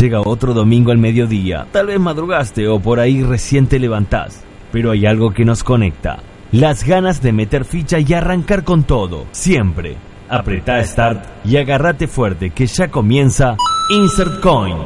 Llega 0.00 0.20
otro 0.20 0.52
domingo 0.52 0.90
al 0.92 0.98
mediodía, 0.98 1.66
tal 1.72 1.86
vez 1.86 1.98
madrugaste 1.98 2.68
o 2.68 2.78
por 2.80 3.00
ahí 3.00 3.22
recién 3.22 3.66
te 3.66 3.78
levantás, 3.78 4.44
pero 4.70 4.90
hay 4.90 5.06
algo 5.06 5.32
que 5.32 5.46
nos 5.46 5.64
conecta, 5.64 6.18
las 6.52 6.84
ganas 6.84 7.22
de 7.22 7.32
meter 7.32 7.64
ficha 7.64 7.98
y 7.98 8.12
arrancar 8.12 8.62
con 8.62 8.84
todo, 8.84 9.24
siempre. 9.32 9.96
Apretá 10.28 10.84
Start 10.84 11.24
y 11.46 11.56
agárrate 11.56 12.08
fuerte 12.08 12.50
que 12.50 12.66
ya 12.66 12.90
comienza 12.90 13.56
Insert 13.88 14.40
Coin. 14.40 14.76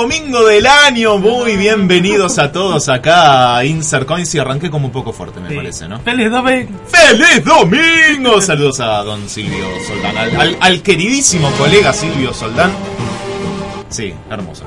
Domingo 0.00 0.44
del 0.44 0.66
año, 0.66 1.16
muy 1.18 1.56
bienvenidos 1.56 2.38
a 2.38 2.52
todos 2.52 2.88
acá 2.88 3.56
a 3.56 3.64
Insert 3.64 4.06
Coins 4.06 4.34
y 4.34 4.38
arranqué 4.38 4.68
como 4.70 4.86
un 4.86 4.92
poco 4.92 5.12
fuerte 5.12 5.40
me 5.40 5.48
Sí. 5.48 5.56
parece, 5.56 5.88
¿no? 5.88 6.00
Feliz 6.00 6.30
domingo. 6.30 6.70
¡Feliz 6.86 7.44
domingo! 7.44 8.40
Saludos 8.42 8.80
a 8.80 9.02
don 9.02 9.26
Silvio 9.28 9.64
Soldán, 9.86 10.18
al, 10.18 10.36
al- 10.40 10.56
al 10.60 10.82
queridísimo 10.82 11.50
colega 11.52 11.92
Silvio 11.92 12.34
Soldán. 12.34 12.70
Sí, 13.88 14.12
hermoso. 14.30 14.64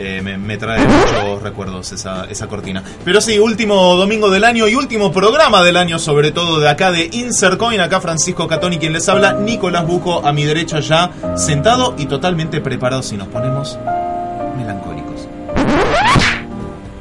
Eh, 0.00 0.20
me, 0.22 0.38
me 0.38 0.56
trae 0.56 0.86
muchos 0.86 1.42
recuerdos 1.42 1.90
esa, 1.90 2.26
esa 2.30 2.46
cortina. 2.46 2.84
Pero 3.04 3.20
sí, 3.20 3.36
último 3.40 3.96
domingo 3.96 4.30
del 4.30 4.44
año 4.44 4.68
y 4.68 4.76
último 4.76 5.10
programa 5.10 5.60
del 5.64 5.76
año, 5.76 5.98
sobre 5.98 6.30
todo 6.30 6.60
de 6.60 6.68
acá 6.68 6.92
de 6.92 7.10
Insert 7.12 7.56
Coin. 7.58 7.80
Acá 7.80 8.00
Francisco 8.00 8.46
Catoni 8.46 8.78
quien 8.78 8.92
les 8.92 9.08
habla, 9.08 9.32
Nicolás 9.32 9.84
Buco 9.84 10.24
a 10.24 10.32
mi 10.32 10.44
derecha 10.44 10.78
ya, 10.78 11.10
sentado 11.36 11.96
y 11.98 12.06
totalmente 12.06 12.60
preparado 12.60 13.02
si 13.02 13.16
nos 13.16 13.26
ponemos 13.26 13.76
melancólicos. 14.58 15.28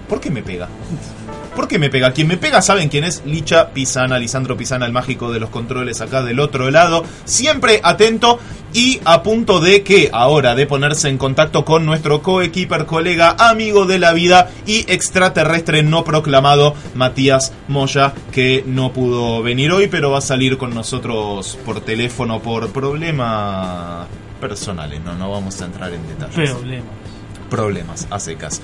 ¿Por 0.08 0.22
qué 0.22 0.30
me 0.30 0.42
pega? 0.42 0.70
¿Por 1.56 1.68
qué 1.68 1.80
me 1.80 1.90
pega? 1.90 2.14
Quien 2.14 2.28
me 2.28 2.38
pega 2.38 2.62
saben 2.62 2.88
quién 2.88 3.04
es 3.04 3.24
Licha 3.26 3.72
Pisana, 3.72 4.20
Lisandro 4.20 4.56
Pisana, 4.56 4.86
el 4.86 4.92
mágico 4.92 5.32
de 5.32 5.40
los 5.40 5.50
controles 5.50 6.02
acá 6.02 6.22
del 6.22 6.40
otro 6.40 6.70
lado. 6.70 7.04
Siempre 7.26 7.82
atento 7.84 8.40
y 8.74 9.02
a 9.06 9.24
punto 9.24 9.60
de 9.60 9.82
que 9.82 10.12
ahora 10.14 10.54
de 10.54 10.68
ponerse 10.68 11.10
en 11.10 11.18
contacto 11.18 11.66
con 11.66 11.86
nuestro 11.86 12.22
coequiper, 12.22 12.86
colega, 12.86 13.36
amigo 13.40 13.86
de 13.86 13.98
la 13.98 14.14
vida 14.14 14.52
y 14.68 14.86
extraterrestre 14.92 15.82
no 15.82 16.04
proclamado, 16.04 16.76
Matías 16.94 17.54
Moya, 17.68 18.14
que 18.32 18.64
no 18.68 18.94
pudo 18.94 19.42
venir 19.42 19.72
hoy, 19.72 19.88
pero 19.88 20.12
va 20.12 20.20
a 20.20 20.22
salir 20.22 20.60
con 20.60 20.76
nosotros 20.76 21.58
por 21.66 21.82
teléfono 21.82 22.40
por 22.40 22.70
problemas 22.70 24.06
personales. 24.40 25.02
No, 25.04 25.16
no 25.16 25.32
vamos 25.32 25.60
a 25.60 25.66
entrar 25.66 25.92
en 25.92 26.08
detalles 26.08 26.52
Problemas. 26.52 26.86
Problemas 27.50 28.08
a 28.10 28.20
secas. 28.20 28.62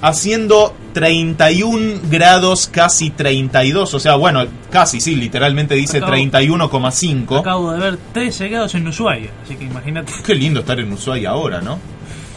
Haciendo 0.00 0.76
31 0.92 2.00
grados, 2.08 2.68
casi 2.72 3.10
32. 3.10 3.94
O 3.94 3.98
sea, 4.00 4.14
bueno, 4.14 4.44
casi, 4.70 5.00
sí, 5.00 5.16
literalmente 5.16 5.74
dice 5.74 5.98
Acabo- 6.00 6.12
31,5. 6.12 7.38
Acabo 7.40 7.72
de 7.72 7.78
ver 7.80 7.98
tres 8.12 8.38
llegados 8.38 8.74
en 8.76 8.86
Ushuaia, 8.86 9.30
así 9.44 9.56
que 9.56 9.64
imagínate. 9.64 10.12
Qué 10.24 10.34
lindo 10.36 10.60
estar 10.60 10.78
en 10.78 10.92
Ushuaia 10.92 11.30
ahora, 11.30 11.60
¿no? 11.60 11.78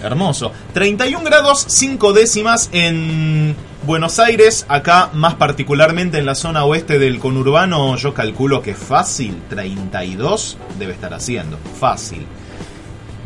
Hermoso. 0.03 0.51
31 0.73 1.23
grados 1.23 1.63
5 1.67 2.13
décimas 2.13 2.69
en 2.71 3.55
Buenos 3.85 4.17
Aires, 4.17 4.65
acá 4.67 5.11
más 5.13 5.35
particularmente 5.35 6.17
en 6.17 6.25
la 6.25 6.33
zona 6.33 6.65
oeste 6.65 6.97
del 6.97 7.19
conurbano, 7.19 7.95
yo 7.97 8.11
calculo 8.15 8.63
que 8.63 8.73
fácil 8.73 9.39
32 9.49 10.57
debe 10.79 10.93
estar 10.93 11.13
haciendo. 11.13 11.59
Fácil. 11.79 12.25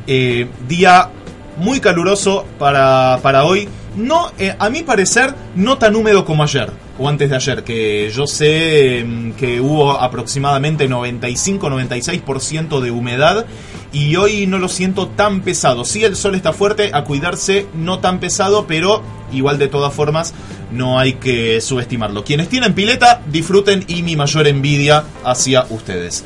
Eh, 0.07 0.47
día 0.67 1.09
muy 1.57 1.79
caluroso 1.79 2.45
para, 2.59 3.19
para 3.21 3.45
hoy. 3.45 3.67
No, 3.95 4.31
eh, 4.37 4.55
a 4.57 4.69
mi 4.69 4.83
parecer, 4.83 5.33
no 5.55 5.77
tan 5.77 5.95
húmedo 5.95 6.25
como 6.25 6.43
ayer 6.43 6.71
o 6.97 7.09
antes 7.09 7.29
de 7.29 7.35
ayer, 7.35 7.63
que 7.63 8.09
yo 8.13 8.25
sé 8.25 9.03
mm, 9.05 9.31
que 9.33 9.59
hubo 9.59 9.91
aproximadamente 9.91 10.89
95-96% 10.89 12.79
de 12.79 12.91
humedad 12.91 13.45
y 13.91 14.15
hoy 14.15 14.47
no 14.47 14.59
lo 14.59 14.69
siento 14.69 15.07
tan 15.09 15.41
pesado. 15.41 15.85
Sí, 15.85 16.03
el 16.03 16.15
sol 16.15 16.35
está 16.35 16.53
fuerte, 16.53 16.91
a 16.93 17.03
cuidarse, 17.03 17.67
no 17.73 17.99
tan 17.99 18.19
pesado, 18.19 18.65
pero 18.67 19.01
igual 19.31 19.57
de 19.57 19.67
todas 19.67 19.93
formas 19.93 20.33
no 20.71 20.99
hay 20.99 21.13
que 21.13 21.59
subestimarlo. 21.61 22.23
Quienes 22.23 22.49
tienen 22.49 22.73
pileta, 22.73 23.21
disfruten 23.27 23.83
y 23.87 24.03
mi 24.03 24.15
mayor 24.15 24.47
envidia 24.47 25.03
hacia 25.23 25.65
ustedes. 25.69 26.23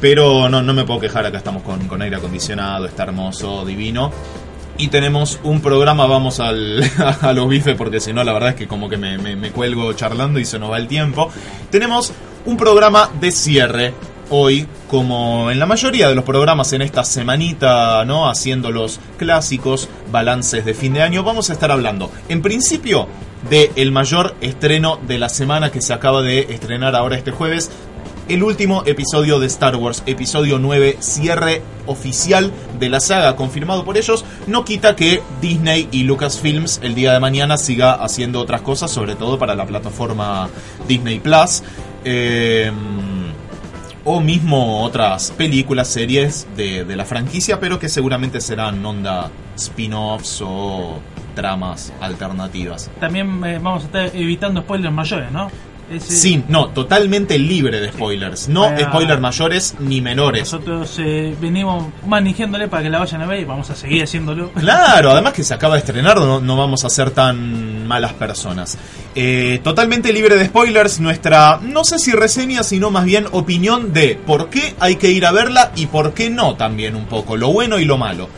Pero 0.00 0.48
no, 0.48 0.62
no 0.62 0.72
me 0.72 0.84
puedo 0.84 1.00
quejar, 1.00 1.26
acá 1.26 1.38
estamos 1.38 1.62
con, 1.62 1.86
con 1.86 2.00
aire 2.00 2.16
acondicionado, 2.16 2.86
está 2.86 3.02
hermoso, 3.04 3.64
divino. 3.64 4.10
Y 4.80 4.88
tenemos 4.88 5.38
un 5.44 5.60
programa, 5.60 6.06
vamos 6.06 6.40
al, 6.40 6.82
a 7.20 7.32
los 7.32 7.48
bifes, 7.48 7.76
porque 7.76 8.00
si 8.00 8.12
no, 8.12 8.24
la 8.24 8.32
verdad 8.32 8.50
es 8.50 8.54
que 8.56 8.66
como 8.66 8.88
que 8.88 8.96
me, 8.96 9.18
me- 9.18 9.36
me 9.36 9.50
cuelgo 9.50 9.92
charlando 9.92 10.38
y 10.40 10.44
se 10.44 10.58
nos 10.58 10.70
va 10.70 10.78
el 10.78 10.88
tiempo. 10.88 11.30
Tenemos 11.70 12.12
un 12.46 12.56
programa 12.56 13.10
de 13.20 13.30
cierre 13.30 13.92
hoy, 14.30 14.66
como 14.88 15.50
en 15.50 15.58
la 15.58 15.66
mayoría 15.66 16.08
de 16.08 16.14
los 16.14 16.24
programas 16.24 16.72
en 16.72 16.82
esta 16.82 17.04
semanita, 17.04 18.04
¿no? 18.06 18.28
Haciendo 18.30 18.70
los 18.70 19.00
clásicos 19.18 19.88
balances 20.10 20.64
de 20.64 20.72
fin 20.72 20.94
de 20.94 21.02
año. 21.02 21.22
Vamos 21.24 21.50
a 21.50 21.52
estar 21.52 21.70
hablando, 21.70 22.10
en 22.28 22.40
principio, 22.40 23.06
de 23.50 23.72
el 23.76 23.90
mayor 23.92 24.34
estreno 24.40 24.98
de 25.06 25.18
la 25.18 25.28
semana 25.28 25.70
que 25.72 25.80
se 25.82 25.92
acaba 25.92 26.22
de 26.22 26.40
estrenar 26.50 26.94
ahora 26.94 27.16
este 27.16 27.30
jueves, 27.32 27.70
el 28.30 28.44
último 28.44 28.84
episodio 28.86 29.40
de 29.40 29.48
Star 29.48 29.74
Wars, 29.74 30.04
episodio 30.06 30.60
9, 30.60 30.98
cierre 31.00 31.62
oficial 31.86 32.52
de 32.78 32.88
la 32.88 33.00
saga, 33.00 33.34
confirmado 33.34 33.84
por 33.84 33.96
ellos, 33.96 34.24
no 34.46 34.64
quita 34.64 34.94
que 34.94 35.20
Disney 35.40 35.88
y 35.90 36.04
Lucasfilms 36.04 36.78
el 36.84 36.94
día 36.94 37.12
de 37.12 37.18
mañana 37.18 37.56
siga 37.56 37.94
haciendo 37.94 38.40
otras 38.40 38.60
cosas, 38.60 38.92
sobre 38.92 39.16
todo 39.16 39.36
para 39.36 39.56
la 39.56 39.66
plataforma 39.66 40.48
Disney 40.86 41.18
Plus. 41.18 41.64
Eh, 42.04 42.70
o 44.04 44.20
mismo 44.20 44.82
otras 44.82 45.32
películas, 45.32 45.88
series 45.88 46.46
de, 46.56 46.84
de 46.84 46.96
la 46.96 47.04
franquicia, 47.04 47.58
pero 47.60 47.78
que 47.78 47.88
seguramente 47.88 48.40
serán 48.40 48.84
onda 48.86 49.30
spin-offs 49.56 50.40
o 50.42 51.00
tramas 51.34 51.92
alternativas. 52.00 52.90
También 52.98 53.44
eh, 53.44 53.58
vamos 53.60 53.82
a 53.82 53.86
estar 53.86 54.16
evitando 54.16 54.62
spoilers 54.62 54.94
mayores, 54.94 55.30
¿no? 55.32 55.50
Ese- 55.90 56.12
Sí, 56.16 56.44
no, 56.48 56.68
totalmente 56.68 57.38
libre 57.38 57.80
de 57.80 57.90
spoilers. 57.92 58.48
No 58.48 58.68
spoilers 58.78 59.20
mayores 59.20 59.74
ni 59.80 60.00
menores. 60.00 60.42
Nosotros 60.52 60.94
eh, 60.98 61.34
venimos 61.40 61.86
manejándole 62.06 62.68
para 62.68 62.82
que 62.84 62.90
la 62.90 62.98
vayan 63.00 63.22
a 63.22 63.26
ver 63.26 63.40
y 63.40 63.44
vamos 63.44 63.68
a 63.70 63.74
seguir 63.74 64.02
haciéndolo. 64.04 64.50
Claro, 64.52 65.10
además 65.10 65.32
que 65.32 65.42
se 65.42 65.52
acaba 65.54 65.74
de 65.74 65.80
estrenar, 65.80 66.16
no, 66.18 66.40
no 66.40 66.56
vamos 66.56 66.84
a 66.84 66.90
ser 66.90 67.10
tan 67.10 67.86
malas 67.86 68.12
personas. 68.12 68.78
Eh, 69.14 69.60
totalmente 69.64 70.12
libre 70.12 70.36
de 70.36 70.46
spoilers, 70.46 71.00
nuestra, 71.00 71.58
no 71.62 71.84
sé 71.84 71.98
si 71.98 72.12
reseña, 72.12 72.62
sino 72.62 72.90
más 72.90 73.04
bien 73.04 73.26
opinión 73.32 73.92
de 73.92 74.14
por 74.26 74.48
qué 74.50 74.74
hay 74.78 74.96
que 74.96 75.10
ir 75.10 75.26
a 75.26 75.32
verla 75.32 75.72
y 75.74 75.86
por 75.86 76.14
qué 76.14 76.30
no 76.30 76.54
también 76.54 76.94
un 76.94 77.06
poco, 77.06 77.36
lo 77.36 77.48
bueno 77.52 77.78
y 77.78 77.84
lo 77.84 77.98
malo. 77.98 78.28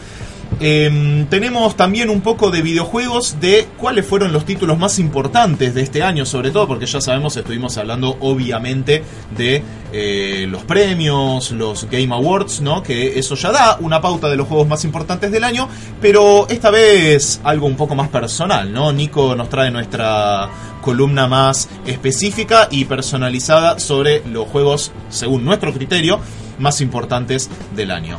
Eh, 0.61 1.27
tenemos 1.29 1.77
también 1.77 2.11
un 2.11 2.21
poco 2.21 2.51
de 2.51 2.63
videojuegos 2.63 3.41
de 3.41 3.67
cuáles 3.79 4.07
fueron 4.07 4.33
los 4.33 4.45
títulos 4.45 4.79
más 4.79 4.99
importantes 4.99 5.75
de 5.75 5.83
este 5.83 6.03
año, 6.03 6.25
sobre 6.25 6.51
todo 6.51 6.69
porque 6.69 6.87
ya 6.87 7.01
sabemos, 7.01 7.37
estuvimos 7.37 7.77
hablando 7.79 8.17
obviamente 8.21 9.03
de 9.37 9.63
eh, 9.93 10.47
los 10.49 10.63
premios, 10.65 11.51
los 11.53 11.89
Game 11.91 12.15
Awards, 12.15 12.61
¿no? 12.61 12.83
Que 12.83 13.19
eso 13.19 13.35
ya 13.35 13.51
da 13.51 13.77
una 13.81 14.01
pauta 14.01 14.29
de 14.29 14.37
los 14.37 14.47
juegos 14.47 14.69
más 14.69 14.85
importantes 14.85 15.33
del 15.33 15.45
año, 15.45 15.69
pero 16.01 16.47
esta 16.49 16.71
vez 16.71 17.41
algo 17.45 17.67
un 17.67 17.77
poco 17.77 17.95
más 17.95 18.09
personal, 18.09 18.73
¿no? 18.73 18.93
Nico 18.93 19.35
nos 19.35 19.49
trae 19.49 19.71
nuestra 19.71 20.49
columna 20.81 21.27
más 21.29 21.69
específica 21.87 22.69
y 22.71 22.85
personalizada 22.85 23.79
sobre 23.79 24.23
los 24.27 24.49
juegos, 24.49 24.93
según 25.09 25.45
nuestro 25.45 25.73
criterio, 25.73 26.21
más 26.59 26.81
importantes 26.81 27.49
del 27.75 27.91
año. 27.91 28.19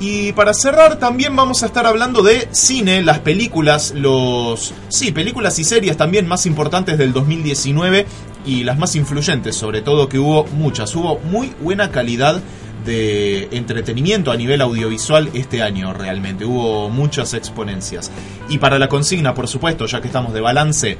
Y 0.00 0.32
para 0.32 0.54
cerrar 0.54 0.98
también 0.98 1.34
vamos 1.36 1.62
a 1.62 1.66
estar 1.66 1.86
hablando 1.86 2.22
de 2.22 2.48
cine, 2.50 3.02
las 3.02 3.20
películas, 3.20 3.92
los 3.94 4.74
sí, 4.88 5.12
películas 5.12 5.58
y 5.58 5.64
series 5.64 5.96
también 5.96 6.26
más 6.26 6.46
importantes 6.46 6.98
del 6.98 7.12
2019 7.12 8.06
y 8.44 8.64
las 8.64 8.78
más 8.78 8.96
influyentes, 8.96 9.56
sobre 9.56 9.82
todo 9.82 10.08
que 10.08 10.18
hubo 10.18 10.44
muchas, 10.46 10.94
hubo 10.96 11.18
muy 11.20 11.52
buena 11.60 11.90
calidad 11.90 12.42
de 12.84 13.48
entretenimiento 13.52 14.30
a 14.30 14.36
nivel 14.36 14.60
audiovisual 14.60 15.30
este 15.32 15.62
año 15.62 15.94
realmente, 15.94 16.44
hubo 16.44 16.90
muchas 16.90 17.32
exponencias. 17.32 18.10
Y 18.48 18.58
para 18.58 18.78
la 18.78 18.88
consigna, 18.88 19.32
por 19.32 19.48
supuesto, 19.48 19.86
ya 19.86 20.00
que 20.00 20.08
estamos 20.08 20.34
de 20.34 20.40
balance, 20.40 20.98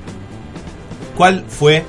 ¿cuál 1.17 1.45
fue 1.47 1.85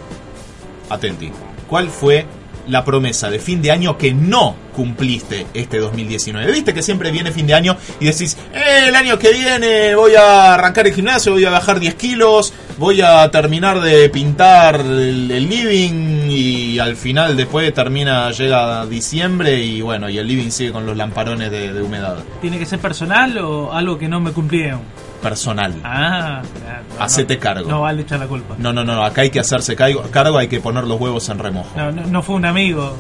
atenti? 0.90 1.32
¿Cuál 1.68 1.90
fue 1.90 2.26
la 2.68 2.84
promesa 2.84 3.30
de 3.30 3.40
fin 3.40 3.62
de 3.62 3.72
año 3.72 3.98
que 3.98 4.14
no 4.14 4.56
cumpliste 4.76 5.48
este 5.54 5.80
2019? 5.80 6.52
Viste 6.52 6.74
que 6.74 6.82
siempre 6.82 7.12
viene 7.12 7.32
fin 7.32 7.48
de 7.48 7.54
año 7.54 7.78
y 8.00 8.06
decís, 8.06 8.38
eh, 8.54 8.86
el 8.88 8.96
año 8.96 9.18
que 9.18 9.32
viene 9.32 9.96
voy 9.96 10.16
a 10.16 10.54
arrancar 10.54 10.88
el 10.88 10.94
gimnasio, 10.94 11.34
voy 11.34 11.46
a 11.46 11.50
bajar 11.50 11.80
10 11.80 11.96
kilos, 11.96 12.54
voy 12.78 13.02
a 13.02 13.30
terminar 13.32 13.80
de 13.82 14.10
pintar 14.10 14.82
el, 14.82 15.28
living 15.28 16.30
y 16.30 16.80
al 16.80 16.96
final 16.96 17.38
después 17.38 17.74
termina, 17.74 18.32
llega 18.32 18.86
diciembre 18.86 19.64
y 19.64 19.82
bueno, 19.82 20.10
y 20.10 20.18
el 20.18 20.28
living 20.28 20.50
sigue 20.50 20.72
con 20.72 20.86
los 20.86 20.98
lamparones 20.98 21.52
de, 21.52 21.72
de 21.72 21.82
humedad. 21.82 22.18
¿Tiene 22.42 22.58
que 22.58 22.66
ser 22.66 22.80
personal 22.80 23.38
o 23.38 23.74
algo 23.74 23.98
que 23.98 24.08
no 24.08 24.20
me 24.20 24.32
cumplieron? 24.32 24.82
Personal. 25.26 25.74
Ah, 25.84 26.44
no, 26.88 27.04
Hacete 27.04 27.34
no, 27.34 27.40
cargo. 27.40 27.68
No 27.68 27.82
vale 27.82 28.04
echar 28.04 28.20
la 28.20 28.28
culpa. 28.28 28.54
No, 28.60 28.72
no, 28.72 28.84
no, 28.84 29.04
acá 29.04 29.22
hay 29.22 29.32
que 29.32 29.40
hacerse 29.40 29.76
cargo, 29.76 30.04
cargo 30.12 30.38
hay 30.38 30.48
que 30.48 30.60
poner 30.60 30.84
los 30.84 31.02
huevos 31.02 31.28
en 31.30 31.40
remojo. 31.40 31.76
No, 31.76 31.92
no, 31.92 32.06
no 32.06 32.22
fue 32.22 32.36
un 32.36 32.46
amigo, 32.46 32.96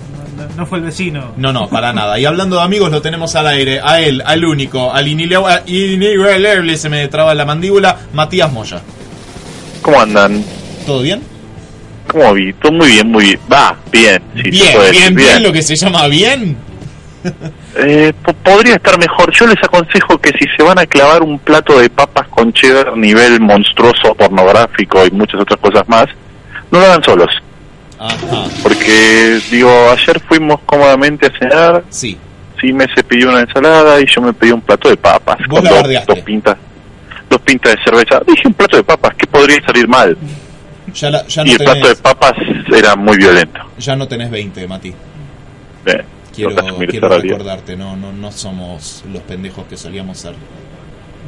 no, 0.58 0.66
fue 0.66 0.80
el 0.80 0.86
vecino. 0.86 1.34
No, 1.38 1.54
no, 1.54 1.70
para 1.70 1.94
nada. 1.94 2.18
Y 2.18 2.26
hablando 2.26 2.56
de 2.56 2.64
amigos, 2.64 2.90
lo 2.90 3.00
tenemos 3.00 3.36
al 3.36 3.46
aire. 3.46 3.80
A 3.80 4.02
él, 4.02 4.24
al 4.26 4.44
único, 4.44 4.92
al 4.92 5.08
inigualable, 5.08 6.78
se 6.78 6.90
me 6.90 7.08
traba 7.10 7.36
la 7.36 7.46
mandíbula, 7.46 7.96
Matías 8.14 8.52
Moya. 8.52 8.82
¿Cómo 9.84 10.02
andan? 10.02 10.44
¿Todo 10.88 11.04
bien? 11.04 11.22
¿Cómo 12.08 12.34
vi? 12.34 12.54
Todo 12.54 12.72
muy 12.72 12.88
bien, 12.88 13.12
muy 13.12 13.24
bien. 13.26 13.40
Va, 13.54 13.78
bien. 13.92 14.24
sí, 14.34 14.42
se 14.42 14.50
bien, 14.50 14.74
bien, 14.92 15.14
decir, 15.14 15.16
bien, 15.16 15.44
lo 15.44 15.54
que 15.54 15.62
se 15.62 15.76
llama 15.76 16.08
bien. 16.08 16.58
Eh, 17.78 18.14
po- 18.24 18.34
podría 18.34 18.76
estar 18.76 18.98
mejor. 19.00 19.32
Yo 19.34 19.48
les 19.48 19.62
aconsejo 19.64 20.18
que 20.20 20.30
si 20.30 20.48
se 20.56 20.64
van 20.64 20.80
a 20.80 20.86
clavar 20.86 21.22
un 21.24 21.40
plato 21.40 21.78
de 21.80 21.90
papas 21.90 22.28
con 22.30 22.54
cheddar 22.54 22.96
nivel 22.98 23.40
monstruoso, 23.42 24.14
pornográfico 24.16 25.06
y 25.06 25.12
muchas 25.12 25.42
otras 25.42 25.60
cosas 25.60 25.88
más, 25.90 26.06
no 26.72 26.80
lo 26.80 26.86
hagan 26.86 27.04
solos. 27.04 27.30
Ajá, 28.00 28.46
Porque, 28.62 29.40
digo, 29.50 29.70
ayer 29.92 30.20
fuimos 30.22 30.60
cómodamente 30.66 31.28
a 31.28 31.38
cenar, 31.40 31.84
sí. 31.90 32.18
sí 32.60 32.74
me 32.74 32.86
se 32.94 33.04
pidió 33.04 33.30
una 33.30 33.42
ensalada 33.42 34.00
y 34.02 34.06
yo 34.06 34.22
me 34.22 34.34
pedí 34.34 34.52
un 34.52 34.62
plato 34.62 34.90
de 34.90 34.98
papas. 34.98 35.38
Vos 35.48 35.62
con 35.62 35.70
dos, 35.70 35.84
dos 36.08 36.20
pintas. 36.20 36.58
Dos 37.30 37.42
pintas 37.42 37.74
de 37.76 37.84
cerveza. 37.84 38.22
Dije 38.28 38.48
un 38.48 38.54
plato 38.54 38.78
de 38.78 38.84
papas, 38.84 39.14
¿qué 39.18 39.26
podría 39.28 39.62
salir 39.66 39.88
mal? 39.88 40.18
Ya, 40.94 41.10
la- 41.10 41.26
ya, 41.28 41.42
Y 41.44 41.46
no 41.48 41.52
el 41.54 41.58
plato 41.58 41.88
de 41.88 41.96
papas 41.96 42.34
era 42.74 42.96
muy 42.96 43.18
violento. 43.18 43.60
ya 43.78 43.96
no 43.96 44.08
tenés 44.08 44.30
20, 44.30 44.68
Mati. 44.68 44.94
Eh, 45.88 46.04
Quiero, 46.36 47.10
recordarte, 47.10 47.76
no, 47.76 47.96
no, 47.96 48.12
no 48.12 48.32
somos 48.32 49.04
los 49.12 49.22
pendejos 49.24 49.66
que 49.68 49.78
solíamos 49.78 50.18
ser. 50.18 50.34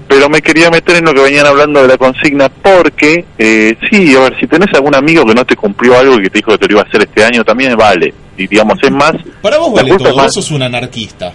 pero 0.08 0.30
me 0.30 0.42
quería 0.42 0.70
meter 0.70 0.98
en 0.98 1.06
lo 1.06 1.14
que 1.14 1.22
venían 1.22 1.46
hablando 1.46 1.82
de 1.82 1.88
la 1.88 1.98
consigna 1.98 2.50
porque, 2.50 3.26
eh, 3.38 3.76
sí, 3.90 4.16
a 4.16 4.22
ver, 4.22 4.40
si 4.40 4.48
tenés 4.48 4.68
algún 4.76 4.96
amigo 4.96 5.26
que 5.26 5.34
no 5.34 5.46
te 5.46 5.56
cumplió 5.56 5.98
algo 5.98 6.16
y 6.20 6.24
que 6.24 6.30
te 6.30 6.38
dijo 6.40 6.52
que 6.52 6.58
te 6.60 6.68
lo 6.68 6.74
iba 6.74 6.82
a 6.82 6.86
hacer 6.86 7.02
este 7.02 7.24
año, 7.24 7.44
también 7.44 7.76
vale. 7.76 8.14
Y 8.38 8.48
digamos, 8.48 8.78
es 8.84 8.92
más, 8.92 9.14
Para 9.42 9.58
vos 9.58 9.74
vale 9.74 9.90
todo, 9.98 10.14
vos 10.14 10.34
sos 10.34 10.52
un 10.52 10.62
anarquista. 10.62 11.34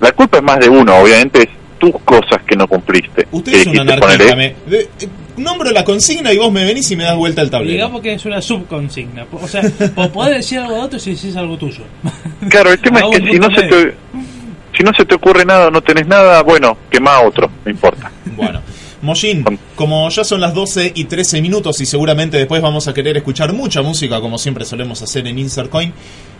la 0.00 0.12
culpa 0.12 0.38
es 0.38 0.42
más 0.42 0.58
de 0.58 0.68
uno, 0.68 0.96
obviamente 0.98 1.42
es 1.42 1.48
tus 1.78 1.92
cosas 2.02 2.42
que 2.46 2.56
no 2.56 2.66
cumpliste. 2.66 3.26
Usted 3.30 3.52
es 3.54 3.66
un 3.66 3.80
anarquista. 3.80 4.16
ponele, 4.16 4.36
Me, 4.36 4.70
de- 4.70 4.88
nombro 5.36 5.70
la 5.72 5.84
consigna 5.84 6.32
y 6.32 6.38
vos 6.38 6.52
me 6.52 6.64
venís 6.64 6.90
y 6.90 6.96
me 6.96 7.04
das 7.04 7.16
vuelta 7.16 7.42
el 7.42 7.50
tablero. 7.50 7.72
Digamos 7.72 8.00
que 8.00 8.12
es 8.14 8.24
una 8.24 8.40
subconsigna. 8.40 9.26
O 9.32 9.48
sea, 9.48 9.62
po- 9.94 10.08
podés 10.10 10.36
decir 10.36 10.58
algo 10.60 10.74
de 10.74 10.80
otro 10.80 10.98
si 10.98 11.14
decís 11.14 11.36
algo 11.36 11.56
tuyo. 11.56 11.84
Claro, 12.48 12.70
el 12.72 12.80
tema 12.80 13.00
es 13.12 13.20
que 13.20 13.30
si 13.32 13.38
no, 13.38 13.50
se 13.54 13.62
te, 13.62 13.94
si 14.76 14.82
no 14.82 14.90
se 14.96 15.04
te 15.04 15.14
ocurre 15.14 15.44
nada, 15.44 15.70
no 15.70 15.82
tenés 15.82 16.06
nada, 16.06 16.42
bueno, 16.42 16.76
quema 16.90 17.20
otro, 17.22 17.50
no 17.64 17.70
importa. 17.70 18.10
Bueno, 18.36 18.60
Mojin, 19.02 19.44
como 19.76 20.08
ya 20.08 20.24
son 20.24 20.40
las 20.40 20.54
12 20.54 20.92
y 20.94 21.04
13 21.04 21.42
minutos 21.42 21.80
y 21.80 21.86
seguramente 21.86 22.38
después 22.38 22.62
vamos 22.62 22.88
a 22.88 22.94
querer 22.94 23.16
escuchar 23.18 23.52
mucha 23.52 23.82
música 23.82 24.20
como 24.20 24.38
siempre 24.38 24.64
solemos 24.64 25.02
hacer 25.02 25.26
en 25.26 25.38
Insert 25.38 25.68
Coin, 25.68 25.92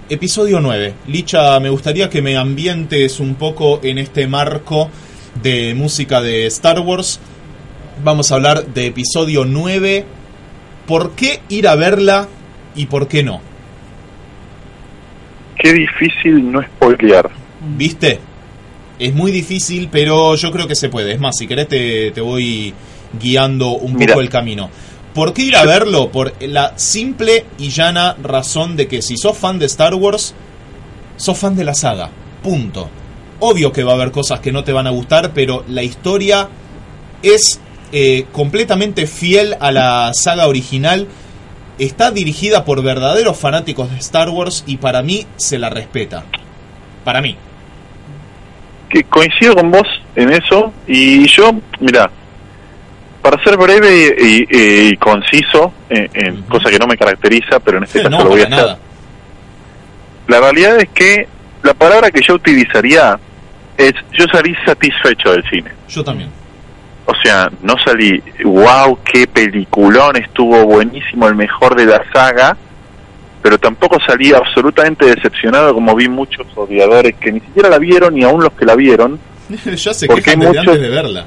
episodio 0.09 0.61
9. 0.61 0.95
Licha, 1.09 1.61
me 1.61 1.69
gustaría 1.69 2.09
que 2.09 2.23
me 2.23 2.37
ambientes 2.37 3.21
un 3.21 3.35
poco 3.35 3.81
en 3.83 3.99
este 3.99 4.27
marco 4.27 4.89
de 5.43 5.75
música 5.75 6.21
de 6.23 6.47
Star 6.47 6.81
Wars. 6.81 7.21
Vamos 8.03 8.33
a 8.33 8.37
hablar 8.37 8.67
de 8.67 8.87
episodio 8.87 9.45
9. 9.45 10.05
¿Por 10.87 11.13
qué 11.13 11.41
ir 11.49 11.69
a 11.69 11.75
verla 11.75 12.29
y 12.75 12.87
por 12.87 13.09
qué 13.09 13.23
no? 13.23 13.41
Qué 15.57 15.73
difícil 15.73 16.51
no 16.51 16.63
spoilear. 16.63 17.31
¿Viste? 17.77 18.19
Es 18.99 19.15
muy 19.15 19.31
difícil, 19.33 19.89
pero 19.91 20.35
yo 20.35 20.51
creo 20.53 20.67
que 20.67 20.75
se 20.75 20.89
puede. 20.89 21.13
Es 21.13 21.21
más, 21.21 21.37
si 21.39 21.47
querés 21.47 21.69
te, 21.69 22.11
te 22.11 22.21
voy 22.21 22.75
guiando 23.21 23.71
un 23.71 23.95
Mira. 23.95 24.09
poco 24.13 24.21
el 24.21 24.29
camino. 24.29 24.69
¿Por 25.15 25.33
qué 25.33 25.43
ir 25.43 25.57
a 25.57 25.65
verlo? 25.65 26.11
Por 26.11 26.35
la 26.43 26.77
simple 26.77 27.45
y 27.59 27.71
llana 27.71 28.17
razón 28.23 28.77
de 28.77 28.89
que 28.89 29.01
si 29.01 29.17
sos 29.17 29.39
fan 29.39 29.59
de 29.59 29.67
Star 29.67 29.95
Wars, 29.95 30.35
sos 31.17 31.39
fan 31.39 31.55
de 31.55 31.65
la 31.65 31.75
saga. 31.75 32.11
Punto. 32.43 32.91
Obvio 33.41 33.73
que 33.73 33.85
va 33.85 33.93
a 33.93 33.95
haber 33.95 34.11
cosas 34.11 34.41
que 34.41 34.53
no 34.53 34.65
te 34.65 34.73
van 34.73 34.87
a 34.89 34.91
gustar, 34.91 35.33
pero 35.33 35.65
la 35.69 35.83
historia 35.83 36.49
es 37.23 37.61
eh, 37.95 38.27
completamente 38.33 39.07
fiel 39.07 39.57
a 39.61 39.71
la 39.73 40.11
saga 40.13 40.47
original. 40.49 41.07
Está 41.79 42.11
dirigida 42.11 42.65
por 42.65 42.83
verdaderos 42.83 43.39
fanáticos 43.39 43.91
de 43.91 43.97
Star 43.99 44.29
Wars 44.29 44.65
y 44.67 44.77
para 44.77 45.03
mí 45.03 45.27
se 45.37 45.59
la 45.59 45.71
respeta. 45.71 46.25
Para 47.05 47.21
mí. 47.23 47.37
que 48.89 49.03
coincido 49.05 49.55
con 49.57 49.71
vos 49.71 49.87
en 50.15 50.31
eso 50.33 50.73
y 50.87 51.27
yo, 51.27 51.51
mira, 51.81 52.09
para 53.23 53.43
ser 53.43 53.57
breve 53.57 54.15
y, 54.21 54.27
y- 54.27 54.89
y 54.93 54.97
conciso, 54.99 55.73
en, 55.89 56.09
en 56.15 56.35
Ujú. 56.41 56.49
cosa 56.49 56.71
que 56.71 56.79
no 56.79 56.87
me 56.87 56.97
caracteriza, 56.97 57.59
pero 57.59 57.79
en 57.79 57.85
este 57.85 57.99
caso 58.03 58.11
no, 58.11 58.23
lo 58.25 58.31
voy 58.31 58.43
a 58.43 58.45
hacer. 58.47 58.77
La 60.29 60.41
realidad 60.41 60.79
es 60.79 60.89
que 60.91 61.27
la 61.63 61.75
palabra 61.75 62.11
que 62.11 62.21
yo 62.23 62.35
utilizaría 62.35 63.19
es 63.77 63.93
yo 64.13 64.27
salí 64.33 64.55
satisfecho 64.65 65.33
del 65.33 65.43
cine. 65.51 65.73
Yo 65.89 66.05
también. 66.05 66.31
O 67.07 67.15
sea, 67.23 67.51
no 67.63 67.75
salí, 67.85 68.23
wow, 68.45 68.99
qué 69.05 69.27
peliculón, 69.27 70.17
estuvo 70.17 70.65
buenísimo, 70.65 71.29
el 71.29 71.35
mejor 71.35 71.75
de 71.77 71.85
la 71.87 72.03
saga, 72.13 72.57
pero 73.43 73.59
tampoco 73.59 73.99
salí 74.07 74.33
absolutamente 74.33 75.05
decepcionado 75.07 75.75
como 75.75 75.95
vi 75.95 76.09
muchos 76.09 76.47
odiadores 76.57 77.15
que 77.17 77.31
ni 77.31 77.41
siquiera 77.41 77.69
la 77.69 77.79
vieron 77.79 78.17
y 78.17 78.25
aún 78.25 78.43
los 78.43 78.53
que 78.55 78.65
la 78.65 78.75
vieron, 78.75 79.19
ya 79.77 79.93
se 79.93 80.07
Porque 80.07 80.31
hay 80.31 80.37
muchos- 80.39 80.57
antes 80.67 80.81
de 80.81 80.89
verla. 80.89 81.27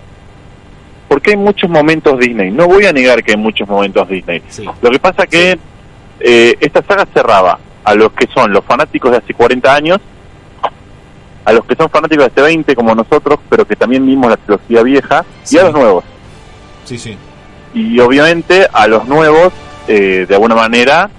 porque 1.08 1.32
hay 1.32 1.38
muchos 1.38 1.70
momentos 1.70 2.20
Disney. 2.20 2.50
No 2.52 2.68
voy 2.68 2.86
a 2.88 2.92
negar 2.92 3.24
que 3.24 3.32
hay 3.34 3.38
muchos 3.38 3.68
momentos 3.68 4.10
Disney. 4.10 4.42
Sí. 4.50 4.66
Lo 4.82 4.90
que 4.90 4.98
pasa 5.00 5.28
que 5.28 5.60
eh, 6.20 6.58
esta 6.60 6.82
saga 6.84 7.08
cerraba 7.14 7.60
a 7.84 7.94
los 7.94 8.12
que 8.14 8.26
son 8.34 8.52
los 8.52 8.66
fanáticos 8.66 9.12
de 9.12 9.18
hace 9.18 9.34
40 9.36 9.74
años, 9.76 10.00
a 11.48 11.54
los 11.54 11.64
que 11.64 11.76
son 11.76 11.90
fanáticos 11.90 12.26
de 12.26 12.32
hace 12.32 12.42
20 12.42 12.76
como 12.76 12.94
nosotros, 12.94 13.40
pero 13.48 13.66
que 13.66 13.78
también 13.78 14.06
vimos 14.06 14.30
la 14.30 14.36
trilogía 14.36 14.84
vieja, 14.84 15.24
Sí. 15.44 15.56
y 15.56 15.60
a 15.60 15.64
los 15.64 15.74
nuevos. 15.74 16.04
Sí, 16.84 16.98
sí. 16.98 17.18
Y 17.74 17.98
obviamente 18.02 18.68
a 18.74 18.86
los 18.88 19.08
nuevos, 19.08 19.54
eh, 19.88 20.26
de 20.28 20.36
alguna 20.36 20.56
manera, 20.56 21.10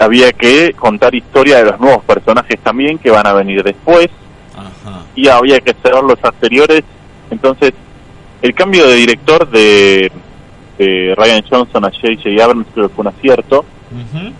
había 0.00 0.32
que 0.32 0.72
contar 0.74 1.14
historia 1.14 1.58
de 1.58 1.70
los 1.70 1.78
nuevos 1.78 2.02
personajes 2.02 2.58
también 2.60 2.98
que 2.98 3.10
van 3.12 3.24
a 3.26 3.32
venir 3.34 3.62
después, 3.62 4.08
Ajá. 4.56 5.02
y 5.14 5.28
había 5.28 5.60
que 5.60 5.74
cerrar 5.80 6.02
los 6.02 6.18
anteriores. 6.24 6.82
Entonces, 7.30 7.72
el 8.42 8.52
cambio 8.52 8.84
de 8.88 8.94
director 8.96 9.48
de, 9.48 10.10
de 10.76 11.14
Ryan 11.16 11.44
Johnson 11.48 11.84
a 11.84 11.90
J.J. 11.92 12.42
Abrams 12.44 12.66
creo 12.74 12.88
que 12.88 12.94
fue 12.96 13.02
un 13.02 13.08
acierto, 13.16 13.64
Ujú. 13.92 14.32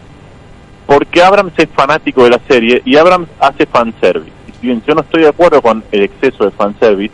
porque 0.87 1.23
Abrams 1.23 1.52
es 1.57 1.69
fanático 1.75 2.25
de 2.25 2.31
la 2.31 2.40
serie 2.49 2.83
y 2.85 2.97
Abrams 2.97 3.28
hace 3.38 3.66
fanservice. 3.66 4.33
Bien 4.63 4.83
yo 4.87 4.95
no 4.95 5.03
estoy 5.03 5.23
de 5.23 5.29
acuerdo 5.29 5.61
con 5.63 5.85
el 5.93 6.03
exceso 6.05 6.45
de 6.45 6.51
fanservice, 6.51 7.13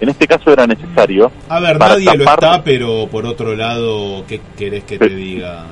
en 0.00 0.08
este 0.08 0.26
caso 0.26 0.52
era 0.52 0.66
necesario, 0.66 1.30
A 1.48 1.60
ver, 1.60 1.78
nadie 1.78 2.04
lo 2.16 2.24
está, 2.24 2.62
pero 2.62 3.08
por 3.10 3.26
otro 3.26 3.54
lado, 3.56 4.24
¿qué 4.26 4.40
querés 4.56 4.84
que 4.84 4.98
te 4.98 5.08
diga? 5.08 5.64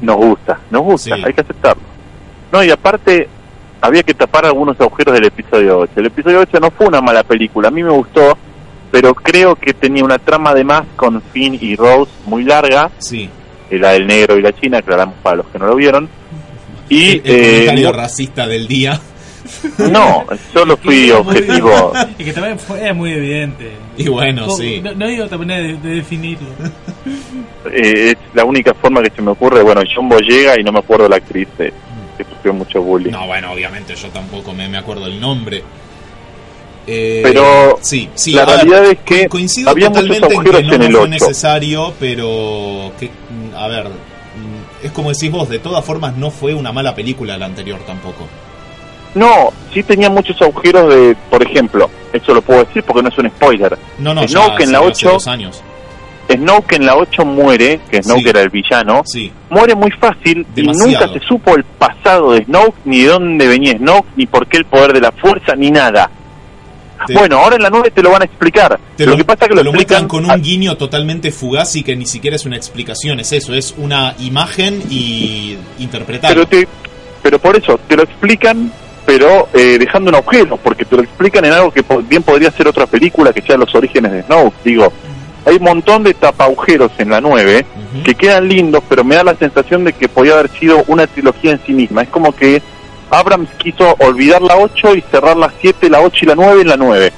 nos 0.00 0.16
gusta, 0.16 0.58
nos 0.70 0.82
gusta, 0.82 1.14
Sí. 1.16 1.22
hay 1.24 1.32
que 1.34 1.40
aceptarlo. 1.42 1.82
No, 2.52 2.62
y 2.64 2.70
aparte, 2.70 3.28
había 3.80 4.02
que 4.02 4.14
tapar 4.14 4.46
algunos 4.46 4.80
agujeros 4.80 5.14
del 5.14 5.26
episodio 5.26 5.78
8. 5.80 5.92
El 5.96 6.06
episodio 6.06 6.40
8 6.40 6.58
no 6.60 6.70
fue 6.70 6.86
una 6.86 7.00
mala 7.00 7.22
película, 7.22 7.68
a 7.68 7.70
mí 7.70 7.82
me 7.82 7.90
gustó, 7.90 8.36
pero 8.90 9.14
creo 9.14 9.54
que 9.56 9.74
tenía 9.74 10.04
una 10.04 10.18
trama 10.18 10.54
de 10.54 10.64
más 10.64 10.84
con 10.96 11.20
Finn 11.32 11.58
y 11.60 11.76
Rose 11.76 12.10
muy 12.24 12.44
larga, 12.44 12.90
Sí. 12.98 13.28
eh, 13.70 13.78
la 13.78 13.90
del 13.92 14.06
negro 14.06 14.38
y 14.38 14.42
la 14.42 14.52
china, 14.54 14.78
aclaramos 14.78 15.16
para 15.22 15.36
los 15.36 15.46
que 15.46 15.58
no 15.58 15.66
lo 15.66 15.74
vieron. 15.76 16.08
Y 16.88 17.10
el, 17.10 17.14
el 17.14 17.20
eh, 17.24 17.50
comentario 17.66 17.92
racista 17.92 18.46
del 18.46 18.66
día. 18.68 18.98
no, 19.90 20.24
solo 20.52 20.76
fui 20.76 20.94
Que 20.94 21.06
es 21.08 21.24
muy- 21.24 21.36
objetivo. 21.36 21.92
Y 22.18 22.24
que 22.24 22.32
también 22.32 22.58
fue, 22.58 22.92
muy 22.94 23.12
evidente. 23.12 23.72
Y 23.96 24.08
bueno, 24.08 24.50
sí. 24.50 24.80
No, 24.82 24.92
no 24.94 25.24
otra 25.24 25.38
manera 25.38 25.60
de, 25.62 25.76
de 25.76 25.88
definirlo. 25.96 26.48
Eh, 27.72 28.10
es 28.12 28.16
la 28.32 28.44
única 28.44 28.72
forma 28.74 29.02
que 29.02 29.10
se 29.10 29.20
me 29.20 29.32
ocurre. 29.32 29.60
Bueno, 29.62 29.82
John 29.92 30.08
Boyega 30.08 30.58
y 30.58 30.62
no 30.62 30.70
me 30.70 30.78
acuerdo 30.78 31.08
la 31.08 31.16
actriz 31.16 31.48
eh, 31.58 31.72
que 32.16 32.22
sufrió 32.24 32.54
mucho 32.54 32.80
bullying. 32.80 33.10
No, 33.10 33.26
bueno, 33.26 33.50
obviamente 33.52 33.96
yo 33.96 34.08
tampoco 34.10 34.52
me, 34.54 34.68
me 34.68 34.78
acuerdo 34.78 35.06
el 35.06 35.20
nombre. 35.20 35.64
Eh, 36.86 37.20
Pero 37.24 37.78
sí, 37.82 38.08
sí, 38.14 38.32
la 38.32 38.44
ver, 38.44 38.56
realidad 38.58 38.84
es 38.92 38.98
que 39.00 39.24
co- 39.24 39.30
coincido 39.30 39.70
había 39.70 39.88
totalmente 39.88 40.32
en 40.32 40.42
que 40.44 40.52
no, 40.52 40.58
en 40.74 40.82
el 40.82 40.92
fue 40.92 41.00
8. 41.00 41.08
necesario, 41.08 41.92
pero 41.98 42.92
que, 43.00 43.10
a 43.56 43.66
ver, 43.66 43.88
es 44.84 44.92
como 44.92 45.10
decís 45.12 45.30
vos, 45.32 45.48
de 45.48 45.58
todas 45.58 45.84
formas 45.84 46.16
no 46.16 46.30
fue 46.30 46.54
una 46.54 46.70
mala 46.70 46.94
película 46.94 47.36
la 47.36 47.46
anterior 47.46 47.80
tampoco. 47.84 48.28
No, 49.14 49.52
sí 49.72 49.82
tenía 49.82 50.10
muchos 50.10 50.40
agujeros 50.42 50.92
de, 50.94 51.16
por 51.30 51.42
ejemplo, 51.42 51.88
eso 52.12 52.34
lo 52.34 52.42
puedo 52.42 52.64
decir 52.64 52.82
porque 52.82 53.02
no 53.02 53.08
es 53.08 53.18
un 53.18 53.28
spoiler. 53.30 53.78
No, 53.98 54.12
no, 54.14 54.26
Snoke 54.28 54.58
ya 54.58 54.64
en 54.64 54.72
la 54.72 54.78
salió 54.78 54.92
hace 54.92 55.06
8 55.06 55.10
dos 55.12 55.26
años. 55.28 55.62
Snoke 56.30 56.72
en 56.76 56.86
la 56.86 56.96
8 56.96 57.24
muere, 57.24 57.80
que 57.90 58.02
Snoke 58.02 58.22
Sí. 58.24 58.28
era 58.28 58.40
el 58.42 58.50
villano, 58.50 59.02
Sí, 59.06 59.32
muere 59.48 59.74
muy 59.76 59.90
fácil 59.92 60.44
Demasiado. 60.54 60.88
y 60.90 60.92
nunca 60.92 61.08
se 61.12 61.26
supo 61.26 61.54
el 61.54 61.62
pasado 61.64 62.32
de 62.32 62.44
Snoke, 62.44 62.74
ni 62.84 63.02
de 63.02 63.06
dónde 63.08 63.46
venía 63.46 63.72
Snoke, 63.78 64.06
ni 64.16 64.26
por 64.26 64.46
qué 64.48 64.56
el 64.58 64.64
poder 64.64 64.92
de 64.92 65.00
la 65.00 65.12
fuerza, 65.12 65.54
ni 65.56 65.70
nada. 65.70 66.10
Te- 67.06 67.12
Bueno, 67.14 67.38
ahora 67.38 67.56
en 67.56 67.62
la 67.62 67.70
9 67.70 67.90
te 67.92 68.02
lo 68.02 68.10
van 68.10 68.22
a 68.22 68.24
explicar. 68.24 68.78
te 68.96 69.06
lo, 69.06 69.16
que 69.16 69.24
pasa 69.24 69.44
es 69.44 69.48
que 69.50 69.54
te 69.56 69.62
lo, 69.62 69.70
explican 69.70 70.08
con 70.08 70.28
un 70.28 70.42
guiño 70.42 70.76
totalmente 70.76 71.30
fugaz 71.30 71.76
y 71.76 71.82
que 71.84 71.94
ni 71.94 72.06
siquiera 72.06 72.34
es 72.36 72.44
una 72.46 72.56
explicación, 72.56 73.20
es 73.20 73.32
eso, 73.32 73.54
es 73.54 73.74
una 73.78 74.14
imagen 74.18 74.82
y 74.90 75.56
interpretar. 75.78 76.32
pero 76.34 76.46
te 76.46 76.66
pero 77.22 77.38
por 77.38 77.56
eso 77.56 77.78
te 77.88 77.96
lo 77.96 78.02
explican 78.04 78.72
pero 79.06 79.48
eh, 79.54 79.78
dejando 79.78 80.10
un 80.10 80.16
agujero 80.16 80.56
porque 80.56 80.84
te 80.84 80.96
lo 80.96 81.02
explican 81.02 81.44
en 81.44 81.52
algo 81.52 81.70
que 81.72 81.84
bien 82.08 82.22
podría 82.24 82.50
ser 82.50 82.66
otra 82.68 82.86
película 82.86 83.32
que 83.32 83.40
sea 83.40 83.56
los 83.56 83.72
orígenes 83.74 84.12
de 84.12 84.22
Snoke 84.24 84.54
digo. 84.64 84.92
Hay 85.44 85.56
un 85.56 85.62
montón 85.62 86.02
de 86.02 86.12
tapagujeros 86.12 86.90
en 86.98 87.10
la 87.10 87.20
9 87.20 87.64
Ujú. 87.94 88.02
que 88.02 88.14
quedan 88.16 88.48
lindos 88.48 88.82
pero 88.88 89.04
me 89.04 89.14
da 89.14 89.22
la 89.22 89.36
sensación 89.36 89.84
de 89.84 89.92
que 89.92 90.08
podía 90.08 90.32
haber 90.34 90.50
sido 90.50 90.82
una 90.88 91.06
trilogía 91.06 91.52
en 91.52 91.60
sí 91.64 91.72
misma. 91.72 92.02
Es 92.02 92.08
como 92.08 92.34
que 92.34 92.60
Abrams 93.10 93.48
quiso 93.56 93.94
olvidar 94.00 94.42
la 94.42 94.56
8 94.56 94.96
y 94.96 95.00
cerrar 95.02 95.36
la 95.36 95.52
7, 95.60 95.88
la 95.88 96.00
8 96.00 96.16
y 96.22 96.26
la 96.26 96.34
9 96.34 96.60
en 96.62 96.68
la 96.68 96.76
9 96.76 97.12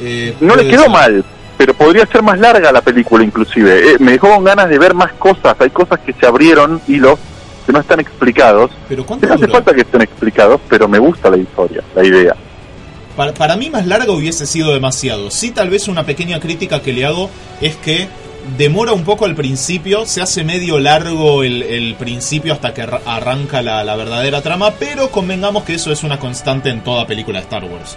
Eh, 0.00 0.34
no 0.40 0.54
le 0.56 0.68
quedó 0.68 0.82
ser. 0.82 0.90
mal 0.90 1.24
pero 1.58 1.72
podría 1.72 2.04
ser 2.06 2.22
más 2.22 2.38
larga 2.38 2.70
la 2.70 2.82
película 2.82 3.24
inclusive. 3.24 3.92
Eh, 3.92 3.96
me 3.98 4.12
dejó 4.12 4.28
con 4.28 4.44
ganas 4.44 4.68
de 4.68 4.78
ver 4.78 4.92
más 4.92 5.10
cosas. 5.14 5.56
Hay 5.58 5.70
cosas 5.70 5.98
que 6.00 6.12
se 6.12 6.26
abrieron 6.26 6.82
hilos 6.86 7.18
que 7.66 7.72
no 7.72 7.80
están 7.80 8.00
explicados 8.00 8.70
Pero 8.88 9.04
¿cuánto 9.04 9.26
no 9.26 9.34
hace 9.34 9.48
falta 9.48 9.74
que 9.74 9.80
estén 9.82 10.02
explicados, 10.02 10.60
pero 10.68 10.86
me 10.88 10.98
gusta 10.98 11.28
la 11.30 11.36
historia, 11.36 11.82
la 11.94 12.04
idea. 12.04 12.34
Para, 13.16 13.32
para 13.34 13.56
mí 13.56 13.70
más 13.70 13.86
larga 13.86 14.12
hubiese 14.12 14.46
sido 14.46 14.72
demasiado. 14.72 15.30
Sí, 15.30 15.50
tal 15.50 15.70
vez 15.70 15.88
una 15.88 16.04
pequeña 16.04 16.38
crítica 16.40 16.80
que 16.80 16.92
le 16.92 17.04
hago 17.06 17.30
es 17.60 17.74
que 17.76 18.08
demora 18.58 18.92
un 18.92 19.04
poco 19.04 19.24
al 19.24 19.34
principio, 19.34 20.06
se 20.06 20.22
hace 20.22 20.44
medio 20.44 20.78
largo 20.78 21.42
el, 21.42 21.62
el 21.62 21.94
principio 21.96 22.52
hasta 22.52 22.72
que 22.74 22.82
arra- 22.82 23.00
arranca 23.06 23.60
la, 23.62 23.82
la 23.84 23.96
verdadera 23.96 24.40
trama, 24.42 24.70
pero 24.78 25.10
convengamos 25.10 25.64
que 25.64 25.74
eso 25.74 25.90
es 25.90 26.02
una 26.04 26.18
constante 26.18 26.68
en 26.68 26.82
toda 26.82 27.06
película 27.06 27.38
de 27.38 27.44
Star 27.44 27.64
Wars. 27.64 27.94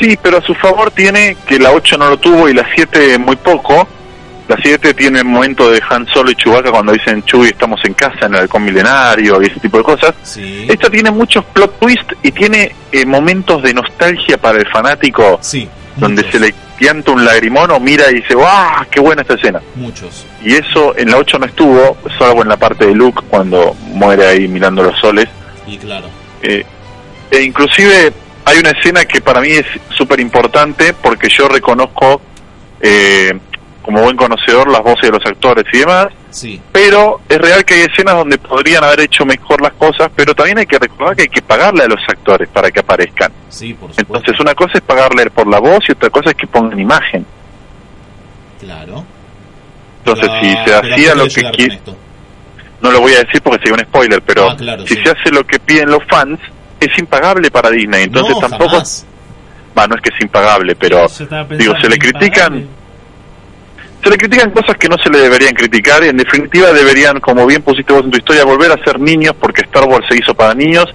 Sí, 0.00 0.18
pero 0.20 0.38
a 0.38 0.42
su 0.42 0.54
favor 0.54 0.90
tiene 0.90 1.36
que 1.46 1.58
la 1.60 1.70
8 1.70 1.96
no 1.98 2.08
lo 2.08 2.16
tuvo 2.16 2.48
y 2.48 2.54
la 2.54 2.66
7 2.74 3.18
muy 3.18 3.36
poco. 3.36 3.86
La 4.52 4.58
7 4.62 4.92
tiene 4.92 5.20
el 5.20 5.24
momento 5.24 5.70
de 5.70 5.80
Han 5.88 6.06
Solo 6.08 6.30
y 6.30 6.34
Chewbacca 6.34 6.70
cuando 6.70 6.92
dicen 6.92 7.24
Chewie 7.24 7.48
estamos 7.48 7.80
en 7.84 7.94
casa 7.94 8.26
en 8.26 8.34
el 8.34 8.40
halcón 8.40 8.62
milenario 8.62 9.40
y 9.40 9.46
ese 9.46 9.58
tipo 9.60 9.78
de 9.78 9.82
cosas. 9.84 10.14
Sí. 10.22 10.66
Esta 10.68 10.90
tiene 10.90 11.10
muchos 11.10 11.42
plot 11.46 11.80
twists 11.80 12.14
y 12.22 12.32
tiene 12.32 12.70
eh, 12.92 13.06
momentos 13.06 13.62
de 13.62 13.72
nostalgia 13.72 14.36
para 14.36 14.58
el 14.58 14.68
fanático 14.68 15.38
Sí. 15.40 15.66
donde 15.96 16.22
muchos, 16.22 16.32
se 16.38 16.46
le 16.46 16.54
pianta 16.76 17.12
un 17.12 17.24
lagrimón 17.24 17.70
o 17.70 17.80
mira 17.80 18.10
y 18.10 18.16
dice 18.16 18.34
¡Wow! 18.34 18.44
¡Qué 18.90 19.00
buena 19.00 19.22
esta 19.22 19.34
escena! 19.36 19.62
Muchos. 19.74 20.26
Y 20.44 20.52
eso 20.52 20.94
en 20.98 21.10
la 21.10 21.16
8 21.16 21.38
no 21.38 21.46
estuvo, 21.46 21.96
salvo 22.18 22.42
en 22.42 22.50
la 22.50 22.58
parte 22.58 22.84
de 22.84 22.94
Luke 22.94 23.22
cuando 23.30 23.74
muere 23.86 24.26
ahí 24.26 24.48
mirando 24.48 24.82
los 24.82 24.98
soles. 25.00 25.28
Y 25.66 25.78
claro. 25.78 26.08
Eh, 26.42 26.62
e 27.30 27.40
inclusive 27.42 28.12
hay 28.44 28.58
una 28.58 28.70
escena 28.70 29.06
que 29.06 29.22
para 29.22 29.40
mí 29.40 29.48
es 29.48 29.64
súper 29.96 30.20
importante 30.20 30.92
porque 30.92 31.30
yo 31.30 31.48
reconozco 31.48 32.20
eh, 32.82 33.32
como 33.82 34.00
buen 34.02 34.16
conocedor 34.16 34.70
las 34.70 34.80
voces 34.82 35.10
de 35.10 35.18
los 35.18 35.26
actores 35.26 35.64
y 35.72 35.78
demás, 35.78 36.06
Sí. 36.30 36.60
pero 36.70 37.20
es 37.28 37.38
real 37.38 37.64
que 37.64 37.74
hay 37.74 37.80
escenas 37.82 38.14
donde 38.14 38.38
podrían 38.38 38.82
haber 38.84 39.00
hecho 39.00 39.24
mejor 39.26 39.60
las 39.60 39.72
cosas, 39.72 40.08
pero 40.14 40.34
también 40.34 40.58
hay 40.58 40.66
que 40.66 40.78
recordar 40.78 41.16
que 41.16 41.22
hay 41.22 41.28
que 41.28 41.42
pagarle 41.42 41.82
a 41.84 41.88
los 41.88 42.00
actores 42.08 42.48
para 42.48 42.70
que 42.70 42.80
aparezcan. 42.80 43.32
Sí, 43.48 43.74
por 43.74 43.90
supuesto. 43.90 44.16
Entonces 44.16 44.40
una 44.40 44.54
cosa 44.54 44.72
es 44.74 44.80
pagarle 44.82 45.28
por 45.30 45.46
la 45.48 45.58
voz 45.58 45.80
y 45.88 45.92
otra 45.92 46.10
cosa 46.10 46.30
es 46.30 46.36
que 46.36 46.46
pongan 46.46 46.78
imagen. 46.78 47.26
Claro. 48.60 49.04
Entonces 49.98 50.28
Pero- 50.28 50.40
si 50.40 50.50
se 50.50 50.62
pero 50.64 50.76
¿a 50.76 50.80
qué 50.82 50.92
hacía 50.94 51.14
lo 51.14 51.26
que 51.26 51.80
no 52.80 52.90
lo 52.90 53.00
voy 53.00 53.12
a 53.14 53.18
decir 53.22 53.40
porque 53.42 53.58
sería 53.60 53.74
un 53.74 53.80
spoiler, 53.80 54.22
pero 54.22 54.50
Ah, 54.50 54.56
claro, 54.56 54.86
si 54.86 54.94
sí. 54.96 55.02
se 55.04 55.10
hace 55.10 55.30
lo 55.30 55.44
que 55.44 55.58
piden 55.60 55.88
los 55.90 56.02
fans 56.08 56.40
es 56.80 56.96
impagable 56.98 57.50
para 57.50 57.70
Disney, 57.70 58.04
entonces 58.04 58.34
no, 58.34 58.40
tampoco, 58.40 58.70
jamás. 58.70 59.06
va, 59.78 59.86
no 59.86 59.94
es 59.94 60.00
que 60.02 60.10
es 60.12 60.20
impagable, 60.20 60.74
pero 60.74 61.06
digo, 61.56 61.74
se 61.80 61.88
le 61.88 61.98
critican. 61.98 62.66
Se 64.02 64.10
le 64.10 64.16
critican 64.16 64.50
cosas 64.50 64.76
que 64.76 64.88
no 64.88 64.96
se 64.98 65.08
le 65.10 65.18
deberían 65.18 65.54
criticar 65.54 66.02
y 66.02 66.08
en 66.08 66.16
definitiva 66.16 66.72
deberían, 66.72 67.20
como 67.20 67.46
bien 67.46 67.62
pusiste 67.62 67.92
vos 67.92 68.04
en 68.04 68.10
tu 68.10 68.18
historia, 68.18 68.44
volver 68.44 68.72
a 68.72 68.84
ser 68.84 68.98
niños 68.98 69.34
porque 69.38 69.62
Star 69.62 69.84
Wars 69.84 70.04
se 70.08 70.16
hizo 70.16 70.34
para 70.34 70.54
niños 70.54 70.86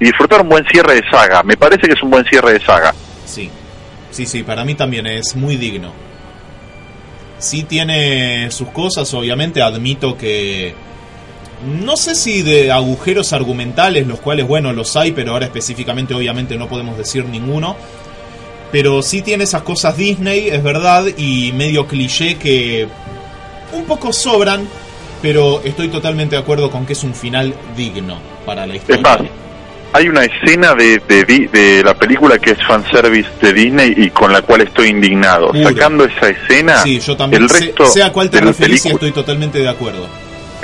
y 0.00 0.06
disfrutar 0.06 0.42
un 0.42 0.48
buen 0.48 0.64
cierre 0.66 0.96
de 0.96 1.08
saga. 1.08 1.42
Me 1.44 1.56
parece 1.56 1.82
que 1.86 1.92
es 1.92 2.02
un 2.02 2.10
buen 2.10 2.24
cierre 2.24 2.54
de 2.54 2.60
saga. 2.60 2.92
Sí, 3.24 3.50
sí, 4.10 4.26
sí, 4.26 4.42
para 4.42 4.64
mí 4.64 4.74
también 4.74 5.06
es 5.06 5.36
muy 5.36 5.56
digno. 5.56 5.92
Sí 7.38 7.62
tiene 7.62 8.50
sus 8.50 8.68
cosas, 8.68 9.12
obviamente 9.14 9.62
admito 9.62 10.16
que... 10.18 10.74
No 11.64 11.96
sé 11.96 12.14
si 12.14 12.42
de 12.42 12.70
agujeros 12.70 13.32
argumentales, 13.32 14.06
los 14.06 14.20
cuales, 14.20 14.46
bueno, 14.46 14.72
los 14.74 14.94
hay, 14.96 15.12
pero 15.12 15.32
ahora 15.32 15.46
específicamente 15.46 16.14
obviamente 16.14 16.58
no 16.58 16.68
podemos 16.68 16.98
decir 16.98 17.24
ninguno. 17.24 17.76
Pero 18.72 19.00
sí 19.02 19.22
tiene 19.22 19.44
esas 19.44 19.62
cosas 19.62 19.96
Disney, 19.96 20.48
es 20.48 20.62
verdad, 20.62 21.04
y 21.16 21.52
medio 21.52 21.86
cliché 21.86 22.36
que 22.36 22.88
un 23.72 23.84
poco 23.84 24.12
sobran, 24.12 24.66
pero 25.22 25.60
estoy 25.64 25.88
totalmente 25.88 26.36
de 26.36 26.42
acuerdo 26.42 26.70
con 26.70 26.84
que 26.84 26.92
es 26.94 27.02
un 27.04 27.14
final 27.14 27.54
digno 27.76 28.18
para 28.44 28.66
la 28.66 28.74
historia. 28.76 28.96
Es 28.96 29.02
más, 29.02 29.18
hay 29.92 30.08
una 30.08 30.24
escena 30.24 30.74
de, 30.74 31.00
de, 31.08 31.24
de 31.52 31.82
la 31.84 31.94
película 31.94 32.38
que 32.38 32.50
es 32.50 32.58
fanservice 32.66 33.30
de 33.40 33.52
Disney 33.52 33.94
y 33.96 34.10
con 34.10 34.32
la 34.32 34.42
cual 34.42 34.62
estoy 34.62 34.88
indignado. 34.88 35.48
Puro. 35.52 35.68
Sacando 35.70 36.04
esa 36.04 36.28
escena, 36.28 36.82
Sí, 36.82 36.98
yo 37.00 37.16
también. 37.16 37.44
el 37.44 37.48
resto 37.48 37.86
sé 37.86 38.02
a 38.02 38.12
cuál 38.12 38.28
te 38.30 38.40
referís 38.40 38.82
película- 38.82 38.94
estoy 38.94 39.12
totalmente 39.12 39.58
de 39.60 39.68
acuerdo. 39.68 40.06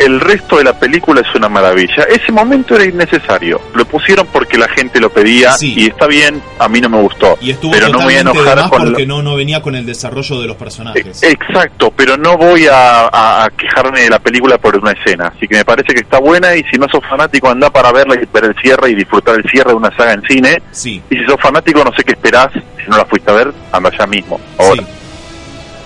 El 0.04 0.20
resto 0.20 0.56
de 0.58 0.64
la 0.64 0.78
película 0.78 1.20
es 1.20 1.34
una 1.34 1.48
maravilla. 1.48 2.04
Ese 2.08 2.30
momento 2.32 2.74
era 2.76 2.84
innecesario. 2.84 3.60
Lo 3.74 3.84
pusieron 3.84 4.26
porque 4.32 4.58
la 4.58 4.68
gente 4.68 5.00
lo 5.00 5.10
pedía 5.10 5.52
Sí. 5.52 5.74
y 5.76 5.86
está 5.86 6.06
bien, 6.06 6.42
a 6.58 6.68
mí 6.68 6.80
no 6.80 6.88
me 6.88 7.00
gustó. 7.00 7.38
Y 7.40 7.50
estuvo 7.50 7.72
pero 7.72 7.88
no 7.88 7.98
me 7.98 8.04
voy 8.04 8.14
a 8.14 8.20
enojar 8.20 8.68
con 8.68 8.84
lo- 8.84 8.90
porque 8.90 9.06
no, 9.06 9.22
no 9.22 9.36
venía 9.36 9.60
con 9.62 9.74
el 9.74 9.86
desarrollo 9.86 10.40
de 10.40 10.46
los 10.46 10.56
personajes. 10.56 11.22
Eh, 11.22 11.30
Exacto, 11.32 11.92
pero 11.96 12.16
no 12.16 12.36
voy 12.36 12.66
a, 12.66 13.06
a- 13.08 13.44
a 13.44 13.50
quejarme 13.50 14.02
de 14.02 14.10
la 14.10 14.18
película 14.18 14.58
por 14.58 14.76
una 14.76 14.92
escena. 14.92 15.32
Así 15.36 15.46
que 15.48 15.56
me 15.56 15.64
parece 15.64 15.94
que 15.94 16.00
está 16.00 16.18
buena 16.18 16.54
y 16.56 16.62
si 16.64 16.78
no 16.78 16.86
sos 16.88 17.02
fanático 17.08 17.48
anda 17.50 17.70
para 17.70 17.92
verla 17.92 18.14
y 18.14 18.26
ver 18.32 18.44
el 18.44 18.54
cierre 18.62 18.90
y 18.90 18.94
disfrutar 18.94 19.36
el 19.36 19.44
cierre 19.50 19.70
de 19.70 19.76
una 19.76 19.94
saga 19.96 20.12
en 20.14 20.22
cine. 20.22 20.62
Sí, 20.70 21.02
Y 21.10 21.16
si 21.16 21.24
sos 21.24 21.40
fanático 21.40 21.84
no 21.84 21.92
sé 21.96 22.04
qué 22.04 22.12
esperás, 22.12 22.48
si 22.52 22.90
no 22.90 22.96
la 22.96 23.04
fuiste 23.04 23.30
a 23.30 23.34
ver, 23.34 23.52
anda 23.72 23.90
ya 23.98 24.06
mismo. 24.06 24.40
Ahora, 24.58 24.82
sí. 24.82 24.88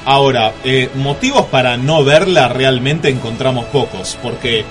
Ahora, 0.07 0.55
eh, 0.65 0.89
motivos 0.95 1.47
para 1.47 1.77
no 1.77 2.05
verla 2.05 2.49
realmente 2.49 3.09
encontramos 3.11 3.65
pocos, 3.67 4.17
porque 4.23 4.65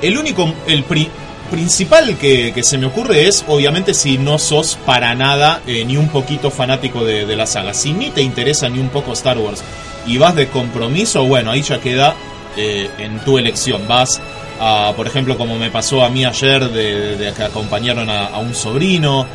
el 0.00 0.16
único, 0.16 0.52
el 0.68 0.84
pri- 0.84 1.10
principal 1.50 2.16
que, 2.16 2.54
se 2.62 2.78
me 2.78 2.86
ocurre 2.86 3.26
es, 3.26 3.44
obviamente, 3.48 3.94
si 3.94 4.16
no 4.16 4.38
sos 4.38 4.78
para 4.86 5.14
nada 5.16 5.60
eh, 5.66 5.84
ni 5.84 5.96
un 5.96 6.08
poquito 6.08 6.50
fanático 6.52 7.04
de, 7.04 7.36
la 7.36 7.46
saga, 7.46 7.74
si 7.74 7.92
ni 7.92 8.10
te 8.10 8.22
interesa 8.22 8.68
ni 8.68 8.78
un 8.78 8.88
poco 8.88 9.12
Star 9.12 9.38
Wars 9.38 9.62
y 10.06 10.18
vas 10.18 10.36
de 10.36 10.48
compromiso, 10.48 11.24
bueno, 11.24 11.50
ahí 11.50 11.62
ya 11.62 11.80
queda 11.80 12.14
eh, 12.56 12.88
en 12.98 13.18
tu 13.20 13.38
elección. 13.38 13.88
Vas 13.88 14.20
a, 14.60 14.92
por 14.96 15.08
ejemplo, 15.08 15.36
como 15.36 15.58
me 15.58 15.70
pasó 15.70 16.04
a 16.04 16.08
mí 16.10 16.24
ayer, 16.24 16.68
de, 16.70 17.32
que 17.36 17.42
acompañaron 17.42 18.08
a, 18.08 18.38
un 18.38 18.54
sobrino. 18.54 19.26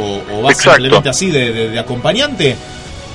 O, 0.00 0.22
o 0.38 0.42
vas 0.42 0.52
Exacto. 0.54 0.76
simplemente 0.78 1.08
así 1.08 1.30
de, 1.30 1.52
de- 1.52 1.68
de 1.70 1.78
acompañante, 1.78 2.56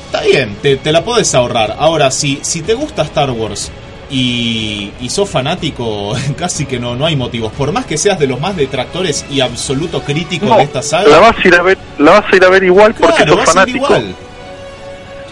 está 0.05 0.21
bien, 0.21 0.55
te, 0.61 0.77
te 0.77 0.91
la 0.91 1.03
puedes 1.03 1.33
ahorrar. 1.35 1.75
Ahora, 1.79 2.11
si, 2.11 2.39
si 2.43 2.61
te 2.61 2.73
gusta 2.73 3.01
Star 3.03 3.31
Wars 3.31 3.71
y, 4.09 4.91
y 5.01 5.09
sos 5.09 5.29
fanático, 5.29 6.15
casi 6.37 6.65
que 6.65 6.79
no, 6.79 6.95
no 6.95 7.05
hay 7.05 7.15
motivos. 7.15 7.51
Por 7.53 7.71
más 7.71 7.85
que 7.85 7.97
seas 7.97 8.19
de 8.19 8.27
los 8.27 8.39
más 8.39 8.55
detractores 8.55 9.25
y 9.31 9.41
absoluto 9.41 10.01
crítico 10.03 10.45
no, 10.45 10.57
de 10.57 10.63
esta 10.63 10.81
saga, 10.81 11.09
la 11.09 11.19
vas 11.19 11.35
a 11.43 11.47
ir 11.47 11.55
a 11.55 11.61
ver, 11.63 11.77
la 11.97 12.11
vas 12.11 12.25
a 12.31 12.35
ir 12.35 12.43
a 12.45 12.49
ver 12.49 12.63
igual 12.63 12.93
porque 12.93 13.15
claro, 13.23 13.35
sos 13.37 13.45
fanático. 13.45 13.87
Sí. 13.97 14.15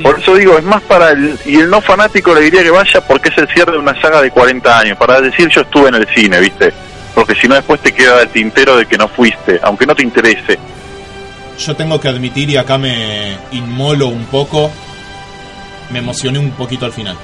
Por 0.02 0.20
eso 0.20 0.36
digo, 0.36 0.58
es 0.58 0.64
más 0.64 0.82
para 0.82 1.12
el... 1.12 1.38
Y 1.46 1.58
el 1.58 1.70
no 1.70 1.80
fanático 1.80 2.34
le 2.34 2.42
diría 2.42 2.64
que 2.64 2.72
vaya 2.72 3.00
porque 3.08 3.30
es 3.30 3.38
el 3.38 3.48
cierre 3.50 3.74
de 3.74 3.78
una 3.78 4.00
saga 4.02 4.24
de 4.24 4.32
40 4.32 4.80
años. 4.80 4.98
Para 4.98 5.22
decir 5.22 5.48
yo 5.50 5.62
estuve 5.62 5.90
en 5.90 5.96
el 5.96 6.08
cine, 6.16 6.40
¿viste? 6.40 6.74
Porque 7.14 7.36
si 7.36 7.48
no 7.48 7.54
después 7.54 7.80
te 7.80 7.92
queda 7.92 8.24
el 8.24 8.30
tintero 8.30 8.76
de 8.76 8.88
que 8.88 8.98
no 8.98 9.08
fuiste, 9.08 9.60
aunque 9.62 9.86
no 9.86 9.94
te 9.94 10.02
interese. 10.02 10.58
Yo 11.58 11.76
tengo 11.76 12.00
que 12.00 12.08
admitir, 12.08 12.50
y 12.50 12.58
acá 12.58 12.78
me 12.78 13.38
inmolo 13.52 14.08
un 14.08 14.26
poco, 14.26 14.72
me 15.92 16.00
emocioné 16.00 16.40
un 16.40 16.52
poquito 16.52 16.86
al 16.86 16.92
final. 16.94 17.16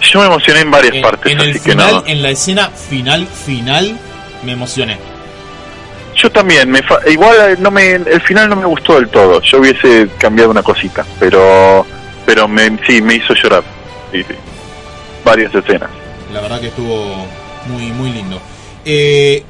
Yo 0.00 0.20
me 0.20 0.26
emocioné 0.26 0.60
en 0.60 0.70
varias 0.70 0.94
En, 0.94 1.02
partes, 1.02 1.32
en 1.32 1.40
el 1.40 1.50
así 1.50 1.60
que 1.60 1.70
final, 1.72 1.94
no. 1.96 2.02
en 2.06 2.22
la 2.22 2.30
escena 2.30 2.70
final, 2.70 3.26
final, 3.26 3.98
me 4.44 4.52
emocioné. 4.52 4.96
Yo 6.16 6.30
también, 6.32 6.70
me 6.70 6.82
fa- 6.82 7.00
igual 7.08 7.36
eh, 7.52 7.56
no 7.60 7.70
me, 7.70 7.92
el 7.92 8.20
final 8.22 8.48
no 8.48 8.56
me 8.56 8.64
gustó 8.66 8.94
del 8.94 9.08
todo. 9.08 9.40
Yo 9.42 9.58
hubiese 9.58 10.08
cambiado 10.18 10.50
una 10.50 10.62
cosita, 10.62 11.04
pero 11.20 11.86
pero 12.26 12.46
me, 12.48 12.76
sí, 12.86 13.00
me 13.02 13.14
hizo 13.16 13.34
llorar. 13.34 13.62
Sí, 14.12 14.22
sí. 14.22 14.34
varias 15.24 15.54
escenas. 15.54 15.90
La 16.32 16.40
verdad 16.40 16.60
que 16.60 16.68
estuvo 16.68 17.26
muy, 17.66 17.86
muy 17.92 18.10
lindo. 18.10 18.40
Eh, 18.84 19.42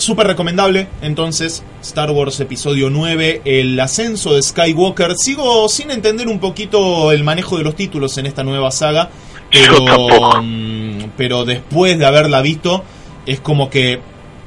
Súper 0.00 0.28
recomendable, 0.28 0.88
entonces, 1.02 1.62
Star 1.82 2.10
Wars 2.10 2.40
Episodio 2.40 2.88
9, 2.88 3.42
el 3.44 3.78
ascenso 3.78 4.32
de 4.32 4.40
Skywalker. 4.40 5.14
Sigo 5.14 5.68
sin 5.68 5.90
entender 5.90 6.26
un 6.26 6.40
poquito 6.40 7.12
el 7.12 7.22
manejo 7.22 7.58
de 7.58 7.64
los 7.64 7.76
títulos 7.76 8.16
en 8.16 8.24
esta 8.24 8.42
nueva 8.42 8.70
saga, 8.70 9.10
pero, 9.52 10.42
mm, 10.42 11.10
pero 11.18 11.44
después 11.44 11.98
de 11.98 12.06
haberla 12.06 12.40
visto, 12.40 12.82
es 13.26 13.40
como 13.40 13.68
que 13.68 14.00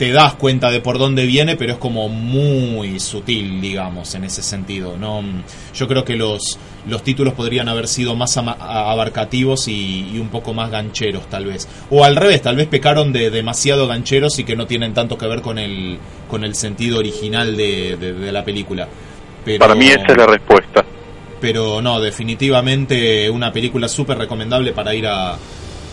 te 0.03 0.11
das 0.11 0.33
cuenta 0.33 0.69
de 0.69 0.81
por 0.81 0.97
dónde 0.97 1.25
viene, 1.25 1.55
pero 1.55 1.71
es 1.73 1.77
como 1.77 2.09
muy 2.09 2.99
sutil, 2.99 3.61
digamos, 3.61 4.13
en 4.15 4.25
ese 4.25 4.41
sentido. 4.43 4.97
No, 4.97 5.21
Mm, 5.21 5.43
yo 5.73 5.87
creo 5.87 6.03
que 6.03 6.17
los, 6.17 6.59
los 6.89 7.03
títulos 7.03 7.33
podrían 7.35 7.69
haber 7.69 7.87
sido 7.87 8.13
más 8.13 8.35
abarcativos 8.35 9.69
y, 9.69 10.09
y 10.13 10.19
un 10.19 10.27
poco 10.27 10.53
más 10.53 10.69
gancheros, 10.71 11.29
tal 11.29 11.45
vez. 11.45 11.69
O 11.89 12.03
al 12.03 12.17
revés, 12.17 12.41
tal 12.41 12.57
vez 12.57 12.67
pecaron 12.67 13.13
de 13.13 13.29
demasiado 13.29 13.87
gancheros 13.87 14.37
y 14.39 14.43
que 14.43 14.57
no 14.57 14.67
tienen 14.67 14.93
tanto 14.93 15.17
que 15.17 15.25
ver 15.25 15.41
con 15.41 15.57
el, 15.57 15.97
con 16.29 16.43
el 16.43 16.55
sentido 16.55 16.99
original 16.99 17.55
de, 17.55 17.95
de- 17.95 18.13
de 18.13 18.31
la 18.33 18.43
película. 18.43 18.87
Pero, 19.45 19.59
Para 19.59 19.75
mí 19.75 19.87
esa 19.87 20.05
es 20.09 20.17
la 20.17 20.25
respuesta. 20.25 20.83
pero 21.39 21.81
no, 21.81 22.01
definitivamente 22.01 23.29
una 23.29 23.53
película 23.53 23.87
súper 23.87 24.17
recomendable 24.17 24.73
para 24.73 24.93
ir 24.93 25.07
a, 25.07 25.37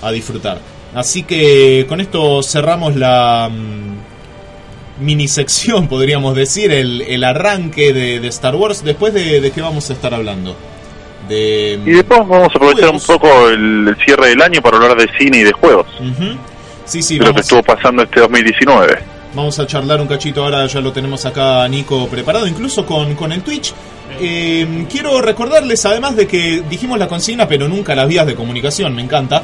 a 0.02 0.10
disfrutar. 0.10 0.58
Así 0.94 1.22
que 1.22 1.86
con 1.88 2.00
esto 2.00 2.42
cerramos 2.42 2.96
la 2.96 3.48
mm, 5.00 5.04
mini 5.04 5.28
sección, 5.28 5.88
podríamos 5.88 6.34
decir, 6.36 6.70
el, 6.72 7.02
el 7.02 7.24
arranque 7.24 7.92
de, 7.92 8.20
de 8.20 8.28
Star 8.28 8.54
Wars. 8.54 8.84
Después 8.84 9.14
de, 9.14 9.40
de 9.40 9.50
qué 9.50 9.60
vamos 9.60 9.88
a 9.90 9.92
estar 9.94 10.12
hablando. 10.14 10.56
De, 11.28 11.78
Y 11.84 11.90
después 11.90 12.20
vamos 12.20 12.48
a 12.52 12.56
aprovechar 12.56 12.90
un 12.90 13.00
poco 13.00 13.48
el, 13.48 13.88
el 13.88 13.96
cierre 14.04 14.28
del 14.28 14.42
año 14.42 14.60
para 14.60 14.78
hablar 14.78 14.96
de 14.96 15.08
cine 15.18 15.38
y 15.38 15.42
de 15.44 15.52
juegos. 15.52 15.86
Sí, 16.84 17.02
sí, 17.02 17.18
de 17.18 17.26
lo 17.26 17.34
que 17.34 17.40
estuvo 17.42 17.62
pasando 17.62 18.02
este 18.02 18.20
2019. 18.20 18.98
vamos 19.34 19.58
a 19.60 19.66
charlar 19.66 20.00
un 20.00 20.08
cachito 20.08 20.42
ahora, 20.42 20.66
ya 20.66 20.80
lo 20.80 20.92
tenemos 20.92 21.24
acá 21.24 21.68
Nico 21.68 22.08
preparado, 22.08 22.48
incluso 22.48 22.84
con, 22.84 23.14
con 23.14 23.30
el 23.30 23.42
Twitch. 23.42 23.72
Eh, 24.20 24.86
quiero 24.90 25.20
recordarles, 25.22 25.86
además 25.86 26.16
de 26.16 26.26
que 26.26 26.62
dijimos 26.68 26.98
la 26.98 27.06
consigna, 27.06 27.46
pero 27.46 27.68
nunca 27.68 27.94
las 27.94 28.08
vías 28.08 28.26
de 28.26 28.34
comunicación, 28.34 28.92
me 28.94 29.02
encanta, 29.02 29.42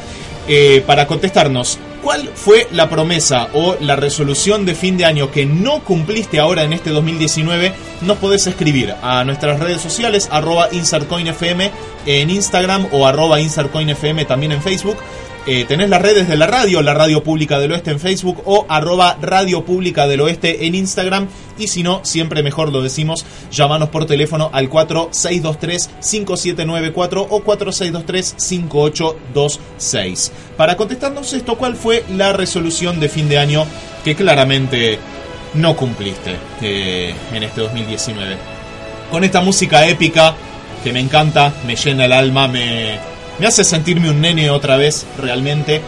eh, 0.49 0.83
para 0.85 1.07
contestarnos, 1.07 1.79
¿cuál 2.07 2.31
fue 2.37 2.69
la 2.71 2.89
promesa 2.89 3.49
o 3.53 3.77
la 3.81 3.97
resolución 3.97 4.65
de 4.65 4.77
fin 4.77 4.97
de 4.97 5.05
año 5.05 5.33
que 5.33 5.45
no 5.45 5.83
cumpliste 5.83 6.39
ahora 6.39 6.63
en 6.63 6.73
este 6.73 6.91
2019? 6.91 7.75
Nos 8.03 8.19
podés 8.19 8.47
escribir 8.47 8.95
a 9.03 9.25
nuestras 9.25 9.59
redes 9.59 9.81
sociales, 9.81 10.29
arroba 10.31 10.69
InsertCoinFM 10.71 11.73
en 12.07 12.31
Instagram 12.31 12.87
o 12.93 13.09
arroba 13.09 13.41
InsertCoinFM 13.41 14.25
también 14.25 14.53
en 14.53 14.63
Facebook. 14.63 14.99
Eh, 15.49 15.65
tenés 15.65 15.89
las 15.89 16.03
redes 16.03 16.27
de 16.27 16.37
la 16.37 16.49
radio, 16.49 16.83
la 16.83 16.93
Radio 16.93 17.23
Pública 17.23 17.61
del 17.61 17.71
Oeste 17.71 17.93
en 17.93 18.01
Facebook 18.01 18.43
o 18.47 18.67
arroba 18.69 19.17
Radio 19.23 19.65
Pública 19.65 20.09
del 20.09 20.23
Oeste 20.23 20.67
en 20.67 20.75
Instagram. 20.75 21.29
Y 21.57 21.69
si 21.69 21.85
no, 21.85 22.05
siempre 22.05 22.43
mejor 22.43 22.73
lo 22.73 22.83
decimos, 22.83 23.25
llamanos 23.53 23.91
por 23.91 24.07
teléfono 24.07 24.51
al 24.53 24.69
4623-5794 24.69 27.27
o 27.31 27.45
4623-5826. 27.45 30.33
Para 30.57 30.77
contestarnos 30.77 31.33
esto, 31.33 31.57
¿cuál 31.57 31.77
fue 31.77 32.05
la 32.11 32.33
resolución 32.33 32.99
de 32.99 33.09
fin 33.09 33.29
de 33.29 33.39
año 33.39 33.67
que 34.03 34.17
claramente 34.17 34.99
no 35.55 35.77
cumpliste 35.77 36.35
eh, 36.61 37.15
en 37.33 37.45
este 37.45 37.61
2019? 37.61 38.37
Con 39.13 39.23
esta 39.23 39.43
música 39.43 39.87
épica 39.87 40.35
que 40.83 40.93
me 40.93 40.99
encanta, 40.99 41.53
me 41.65 41.77
llena 41.77 42.07
el 42.07 42.13
alma, 42.13 42.49
me, 42.49 42.99
me 43.39 43.47
hace 43.47 43.65
sentirme 43.65 44.11
un 44.11 44.21
nene 44.21 44.51
otra 44.51 44.77
vez, 44.77 45.07
realmente. 45.21 45.81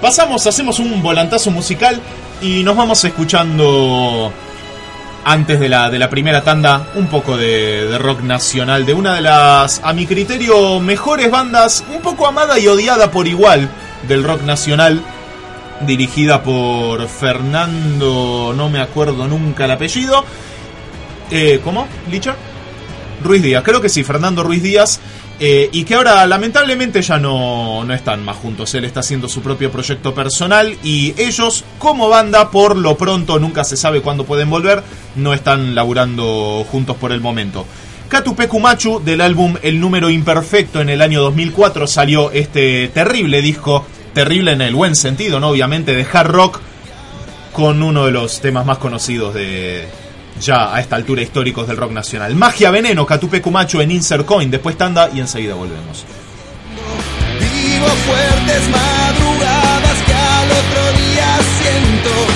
Pasamos, 0.00 0.46
hacemos 0.46 0.78
un 0.78 1.02
volantazo 1.02 1.50
musical 1.50 2.00
y 2.40 2.62
nos 2.62 2.76
vamos 2.76 3.04
escuchando 3.04 4.32
antes 5.24 5.60
de 5.60 5.68
la, 5.68 5.90
de 5.90 5.98
la 5.98 6.08
primera 6.08 6.42
tanda 6.42 6.88
un 6.94 7.08
poco 7.08 7.36
de, 7.36 7.86
de 7.86 7.98
rock 7.98 8.22
nacional 8.22 8.86
de 8.86 8.94
una 8.94 9.14
de 9.14 9.20
las, 9.20 9.80
a 9.84 9.92
mi 9.92 10.06
criterio, 10.06 10.80
mejores 10.80 11.30
bandas, 11.30 11.84
un 11.94 12.00
poco 12.00 12.26
amada 12.26 12.58
y 12.58 12.66
odiada 12.66 13.10
por 13.10 13.28
igual 13.28 13.68
del 14.08 14.24
rock 14.24 14.42
nacional, 14.42 15.02
dirigida 15.86 16.42
por 16.42 17.06
Fernando, 17.08 18.54
no 18.56 18.68
me 18.70 18.80
acuerdo 18.80 19.28
nunca 19.28 19.66
el 19.66 19.70
apellido. 19.72 20.24
Eh, 21.30 21.60
¿Cómo? 21.62 21.86
¿Licha? 22.10 22.34
Ruiz 23.22 23.42
Díaz, 23.42 23.62
creo 23.62 23.80
que 23.80 23.88
sí, 23.88 24.02
Fernando 24.02 24.42
Ruiz 24.42 24.62
Díaz. 24.62 25.00
Eh, 25.42 25.70
y 25.72 25.84
que 25.84 25.94
ahora 25.94 26.26
lamentablemente 26.26 27.00
ya 27.00 27.18
no, 27.18 27.82
no 27.82 27.94
están 27.94 28.22
más 28.22 28.36
juntos. 28.36 28.74
Él 28.74 28.84
está 28.84 29.00
haciendo 29.00 29.26
su 29.26 29.40
propio 29.40 29.72
proyecto 29.72 30.14
personal 30.14 30.76
y 30.84 31.14
ellos 31.16 31.64
como 31.78 32.10
banda 32.10 32.50
por 32.50 32.76
lo 32.76 32.98
pronto, 32.98 33.38
nunca 33.38 33.64
se 33.64 33.78
sabe 33.78 34.02
cuándo 34.02 34.24
pueden 34.24 34.50
volver, 34.50 34.82
no 35.16 35.32
están 35.32 35.74
laburando 35.74 36.66
juntos 36.70 36.94
por 36.98 37.10
el 37.10 37.22
momento. 37.22 37.64
Katupeku 38.10 38.58
Machu 38.58 39.00
del 39.02 39.20
álbum 39.20 39.54
El 39.62 39.78
número 39.80 40.10
imperfecto 40.10 40.80
en 40.80 40.90
el 40.90 41.00
año 41.00 41.22
2004 41.22 41.86
salió 41.86 42.32
este 42.32 42.88
terrible 42.88 43.40
disco, 43.40 43.86
terrible 44.12 44.52
en 44.52 44.60
el 44.60 44.74
buen 44.74 44.94
sentido, 44.94 45.40
¿no? 45.40 45.48
Obviamente 45.48 45.94
de 45.94 46.06
hard 46.12 46.30
rock 46.30 46.60
con 47.52 47.82
uno 47.82 48.04
de 48.04 48.12
los 48.12 48.40
temas 48.40 48.66
más 48.66 48.78
conocidos 48.78 49.32
de 49.32 49.88
ya 50.40 50.74
a 50.74 50.80
esta 50.80 50.96
altura 50.96 51.22
históricos 51.22 51.68
del 51.68 51.76
rock 51.76 51.92
nacional. 51.92 52.34
Magia 52.34 52.70
Veneno, 52.70 53.06
Catupe 53.06 53.40
Cumacho 53.40 53.80
en 53.80 53.90
Insert 53.90 54.24
Coin, 54.24 54.50
después 54.50 54.76
tanda 54.76 55.10
y 55.12 55.20
enseguida 55.20 55.54
volvemos. 55.54 56.04
Vivo 57.38 57.86
fuertes 57.86 58.68
madrugadas 58.70 60.02
que 60.06 60.12
al 60.14 60.50
otro 60.50 60.98
día 60.98 61.38
siento 61.62 62.29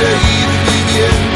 morir 0.00 0.48
y 0.64 0.92
seguir 0.92 1.29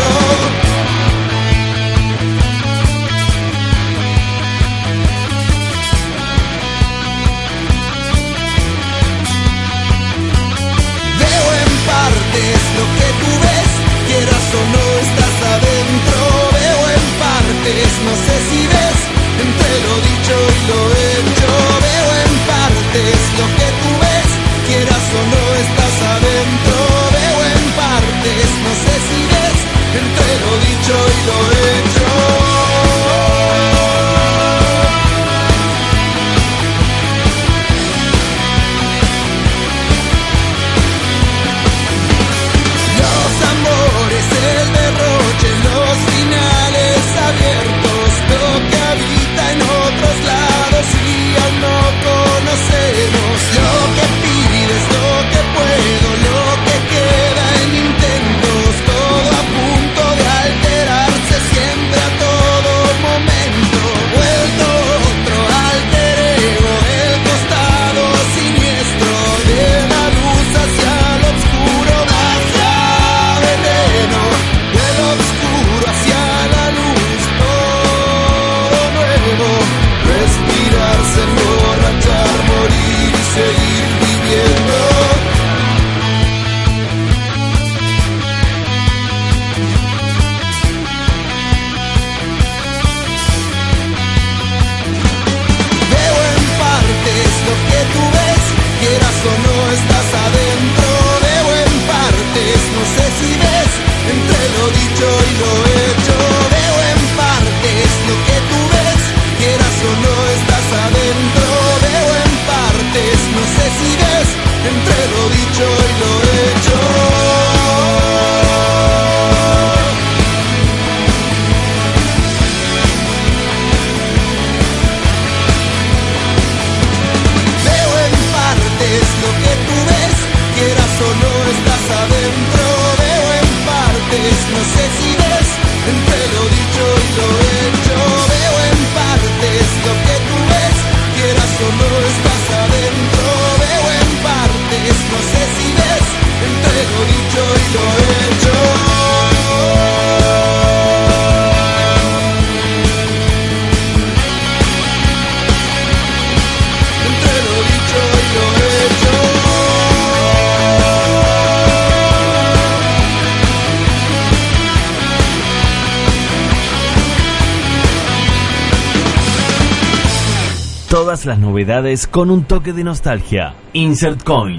Las 171.24 171.38
novedades 171.38 172.06
con 172.06 172.30
un 172.30 172.44
toque 172.44 172.74
de 172.74 172.84
nostalgia. 172.84 173.54
Insert 173.72 174.22
Coin. 174.24 174.58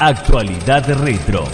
Actualidad 0.00 0.88
retro. 1.00 1.44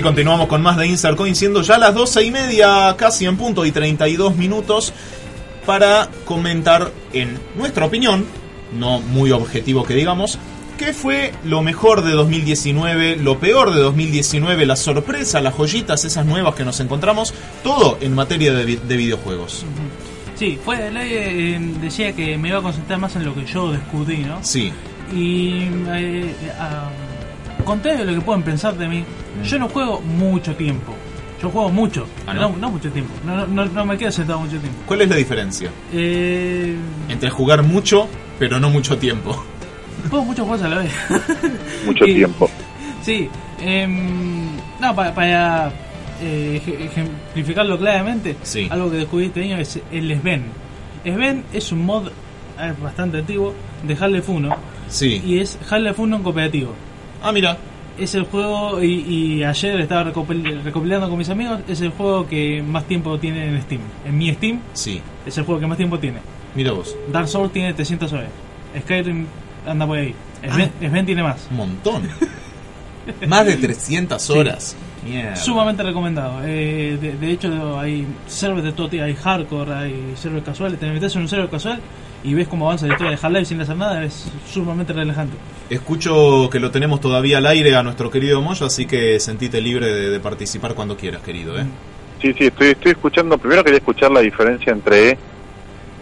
Fight. 0.00 0.04
Ahora 0.06 0.14
sí, 0.14 0.16
continuamos 0.16 0.48
con 0.48 0.62
más 0.62 0.76
de 0.76 0.86
Insert 0.86 1.16
Coin, 1.16 1.34
siendo 1.34 1.62
ya 1.62 1.78
las 1.78 1.94
12 1.94 2.22
y 2.24 2.30
media, 2.30 2.94
casi 2.98 3.26
en 3.26 3.36
punto, 3.36 3.64
y 3.64 3.72
32 3.72 4.36
minutos, 4.36 4.92
para 5.66 6.08
comentar, 6.24 6.90
en 7.12 7.38
nuestra 7.56 7.86
opinión, 7.86 8.24
no 8.78 9.00
muy 9.00 9.30
objetivo 9.30 9.84
que 9.84 9.94
digamos, 9.94 10.38
qué 10.78 10.92
fue 10.92 11.32
lo 11.44 11.62
mejor 11.62 12.02
de 12.02 12.12
2019, 12.12 13.16
lo 13.16 13.38
peor 13.38 13.72
de 13.72 13.80
2019, 13.80 14.66
la 14.66 14.76
sorpresa, 14.76 15.40
las 15.40 15.54
joyitas, 15.54 16.04
esas 16.04 16.26
nuevas 16.26 16.54
que 16.54 16.64
nos 16.64 16.80
encontramos, 16.80 17.32
todo 17.62 17.96
en 18.00 18.14
materia 18.14 18.52
de, 18.52 18.64
vi- 18.64 18.76
de 18.76 18.96
videojuegos. 18.96 19.64
Sí, 20.36 20.58
fue, 20.64 20.76
eh, 20.92 21.60
decía 21.80 22.12
que 22.12 22.36
me 22.36 22.48
iba 22.48 22.58
a 22.58 22.62
concentrar 22.62 22.98
más 22.98 23.14
en 23.14 23.24
lo 23.24 23.34
que 23.34 23.44
yo 23.46 23.70
descubrí, 23.70 24.18
¿no? 24.18 24.38
Sí, 24.42 24.72
Y 25.14 25.68
eh, 25.94 26.34
ah, 27.64 27.66
conté 27.66 28.04
lo 28.04 28.14
que 28.14 28.20
pueden 28.20 28.42
pensar 28.42 28.76
de 28.76 28.88
mí. 28.88 29.04
Yo 29.44 29.58
no 29.58 29.68
juego 29.68 30.00
mucho 30.00 30.54
tiempo. 30.54 30.94
Yo 31.42 31.50
juego 31.50 31.68
mucho, 31.70 32.06
Ah, 32.26 32.32
no, 32.34 32.48
¿no? 32.50 32.56
no 32.56 32.70
mucho 32.70 32.90
tiempo. 32.90 33.12
No, 33.26 33.46
no, 33.46 33.64
no 33.66 33.84
me 33.84 33.98
quedo 33.98 34.10
sentado 34.12 34.38
mucho 34.40 34.58
tiempo. 34.58 34.78
¿cuál 34.86 35.02
es 35.02 35.08
la 35.08 35.16
diferencia? 35.16 35.70
Eh, 35.92 36.74
Entre 37.08 37.28
jugar 37.28 37.62
mucho, 37.62 38.06
pero 38.38 38.58
no 38.60 38.70
mucho 38.70 38.96
tiempo. 38.96 39.44
juego 40.10 40.24
muchos 40.24 40.46
juegos 40.46 40.64
a 40.64 40.68
la 40.68 40.78
vez. 40.78 40.92
Mucho 41.86 42.04
Y- 42.06 42.14
tiempo. 42.14 42.48
Sí, 43.02 43.28
em, 43.60 44.46
no, 44.80 44.94
pa- 44.94 45.12
para, 45.14 45.70
eh, 46.22 46.62
ej- 46.64 46.86
ejemplificarlo 46.86 47.78
claramente, 47.78 48.36
Sí. 48.42 48.66
algo 48.70 48.90
que 48.90 48.98
descubrí 48.98 49.26
este 49.26 49.42
año 49.42 49.58
es 49.58 49.78
el 49.92 50.18
Sven. 50.20 50.44
Sven 51.04 51.44
es 51.52 51.70
un 51.72 51.84
mod 51.84 52.08
eh, 52.58 52.72
bastante 52.82 53.18
antiguo 53.18 53.52
de 53.82 53.92
Half-Life 53.94 54.30
1 54.32 54.56
Sí. 54.88 55.20
y 55.26 55.38
es 55.40 55.58
Half-Life 55.68 56.00
1 56.00 56.16
en 56.16 56.22
cooperativo. 56.22 56.74
Ah, 57.24 57.32
mira, 57.32 57.56
Es 57.98 58.14
el 58.16 58.24
juego, 58.24 58.82
y, 58.82 58.86
y 59.38 59.44
ayer 59.44 59.80
estaba 59.80 60.04
recopil- 60.12 60.62
recopilando 60.62 61.08
con 61.08 61.16
mis 61.16 61.28
amigos, 61.30 61.60
es 61.68 61.80
el 61.80 61.90
juego 61.90 62.26
que 62.28 62.60
más 62.62 62.84
tiempo 62.84 63.18
tiene 63.18 63.46
en 63.48 63.62
Steam. 63.62 63.80
En 64.04 64.18
mi 64.18 64.32
Steam 64.34 64.60
sí. 64.72 65.00
es 65.24 65.38
el 65.38 65.44
juego 65.44 65.60
que 65.60 65.66
más 65.68 65.76
tiempo 65.76 65.98
tiene. 65.98 66.18
Mira 66.56 66.72
vos, 66.72 66.96
Dark 67.12 67.28
Souls 67.28 67.52
tiene 67.52 67.72
300 67.72 68.12
horas. 68.12 68.28
Skyrim 68.80 69.26
anda 69.66 69.86
por 69.86 69.98
ahí. 69.98 70.12
Sven, 70.52 70.70
Sven 70.80 71.06
tiene 71.06 71.22
más. 71.22 71.46
un 71.50 71.56
montón. 71.56 72.02
Más 73.28 73.46
de 73.46 73.56
300 73.56 74.30
horas. 74.30 74.76
Mierda. 75.04 75.36
Sumamente 75.36 75.82
recomendado. 75.82 76.40
Eh, 76.44 76.96
de, 77.00 77.12
de 77.16 77.30
hecho, 77.30 77.78
hay 77.78 78.06
servers 78.26 78.64
de 78.64 78.72
todo 78.72 78.88
tipo, 78.88 79.04
hay 79.04 79.14
hardcore, 79.14 79.72
hay 79.74 80.14
servers 80.16 80.44
casuales. 80.44 80.78
Te 80.80 80.86
metes 80.90 81.14
en 81.16 81.22
un 81.22 81.28
server 81.28 81.48
casual 81.50 81.80
y 82.22 82.32
ves 82.34 82.48
cómo 82.48 82.66
avanza 82.66 82.86
la 82.86 82.94
historia 82.94 83.10
de 83.10 83.18
Half-Life 83.22 83.44
sin 83.44 83.60
hacer 83.60 83.76
nada. 83.76 84.02
Es 84.04 84.32
sumamente 84.50 84.92
relajante. 84.92 85.36
Escucho 85.68 86.48
que 86.50 86.58
lo 86.60 86.70
tenemos 86.70 87.00
todavía 87.00 87.38
al 87.38 87.46
aire 87.46 87.74
a 87.76 87.82
nuestro 87.82 88.10
querido 88.10 88.40
Moyo, 88.40 88.66
así 88.66 88.86
que 88.86 89.18
sentite 89.20 89.60
libre 89.60 89.86
de, 89.92 90.10
de 90.10 90.20
participar 90.20 90.74
cuando 90.74 90.96
quieras, 90.96 91.20
querido. 91.22 91.58
¿eh? 91.58 91.64
Sí, 92.22 92.32
sí, 92.38 92.44
estoy, 92.46 92.68
estoy 92.68 92.92
escuchando. 92.92 93.36
Primero 93.36 93.62
quería 93.62 93.78
escuchar 93.78 94.10
la 94.10 94.20
diferencia 94.20 94.72
entre 94.72 95.18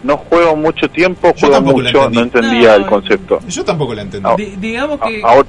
no 0.03 0.17
juego 0.17 0.55
mucho 0.55 0.89
tiempo, 0.89 1.33
Yo 1.35 1.47
juego 1.47 1.61
mucho, 1.61 1.87
entendí. 2.05 2.15
no 2.17 2.23
entendía 2.23 2.69
No, 2.69 2.75
el 2.75 2.85
concepto. 2.85 3.39
Yo 3.47 3.63
tampoco 3.65 3.93
la 3.93 4.01
entendí. 4.03 4.29
Di- 4.37 4.55
digamos 4.57 4.99
que, 5.01 5.21
A- 5.23 5.43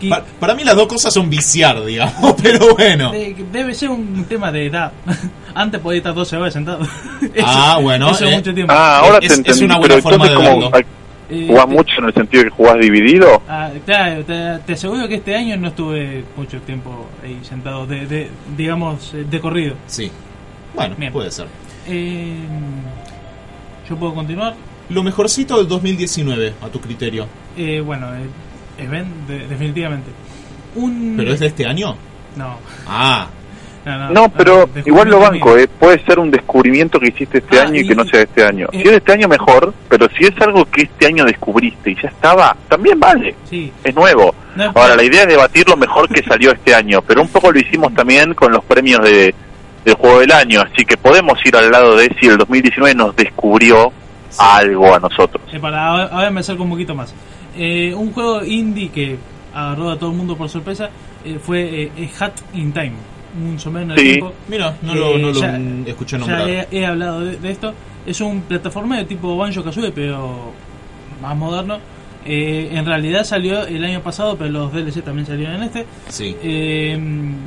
que- 0.00 0.08
Pa- 0.08 0.24
para 0.40 0.54
mí 0.54 0.64
las 0.64 0.76
dos 0.76 0.86
cosas 0.86 1.12
son 1.12 1.28
viciar, 1.30 1.84
digamos, 1.84 2.34
pero 2.42 2.74
bueno. 2.74 3.10
de- 3.12 3.34
debe 3.52 3.74
ser 3.74 3.90
un 3.90 4.24
tema 4.24 4.50
de 4.52 4.66
edad. 4.66 4.92
Antes 5.54 5.80
podía 5.80 5.98
estar 5.98 6.14
12 6.14 6.36
horas 6.36 6.52
sentado. 6.52 6.80
Ah, 7.44 7.78
bueno, 7.82 8.10
Eso 8.10 8.24
es 8.24 8.32
eh. 8.32 8.36
mucho 8.36 8.54
tiempo. 8.54 8.72
ah, 8.76 9.00
ahora 9.00 9.18
Es- 9.18 9.20
te 9.20 9.26
es 9.26 9.38
entendí. 9.38 9.64
una 9.64 9.78
buena 9.78 9.94
pero 9.96 10.02
forma 10.02 10.28
de 10.28 10.34
como 10.34 10.70
verlo. 10.70 10.88
Eh, 11.30 11.44
¿Jugás 11.46 11.66
te- 11.66 11.72
mucho 11.74 11.94
en 11.98 12.04
el 12.06 12.14
sentido 12.14 12.42
de 12.44 12.48
que 12.50 12.56
jugás 12.56 12.78
dividido? 12.80 13.42
Ah, 13.48 13.70
claro, 13.84 14.24
te, 14.24 14.58
te 14.66 14.72
aseguro 14.72 15.06
que 15.08 15.16
este 15.16 15.36
año 15.36 15.56
no 15.58 15.68
estuve 15.68 16.24
mucho 16.36 16.58
tiempo 16.62 17.06
ahí 17.22 17.38
sentado, 17.42 17.86
de, 17.86 18.06
de- 18.06 18.30
digamos, 18.56 19.12
eh, 19.14 19.26
de 19.28 19.40
corrido. 19.40 19.74
Sí. 19.86 20.10
Bueno, 20.74 20.94
Bien. 20.96 21.12
puede 21.12 21.30
ser. 21.30 21.46
Eh, 21.86 22.34
Yo 23.88 23.96
puedo 23.96 24.14
continuar. 24.14 24.54
Lo 24.90 25.02
mejorcito 25.02 25.58
del 25.58 25.68
2019, 25.68 26.54
a 26.62 26.68
tu 26.68 26.80
criterio. 26.80 27.26
Eh, 27.58 27.80
bueno, 27.80 28.06
de- 28.86 29.46
definitivamente. 29.48 30.10
Un... 30.76 31.14
¿Pero 31.16 31.32
es 31.32 31.40
de 31.40 31.46
este 31.46 31.66
año? 31.66 31.96
No. 32.36 32.56
Ah, 32.86 33.26
No, 34.10 34.28
pero 34.28 34.68
igual 34.84 35.08
lo 35.08 35.18
banco, 35.18 35.56
eh. 35.56 35.66
puede 35.66 36.04
ser 36.04 36.18
un 36.18 36.30
descubrimiento 36.30 37.00
que 37.00 37.08
hiciste 37.08 37.38
este 37.38 37.58
Ah, 37.58 37.62
año 37.62 37.76
y, 37.76 37.80
y- 37.80 37.88
que 37.88 37.94
no 37.94 38.04
sea 38.04 38.18
de 38.20 38.24
este 38.24 38.44
año. 38.44 38.66
eh, 38.70 38.76
si 38.78 38.82
es 38.82 38.90
de 38.90 38.96
este 38.98 39.12
año 39.12 39.28
mejor, 39.28 39.72
pero 39.88 40.06
si 40.16 40.24
es 40.24 40.38
algo 40.42 40.64
que 40.66 40.82
este 40.82 41.06
año 41.06 41.24
descubriste 41.24 41.90
y 41.92 41.94
ya 41.94 42.08
estaba, 42.08 42.54
también 42.68 43.00
vale, 43.00 43.34
Sí. 43.48 43.72
es 43.82 43.94
nuevo. 43.94 44.34
No 44.56 44.64
es 44.64 44.76
Ahora, 44.76 44.94
la 44.94 45.02
idea 45.04 45.22
es 45.22 45.28
debatir 45.28 45.66
lo 45.68 45.76
mejor 45.76 46.06
que 46.08 46.22
salió 46.22 46.52
este 46.52 46.74
año, 46.74 47.00
pero 47.02 47.22
un 47.22 47.28
poco 47.28 47.50
lo 47.50 47.58
hicimos 47.58 47.94
también 47.94 48.34
con 48.34 48.52
los 48.52 48.62
premios 48.64 49.00
de, 49.02 49.34
del 49.86 49.94
juego 49.94 50.20
del 50.20 50.32
año, 50.32 50.60
así 50.60 50.84
que 50.84 50.96
podemos 50.98 51.38
ir 51.46 51.56
al 51.56 51.70
lado 51.70 51.96
de 51.96 52.14
si 52.20 52.26
el 52.26 52.36
2019 52.36 52.94
nos 52.94 53.16
descubrió 53.16 53.90
algo 54.38 54.94
a 54.94 54.98
nosotros. 55.00 55.42
Eh, 55.50 55.58
para, 55.58 55.86
ahora 55.86 56.04
ahora 56.12 56.30
me 56.30 56.40
acerco 56.40 56.62
un 56.62 56.70
poquito 56.70 56.94
más. 56.94 57.14
Eh, 57.58 57.92
un 57.94 58.12
juego 58.12 58.44
indie 58.44 58.88
que 58.90 59.16
agarró 59.52 59.90
a 59.90 59.98
todo 59.98 60.10
el 60.12 60.16
mundo 60.16 60.36
por 60.36 60.48
sorpresa 60.48 60.88
eh, 61.24 61.38
fue 61.42 61.82
eh, 61.82 61.92
eh, 61.96 62.10
Hat 62.18 62.32
in 62.54 62.72
Time. 62.72 62.92
Un 63.44 63.58
sombrero 63.58 63.86
en 63.86 63.90
el 63.92 63.98
Sí. 63.98 64.04
tiempo. 64.12 64.32
Mira, 64.48 64.76
no 64.82 64.92
Eh, 64.92 64.96
lo, 64.96 65.18
no 65.18 65.28
lo 65.32 65.40
ya- 65.40 65.58
escuché 65.86 66.12
Ya 66.16 66.18
nombrar. 66.18 66.48
he, 66.48 66.68
he 66.70 66.86
hablado 66.86 67.20
de, 67.20 67.36
de 67.36 67.50
esto. 67.50 67.74
Es 68.06 68.20
un 68.20 68.40
plataforma 68.42 68.96
de 68.96 69.04
tipo 69.04 69.36
Banjo 69.36 69.62
Kazooie, 69.62 69.90
pero 69.92 70.52
más 71.20 71.36
moderno. 71.36 71.78
Eh, 72.24 72.70
en 72.72 72.84
realidad 72.84 73.24
salió 73.24 73.66
el 73.66 73.82
año 73.84 74.00
pasado, 74.02 74.36
pero 74.36 74.50
los 74.50 74.72
DLC 74.72 75.02
también 75.02 75.26
salieron 75.26 75.56
en 75.56 75.62
este. 75.64 75.86
Sí. 76.08 76.36
Eh, 76.42 76.98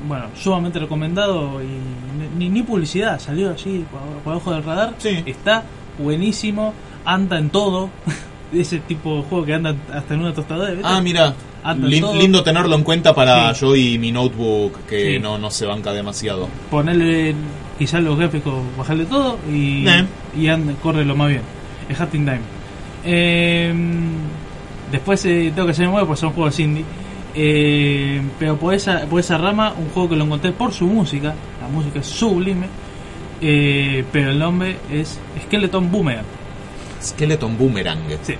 bueno, 0.08 0.26
sumamente 0.36 0.80
recomendado 0.80 1.62
y 1.62 2.38
ni, 2.38 2.50
ni 2.50 2.64
publicidad, 2.64 3.20
salió 3.20 3.52
allí 3.52 3.86
por, 3.92 4.02
por 4.24 4.34
abajo 4.34 4.54
del 4.54 4.64
radar. 4.64 4.94
Sí. 4.98 5.22
Está 5.26 5.64
buenísimo, 6.00 6.74
anda 7.06 7.38
en 7.38 7.50
todo. 7.50 7.90
Ese 8.54 8.80
tipo 8.80 9.18
de 9.18 9.24
juego 9.24 9.46
que 9.46 9.54
anda 9.54 9.76
hasta 9.94 10.14
en 10.14 10.20
una 10.22 10.34
tostadora. 10.34 10.72
¿viste? 10.72 10.86
Ah, 10.86 11.00
mira. 11.02 11.34
Lin- 11.78 12.18
lindo 12.18 12.44
tenerlo 12.44 12.76
en 12.76 12.84
cuenta 12.84 13.14
para 13.14 13.54
Sí. 13.54 13.62
yo 13.62 13.76
y 13.76 13.98
mi 14.00 14.12
notebook 14.12 14.86
que 14.88 15.14
Sí. 15.16 15.20
no, 15.20 15.38
no 15.38 15.52
se 15.52 15.66
banca 15.68 15.94
demasiado. 15.94 16.50
Ponerle 16.72 17.36
quizás 17.78 18.02
los 18.04 18.18
gráficos, 18.18 18.56
bajarle 18.78 19.06
todo 19.06 19.38
y, 19.52 19.88
Eh. 19.88 20.06
y 20.38 20.48
anda, 20.48 20.74
corre 20.82 21.06
lo 21.06 21.16
más 21.16 21.30
bien. 21.30 21.42
Es 21.88 22.00
Hat 22.02 22.14
in 22.16 22.26
Time. 22.26 22.40
Eh, 23.06 23.74
después 24.92 25.24
eh, 25.26 25.52
tengo 25.54 25.68
que 25.68 25.74
ser 25.74 25.88
nuevo 25.88 26.08
pues 26.08 26.20
son 26.20 26.32
juegos 26.32 26.60
indie. 26.60 26.84
Eh, 27.36 28.22
pero 28.40 28.58
por 28.58 28.74
esa, 28.74 29.02
por 29.06 29.20
esa 29.20 29.38
rama, 29.38 29.74
un 29.78 29.88
juego 29.90 30.10
que 30.10 30.16
lo 30.18 30.26
encontré 30.26 30.52
por 30.52 30.74
su 30.74 30.86
música. 30.88 31.34
La 31.62 31.68
música 31.68 32.00
es 32.00 32.08
sublime. 32.08 32.68
eh, 33.44 34.04
pero 34.12 34.30
el 34.30 34.38
nombre 34.38 34.78
es 34.92 35.20
Skeleton 35.46 35.90
Boomerang. 35.92 36.26
Skeleton 37.02 37.58
Boomerang. 37.58 38.00
Sí. 38.24 38.36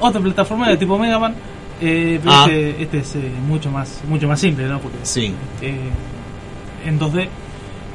Otra 0.00 0.20
plataforma 0.20 0.68
de 0.68 0.76
tipo 0.76 0.98
Mega 0.98 1.18
Man. 1.18 1.34
eh, 1.80 2.18
pero 2.22 2.32
Ah. 2.34 2.44
este, 2.46 2.82
este 2.82 2.98
es 2.98 3.14
eh, 3.16 3.30
mucho 3.46 3.70
más 3.70 4.02
mucho 4.08 4.28
más 4.28 4.38
simple, 4.40 4.66
¿no? 4.68 4.78
Porque 4.78 4.98
Sí. 5.02 5.32
eh, 5.60 5.76
en 6.86 6.98
2D. 6.98 7.28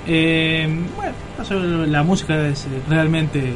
Eh, 0.08 0.68
bueno, 0.96 1.86
la 1.86 2.04
música 2.04 2.48
es 2.48 2.66
realmente. 2.90 3.54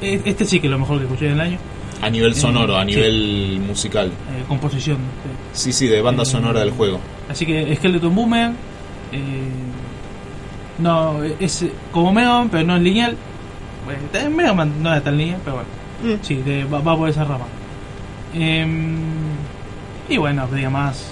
Este 0.00 0.44
sí 0.44 0.60
que 0.60 0.66
es 0.66 0.70
lo 0.70 0.78
mejor 0.78 0.98
que 0.98 1.04
escuché 1.04 1.26
en 1.26 1.32
el 1.34 1.40
año. 1.40 1.58
A 2.02 2.08
nivel 2.08 2.34
sonoro, 2.34 2.76
a 2.76 2.80
sí. 2.80 2.86
nivel 2.86 3.60
musical. 3.66 4.10
composición. 4.48 4.98
sí. 5.52 5.72
Sí, 5.72 5.86
de 5.88 6.00
banda 6.00 6.24
sonora 6.24 6.60
del 6.60 6.70
juego. 6.70 6.98
Así 7.28 7.44
que 7.46 7.74
Skeleton 7.76 8.14
Boomerang. 8.14 8.54
eh, 9.12 9.18
no, 10.78 11.22
es 11.38 11.66
como 11.92 12.12
Mega 12.12 12.30
Man, 12.38 12.48
pero 12.50 12.64
no 12.64 12.76
es 12.76 12.82
lineal. 12.82 13.16
Bueno, 13.92 14.08
también 14.12 14.36
Mega 14.36 14.54
Man 14.54 14.82
no 14.82 15.02
tan 15.02 15.16
lineal, 15.16 15.40
pero 15.44 15.56
bueno. 15.56 16.18
Sí, 16.22 16.36
de- 16.36 16.64
va, 16.64 16.80
va 16.80 16.96
por 16.96 17.08
esa 17.08 17.24
rama. 17.24 17.44
Em, 18.34 18.98
y 20.08 20.16
bueno, 20.16 20.46
diga 20.52 20.70
más. 20.70 21.10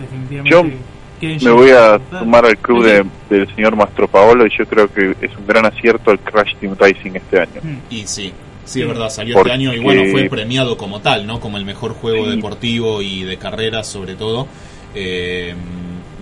Definitivamente. 0.00 0.76
Yo 1.20 1.38
Me 1.44 1.50
voy 1.52 1.70
a 1.70 2.00
sumar 2.18 2.44
al 2.44 2.58
club 2.58 2.84
Sí, 2.84 2.90
de, 2.90 3.02
sí. 3.02 3.08
del 3.30 3.54
señor 3.54 3.76
Mastro 3.76 4.08
Paolo 4.08 4.44
y 4.44 4.50
yo 4.58 4.66
creo 4.66 4.92
que 4.92 5.14
es 5.20 5.30
un 5.36 5.46
gran 5.46 5.64
acierto 5.66 6.10
el 6.10 6.18
Crash 6.18 6.56
Team 6.56 6.74
Racing 6.78 7.12
este 7.14 7.40
año. 7.40 7.60
Mm. 7.62 7.76
Y 7.90 8.06
sí, 8.08 8.32
sí, 8.64 8.82
es 8.82 8.88
verdad, 8.88 9.08
salió 9.08 9.34
Porque- 9.36 9.50
este 9.52 9.62
año 9.62 9.72
y 9.72 9.78
bueno, 9.78 10.02
fue 10.10 10.24
premiado 10.28 10.76
como 10.76 11.00
tal, 11.00 11.24
¿no? 11.26 11.38
Como 11.38 11.58
el 11.58 11.64
mejor 11.64 11.92
juego 11.94 12.28
deportivo 12.28 13.02
y 13.02 13.22
de 13.22 13.36
carreras 13.38 13.86
sobre 13.86 14.14
todo. 14.16 14.48
Eh, 14.96 15.54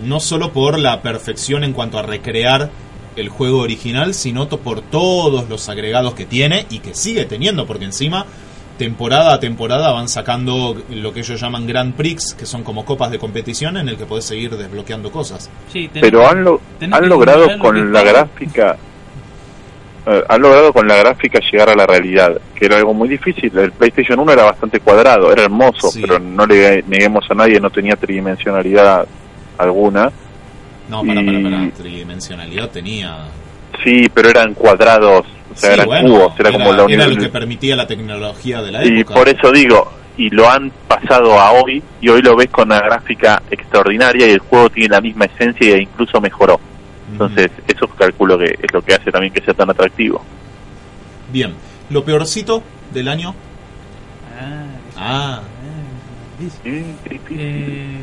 no 0.03 0.19
solo 0.19 0.51
por 0.53 0.77
la 0.79 1.01
perfección 1.01 1.63
en 1.63 1.73
cuanto 1.73 1.97
a 1.97 2.03
recrear 2.03 2.69
el 3.15 3.29
juego 3.29 3.59
original, 3.59 4.13
sino 4.13 4.47
por 4.47 4.81
todos 4.81 5.49
los 5.49 5.67
agregados 5.69 6.13
que 6.13 6.25
tiene 6.25 6.65
y 6.69 6.79
que 6.79 6.93
sigue 6.93 7.25
teniendo, 7.25 7.65
porque 7.67 7.85
encima 7.85 8.25
temporada 8.77 9.33
a 9.33 9.39
temporada 9.39 9.91
van 9.91 10.07
sacando 10.07 10.75
lo 10.89 11.13
que 11.13 11.19
ellos 11.19 11.39
llaman 11.39 11.67
Grand 11.67 11.93
Prix, 11.93 12.33
que 12.33 12.45
son 12.45 12.63
como 12.63 12.83
copas 12.85 13.11
de 13.11 13.19
competición 13.19 13.77
en 13.77 13.89
el 13.89 13.97
que 13.97 14.05
podés 14.05 14.25
seguir 14.25 14.55
desbloqueando 14.57 15.11
cosas. 15.11 15.49
Sí, 15.71 15.87
tenés 15.89 16.09
Pero 16.09 16.27
han, 16.27 16.43
lo- 16.43 16.59
han 16.91 17.07
logrado 17.09 17.47
lo 17.47 17.59
con 17.59 17.91
la 17.93 18.01
gráfica 18.01 18.77
eh, 20.07 20.23
han 20.27 20.41
logrado 20.41 20.73
con 20.73 20.87
la 20.87 20.95
gráfica 20.95 21.39
llegar 21.51 21.69
a 21.69 21.75
la 21.75 21.85
realidad, 21.85 22.41
que 22.55 22.65
era 22.65 22.77
algo 22.77 22.91
muy 22.93 23.07
difícil. 23.07 23.55
El 23.55 23.71
PlayStation 23.71 24.19
1 24.19 24.31
era 24.31 24.43
bastante 24.45 24.79
cuadrado, 24.79 25.31
era 25.31 25.43
hermoso, 25.43 25.91
Sí. 25.91 26.01
pero 26.01 26.17
no 26.17 26.45
le 26.47 26.83
neguemos 26.87 27.23
a 27.29 27.35
nadie, 27.35 27.59
no 27.59 27.69
tenía 27.69 27.95
tridimensionalidad 27.95 29.05
alguna. 29.59 30.11
No, 30.91 31.03
para, 31.03 31.23
para, 31.25 31.41
para, 31.41 31.63
Y- 31.63 31.71
tridimensionalidad 31.71 32.69
tenía... 32.69 33.17
Sí, 33.83 34.07
pero 34.13 34.29
eran 34.29 34.53
cuadrados, 34.53 35.25
o 35.51 35.55
sea, 35.55 35.69
Sí, 35.69 35.73
eran 35.75 35.85
bueno, 35.87 36.09
cubos, 36.09 36.33
era, 36.39 36.51
como 36.51 36.73
la 36.73 36.83
era 36.89 37.07
lo 37.07 37.15
que 37.15 37.29
permitía 37.29 37.75
la 37.77 37.87
tecnología 37.87 38.61
de 38.61 38.71
la 38.73 38.85
Y 38.85 38.99
época. 38.99 39.15
por 39.15 39.29
eso 39.29 39.51
digo, 39.53 39.91
y 40.17 40.29
lo 40.29 40.47
han 40.49 40.69
pasado 40.89 41.39
a 41.39 41.51
hoy, 41.53 41.81
y 42.01 42.09
hoy 42.09 42.21
lo 42.21 42.35
ves 42.35 42.49
con 42.49 42.67
una 42.67 42.79
gráfica 42.81 43.41
extraordinaria 43.49 44.27
y 44.27 44.31
el 44.31 44.39
juego 44.39 44.69
tiene 44.69 44.89
la 44.89 45.01
misma 45.01 45.25
esencia 45.25 45.75
e 45.77 45.81
incluso 45.83 46.19
mejoró. 46.19 46.59
Entonces, 47.13 47.49
eso 47.67 47.87
calculo 47.87 48.37
que 48.37 48.45
es 48.61 48.73
lo 48.73 48.81
que 48.83 48.93
hace 48.93 49.09
también 49.11 49.33
que 49.33 49.41
sea 49.41 49.53
tan 49.53 49.69
atractivo. 49.69 50.23
Bien, 51.31 51.53
lo 51.89 52.03
peorcito 52.03 52.61
del 52.93 53.07
año. 53.07 53.33
Ah, 54.37 54.65
Ah, 54.97 55.39
ah. 55.39 55.41
Eh, 56.65 57.97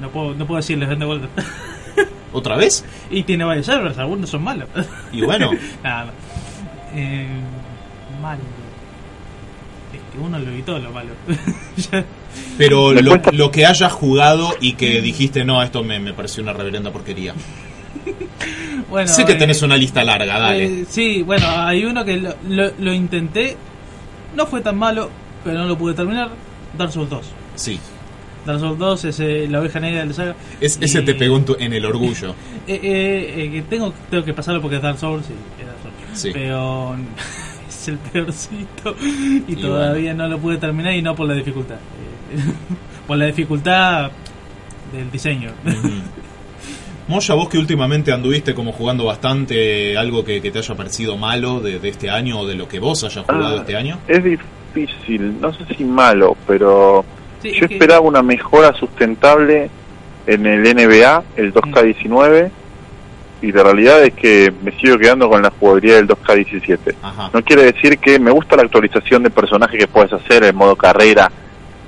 no 0.00 0.10
puedo, 0.10 0.34
no 0.34 0.46
puedo 0.46 0.56
decirles 0.58 0.88
de 0.98 1.04
vuelta. 1.04 1.28
¿otra 2.32 2.56
vez? 2.56 2.84
y 3.10 3.22
tiene 3.22 3.44
varios 3.44 3.66
servers, 3.66 3.96
algunos 3.98 4.28
son 4.30 4.42
malos. 4.44 4.68
Y 5.12 5.22
bueno, 5.22 5.50
Nada, 5.82 6.06
no. 6.06 6.12
Eh, 6.94 7.26
malo. 8.20 8.40
Es 9.92 10.00
que 10.12 10.18
uno 10.18 10.38
lo 10.38 10.50
evitó 10.50 10.78
lo 10.78 10.90
malo. 10.92 11.10
Pero 12.58 12.92
lo, 12.92 13.50
que 13.50 13.66
hayas 13.66 13.92
jugado 13.92 14.50
y 14.60 14.74
que 14.74 15.00
dijiste, 15.00 15.44
no, 15.44 15.62
esto 15.62 15.82
me, 15.82 15.98
me 15.98 16.12
pareció 16.12 16.42
una 16.42 16.52
reverenda 16.52 16.90
porquería. 16.92 17.34
bueno, 18.90 19.08
sé 19.08 19.24
que 19.24 19.32
eh, 19.32 19.36
tenés 19.36 19.62
una 19.62 19.76
lista 19.76 20.04
larga, 20.04 20.38
dale. 20.38 20.64
eh, 20.64 20.84
sí, 20.88 21.22
bueno, 21.22 21.46
hay 21.48 21.84
uno 21.84 22.04
que 22.04 22.16
lo, 22.18 22.34
lo- 22.48 22.72
lo 22.78 22.92
intenté. 22.92 23.56
No 24.36 24.46
fue 24.46 24.60
tan 24.60 24.76
malo, 24.76 25.08
pero 25.42 25.58
no 25.58 25.66
lo 25.66 25.78
pude 25.78 25.94
terminar. 25.94 26.30
Dark 26.76 26.92
Souls 26.92 27.08
2. 27.10 27.26
Sí, 27.54 27.80
Dark 28.46 28.60
Souls 28.60 28.78
2 28.78 29.04
es 29.06 29.20
eh, 29.20 29.46
la 29.50 29.60
oveja 29.60 29.78
negra 29.80 30.00
de 30.00 30.06
la 30.06 30.12
saga. 30.12 30.36
es, 30.60 30.78
ese 30.80 31.00
Y- 31.00 31.04
te 31.04 31.14
pegó 31.14 31.36
en, 31.36 31.44
tu- 31.44 31.56
en 31.58 31.72
el 31.72 31.84
orgullo. 31.84 32.34
Eh, 32.68 32.78
eh, 32.82 33.34
eh, 33.44 33.50
que 33.50 33.62
tengo, 33.62 33.94
tengo 34.10 34.22
que 34.22 34.34
pasarlo 34.34 34.60
porque 34.60 34.76
es 34.76 34.82
Dark 34.82 34.98
Souls 34.98 35.24
y 35.30 35.32
es 35.62 35.66
Dark 35.66 35.78
Souls. 35.82 36.20
Sí. 36.20 36.30
Pero 36.34 36.96
es 37.68 37.88
el 37.88 37.96
peorcito 37.96 38.94
y, 39.00 39.44
Y 39.52 39.56
todavía 39.56 40.12
no 40.12 40.28
lo 40.28 40.38
pude 40.38 40.58
terminar 40.58 40.92
y 40.92 41.00
no 41.00 41.14
por 41.14 41.26
la 41.26 41.32
dificultad. 41.34 41.76
Eh, 41.76 42.38
por 43.06 43.16
la 43.16 43.24
dificultad 43.24 44.10
del 44.92 45.10
diseño. 45.10 45.50
Moya, 47.08 47.34
vos 47.34 47.48
que 47.48 47.56
últimamente 47.56 48.12
anduviste 48.12 48.54
como 48.54 48.72
jugando 48.72 49.04
bastante, 49.06 49.96
algo 49.96 50.22
que, 50.22 50.42
que 50.42 50.50
te 50.50 50.58
haya 50.58 50.74
parecido 50.74 51.16
malo 51.16 51.60
de, 51.60 51.78
de 51.78 51.88
este 51.88 52.10
año 52.10 52.40
o 52.40 52.46
de 52.46 52.54
lo 52.54 52.68
que 52.68 52.78
vos 52.80 53.02
hayas 53.04 53.24
jugado 53.24 53.56
Ah, 53.56 53.60
este 53.60 53.76
año. 53.76 53.98
Es 54.06 54.22
difícil, 54.22 55.40
no 55.40 55.50
sé 55.54 55.64
si 55.74 55.84
malo, 55.84 56.36
pero 56.46 57.02
Sí, 57.42 57.52
yo 57.52 57.62
es 57.64 57.68
que- 57.68 57.74
esperaba 57.74 58.00
una 58.00 58.22
mejora 58.22 58.72
sustentable 58.74 59.70
en 60.26 60.46
el 60.46 60.62
NBA, 60.66 61.22
el 61.36 61.52
2K19, 61.52 62.50
y 63.40 63.52
la 63.52 63.62
realidad 63.62 64.02
es 64.02 64.14
que 64.14 64.52
me 64.62 64.72
sigo 64.72 64.98
quedando 64.98 65.28
con 65.28 65.40
la 65.42 65.50
jugabilidad 65.58 65.96
del 65.96 66.08
2K17. 66.08 66.94
Ajá. 67.02 67.30
No 67.32 67.42
quiere 67.42 67.62
decir 67.72 67.98
que 67.98 68.18
me 68.18 68.30
gusta 68.30 68.56
la 68.56 68.62
actualización 68.62 69.22
de 69.22 69.30
personaje 69.30 69.78
que 69.78 69.86
puedes 69.86 70.12
hacer 70.12 70.42
en 70.44 70.56
modo 70.56 70.74
carrera, 70.76 71.30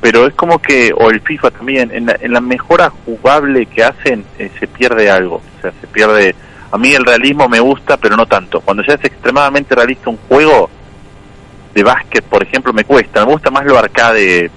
pero 0.00 0.26
es 0.26 0.34
como 0.34 0.60
que, 0.60 0.92
o 0.96 1.10
el 1.10 1.20
FIFA 1.20 1.50
también, 1.50 1.90
en 1.92 2.06
la, 2.06 2.16
en 2.20 2.32
la 2.32 2.40
mejora 2.40 2.90
jugable 3.04 3.66
que 3.66 3.82
hacen 3.84 4.24
eh, 4.38 4.50
se 4.58 4.66
pierde 4.68 5.10
algo. 5.10 5.42
O 5.58 5.60
sea, 5.60 5.72
se 5.80 5.86
pierde. 5.88 6.34
A 6.72 6.78
mí 6.78 6.94
el 6.94 7.04
realismo 7.04 7.48
me 7.48 7.58
gusta, 7.60 7.96
pero 7.96 8.16
no 8.16 8.26
tanto. 8.26 8.60
Cuando 8.60 8.82
ya 8.84 8.94
es 8.94 9.04
extremadamente 9.04 9.74
realista 9.74 10.08
un 10.08 10.18
juego 10.28 10.70
de 11.74 11.82
básquet, 11.82 12.24
por 12.24 12.42
ejemplo, 12.42 12.72
me 12.72 12.84
cuesta. 12.84 13.26
Me 13.26 13.32
gusta 13.32 13.50
más 13.50 13.64
lo 13.66 13.76
arcade 13.76 14.50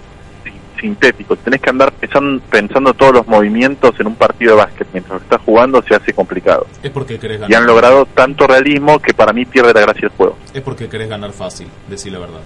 sintético. 0.84 1.38
Tenés 1.38 1.62
que 1.62 1.70
andar 1.70 1.94
pensando, 1.94 2.42
pensando 2.50 2.94
todos 2.94 3.14
los 3.14 3.28
movimientos 3.28 3.98
en 4.00 4.08
un 4.08 4.16
partido 4.16 4.52
de 4.52 4.58
básquet. 4.58 4.88
Mientras 4.92 5.22
estás 5.22 5.42
jugando 5.42 5.82
se 5.82 5.96
hace 5.96 6.14
complicado. 6.14 6.68
Es 6.84 6.92
porque 6.92 7.18
querés 7.18 7.40
Y 7.40 7.44
han 7.46 7.50
ganar. 7.50 7.68
logrado 7.68 8.06
tanto 8.06 8.46
realismo 8.46 9.00
que 9.00 9.14
para 9.14 9.32
mí 9.32 9.46
pierde 9.46 9.74
la 9.74 9.82
gracia 9.82 10.08
el 10.08 10.12
juego. 10.12 10.38
Es 10.54 10.62
porque 10.62 10.90
querés 10.90 11.08
ganar 11.10 11.32
fácil, 11.32 11.68
decir 11.90 12.12
la 12.12 12.20
verdad. 12.20 12.42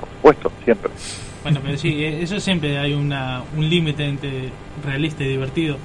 Por 0.00 0.08
supuesto, 0.08 0.52
siempre. 0.64 0.90
Bueno, 1.42 1.60
pero 1.62 1.76
sí, 1.76 2.02
eh, 2.02 2.22
eso 2.22 2.40
siempre 2.40 2.78
hay 2.78 2.94
una, 2.94 3.42
un 3.56 3.68
límite 3.68 4.04
entre 4.04 4.50
realista 4.84 5.22
y 5.22 5.28
divertido. 5.28 5.76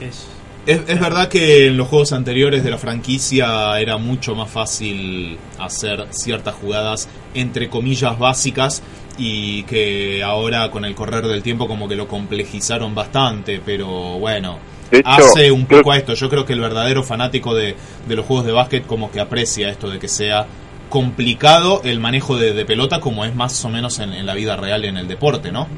es 0.00 0.28
Es, 0.66 0.82
es 0.86 1.00
verdad 1.00 1.28
que 1.28 1.68
en 1.68 1.76
los 1.78 1.88
juegos 1.88 2.12
anteriores 2.12 2.62
de 2.62 2.70
la 2.70 2.78
franquicia 2.78 3.78
era 3.80 3.96
mucho 3.96 4.34
más 4.34 4.50
fácil 4.50 5.38
hacer 5.58 6.06
ciertas 6.10 6.54
jugadas 6.54 7.08
entre 7.34 7.68
comillas 7.70 8.18
básicas 8.18 8.82
y 9.18 9.62
que 9.64 10.22
ahora 10.22 10.70
con 10.70 10.84
el 10.84 10.94
correr 10.94 11.26
del 11.26 11.42
tiempo 11.42 11.68
como 11.68 11.88
que 11.88 11.96
lo 11.96 12.08
complejizaron 12.08 12.94
bastante, 12.94 13.60
pero 13.64 13.86
bueno, 14.18 14.58
hecho, 14.90 15.08
hace 15.08 15.50
un 15.50 15.66
poco 15.66 15.92
a 15.92 15.96
esto. 15.96 16.14
Yo 16.14 16.28
creo 16.28 16.44
que 16.44 16.52
el 16.52 16.60
verdadero 16.60 17.02
fanático 17.02 17.54
de, 17.54 17.76
de 18.08 18.16
los 18.16 18.26
juegos 18.26 18.46
de 18.46 18.52
básquet 18.52 18.86
como 18.86 19.10
que 19.10 19.20
aprecia 19.20 19.68
esto 19.68 19.90
de 19.90 19.98
que 19.98 20.08
sea 20.08 20.46
complicado 20.88 21.82
el 21.84 22.00
manejo 22.00 22.36
de, 22.36 22.52
de 22.52 22.64
pelota 22.64 23.00
como 23.00 23.24
es 23.24 23.34
más 23.34 23.64
o 23.64 23.68
menos 23.68 24.00
en, 24.00 24.12
en 24.12 24.26
la 24.26 24.34
vida 24.34 24.56
real 24.56 24.84
y 24.84 24.88
en 24.88 24.96
el 24.96 25.06
deporte, 25.06 25.52
¿no? 25.52 25.68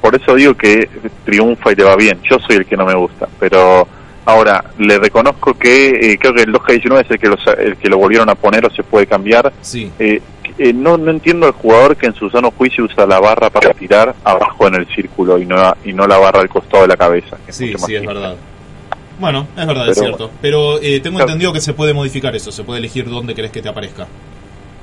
Por 0.00 0.14
eso 0.14 0.34
digo 0.34 0.54
que 0.54 0.88
triunfa 1.24 1.72
y 1.72 1.74
le 1.74 1.84
va 1.84 1.96
bien. 1.96 2.20
Yo 2.22 2.36
soy 2.46 2.56
el 2.56 2.66
que 2.66 2.76
no 2.76 2.86
me 2.86 2.94
gusta, 2.94 3.28
pero 3.38 3.86
ahora 4.24 4.62
le 4.78 4.98
reconozco 4.98 5.54
que 5.54 6.12
eh, 6.12 6.18
creo 6.18 6.34
que 6.34 6.42
el 6.42 6.52
2K19 6.52 7.04
es 7.04 7.10
el 7.10 7.18
que, 7.18 7.28
lo, 7.28 7.36
el 7.58 7.76
que 7.76 7.88
lo 7.88 7.98
volvieron 7.98 8.28
a 8.28 8.34
poner 8.34 8.64
o 8.66 8.70
se 8.70 8.82
puede 8.82 9.06
cambiar. 9.06 9.52
Sí. 9.62 9.90
Eh, 9.98 10.20
eh, 10.58 10.72
no, 10.72 10.96
no 10.96 11.10
entiendo 11.10 11.46
al 11.46 11.52
jugador 11.52 11.96
que 11.96 12.06
en 12.06 12.14
su 12.14 12.28
sano 12.30 12.50
juicio 12.50 12.84
usa 12.84 13.06
la 13.06 13.20
barra 13.20 13.48
para 13.50 13.72
tirar 13.74 14.14
abajo 14.24 14.66
en 14.66 14.74
el 14.76 14.86
círculo 14.88 15.38
y 15.38 15.46
no, 15.46 15.56
y 15.84 15.92
no 15.92 16.06
la 16.06 16.18
barra 16.18 16.40
al 16.40 16.48
costado 16.48 16.82
de 16.82 16.88
la 16.88 16.96
cabeza. 16.96 17.36
que 17.46 17.52
Sí, 17.52 17.72
sí, 17.76 17.94
es 17.94 18.06
verdad. 18.06 18.34
Bueno, 19.18 19.48
es 19.56 19.66
verdad, 19.66 19.88
es 19.88 19.98
cierto. 19.98 20.30
Pero 20.40 20.80
eh, 20.80 21.00
tengo 21.00 21.16
Claro. 21.16 21.30
entendido 21.30 21.52
que 21.52 21.60
se 21.60 21.72
puede 21.74 21.92
modificar 21.92 22.34
eso, 22.36 22.52
se 22.52 22.62
puede 22.64 22.78
elegir 22.78 23.08
dónde 23.08 23.34
querés 23.34 23.50
que 23.50 23.60
te 23.62 23.68
aparezca. 23.68 24.06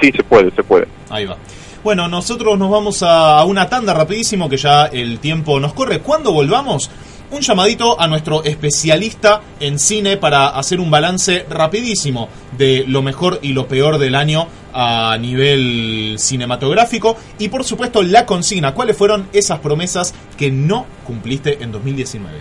Sí, 0.02 0.12
se 0.12 0.24
puede, 0.24 0.52
se 0.52 0.64
puede. 0.64 0.88
Ahí 1.10 1.26
va. 1.26 1.38
Bueno, 1.84 2.08
nosotros 2.08 2.58
nos 2.58 2.70
vamos 2.70 3.04
a, 3.04 3.44
una 3.46 3.70
tanda 3.70 3.94
rapidísimo 3.94 4.50
que 4.50 4.58
ya 4.58 4.88
el 4.88 5.20
tiempo 5.20 5.60
nos 5.60 5.74
corre. 5.74 6.00
Cuando 6.00 6.34
volvamos, 6.34 6.90
un 7.36 7.42
llamadito 7.42 8.00
a 8.00 8.08
nuestro 8.08 8.44
especialista 8.44 9.42
en 9.60 9.78
cine 9.78 10.18
para 10.18 10.48
hacer 10.48 10.80
un 10.80 10.90
balance 10.90 11.46
rapidísimo 11.50 12.30
de 12.58 12.86
lo 12.88 13.02
mejor 13.02 13.40
y 13.42 13.54
lo 13.54 13.68
peor 13.68 13.98
del 13.98 14.16
año 14.16 14.48
a 14.74 15.18
nivel 15.20 16.16
cinematográfico 16.18 17.18
y 17.38 17.50
por 17.50 17.64
supuesto 17.64 18.04
la 18.04 18.26
consigna, 18.26 18.74
cuáles 18.74 18.98
fueron 18.98 19.28
esas 19.34 19.60
promesas 19.60 20.14
que 20.38 20.50
no 20.50 20.86
cumpliste 21.04 21.62
en 21.62 21.72
2019. 21.72 22.40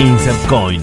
Insert 0.00 0.46
Coin. 0.48 0.82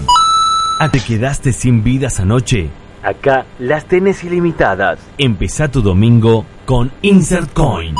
¿Ah, 0.80 0.90
¿Te 0.90 1.00
quedaste 1.00 1.52
sin 1.52 1.84
vidas 1.84 2.18
anoche? 2.18 2.70
Acá 3.02 3.44
las 3.58 3.84
tenés 3.84 4.24
ilimitadas. 4.24 4.98
Empezá 5.18 5.70
tu 5.70 5.82
domingo 5.82 6.46
con 6.64 6.90
Insert 7.02 7.52
Coin. 7.52 7.94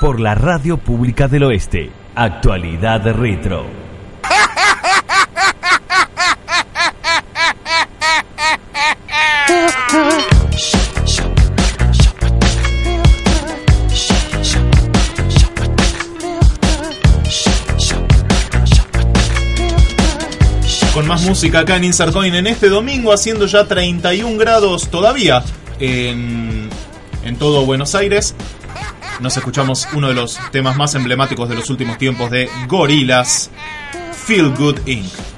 Por 0.00 0.20
la 0.20 0.34
Radio 0.34 0.76
Pública 0.76 1.28
del 1.28 1.44
Oeste. 1.44 1.90
Actualidad 2.14 3.04
retro. 3.12 3.84
con 20.94 21.08
más 21.08 21.22
música 21.22 21.60
acá 21.60 21.76
en 21.76 21.84
Insert 21.84 22.12
Coin 22.12 22.32
en 22.36 22.46
este 22.46 22.68
domingo, 22.68 23.12
haciendo 23.12 23.46
ya 23.46 23.66
31 23.66 24.38
grados 24.38 24.88
todavía 24.88 25.42
en, 25.80 26.68
en 27.24 27.36
todo 27.36 27.66
Buenos 27.66 27.96
Aires. 27.96 28.36
Nos 29.20 29.36
escuchamos 29.36 29.88
uno 29.94 30.08
de 30.08 30.14
los 30.14 30.38
temas 30.50 30.76
más 30.76 30.94
emblemáticos 30.94 31.48
de 31.48 31.54
los 31.54 31.70
últimos 31.70 31.98
tiempos 31.98 32.30
de 32.30 32.48
Gorillaz, 32.68 33.50
Feel 34.26 34.50
Good 34.50 34.86
Inc. 34.86 35.33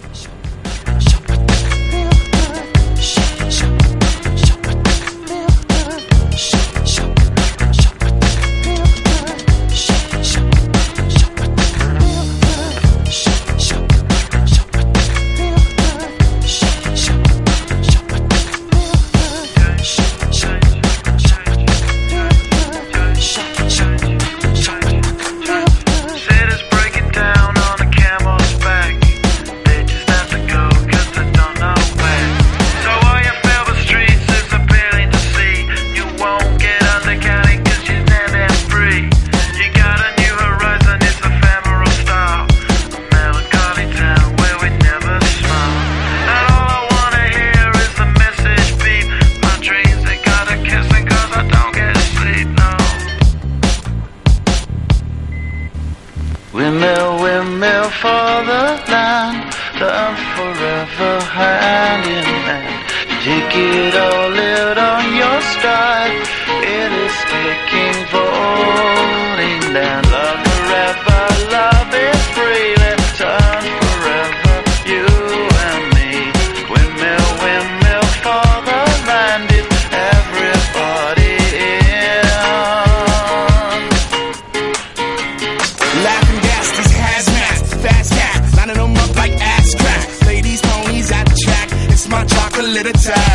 Attack. 92.86 93.25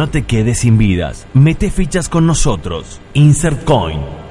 No 0.00 0.08
te 0.08 0.22
quedes 0.22 0.60
sin 0.60 0.78
vidas. 0.78 1.26
Mete 1.34 1.70
fichas 1.70 2.08
con 2.08 2.26
nosotros. 2.26 3.02
Insert 3.12 3.64
Coin. 3.64 4.29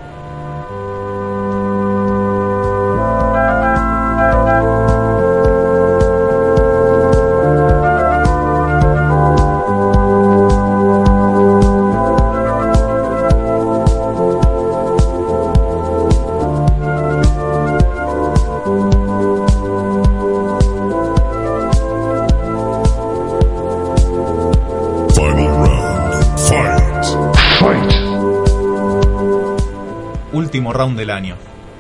Round 30.80 30.98
del 30.98 31.10
año. 31.10 31.36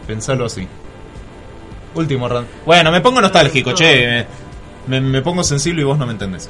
Pensalo 0.06 0.46
así. 0.46 0.68
Último 1.96 2.28
round. 2.28 2.48
Bueno, 2.66 2.92
me 2.92 3.02
pongo 3.02 3.22
nostálgico, 3.22 3.74
che. 3.74 4.26
Me, 4.88 5.02
me 5.02 5.22
pongo 5.22 5.44
sensible 5.44 5.82
y 5.82 5.86
vos 5.86 5.98
no 5.98 6.06
me 6.06 6.12
entendés. 6.12 6.50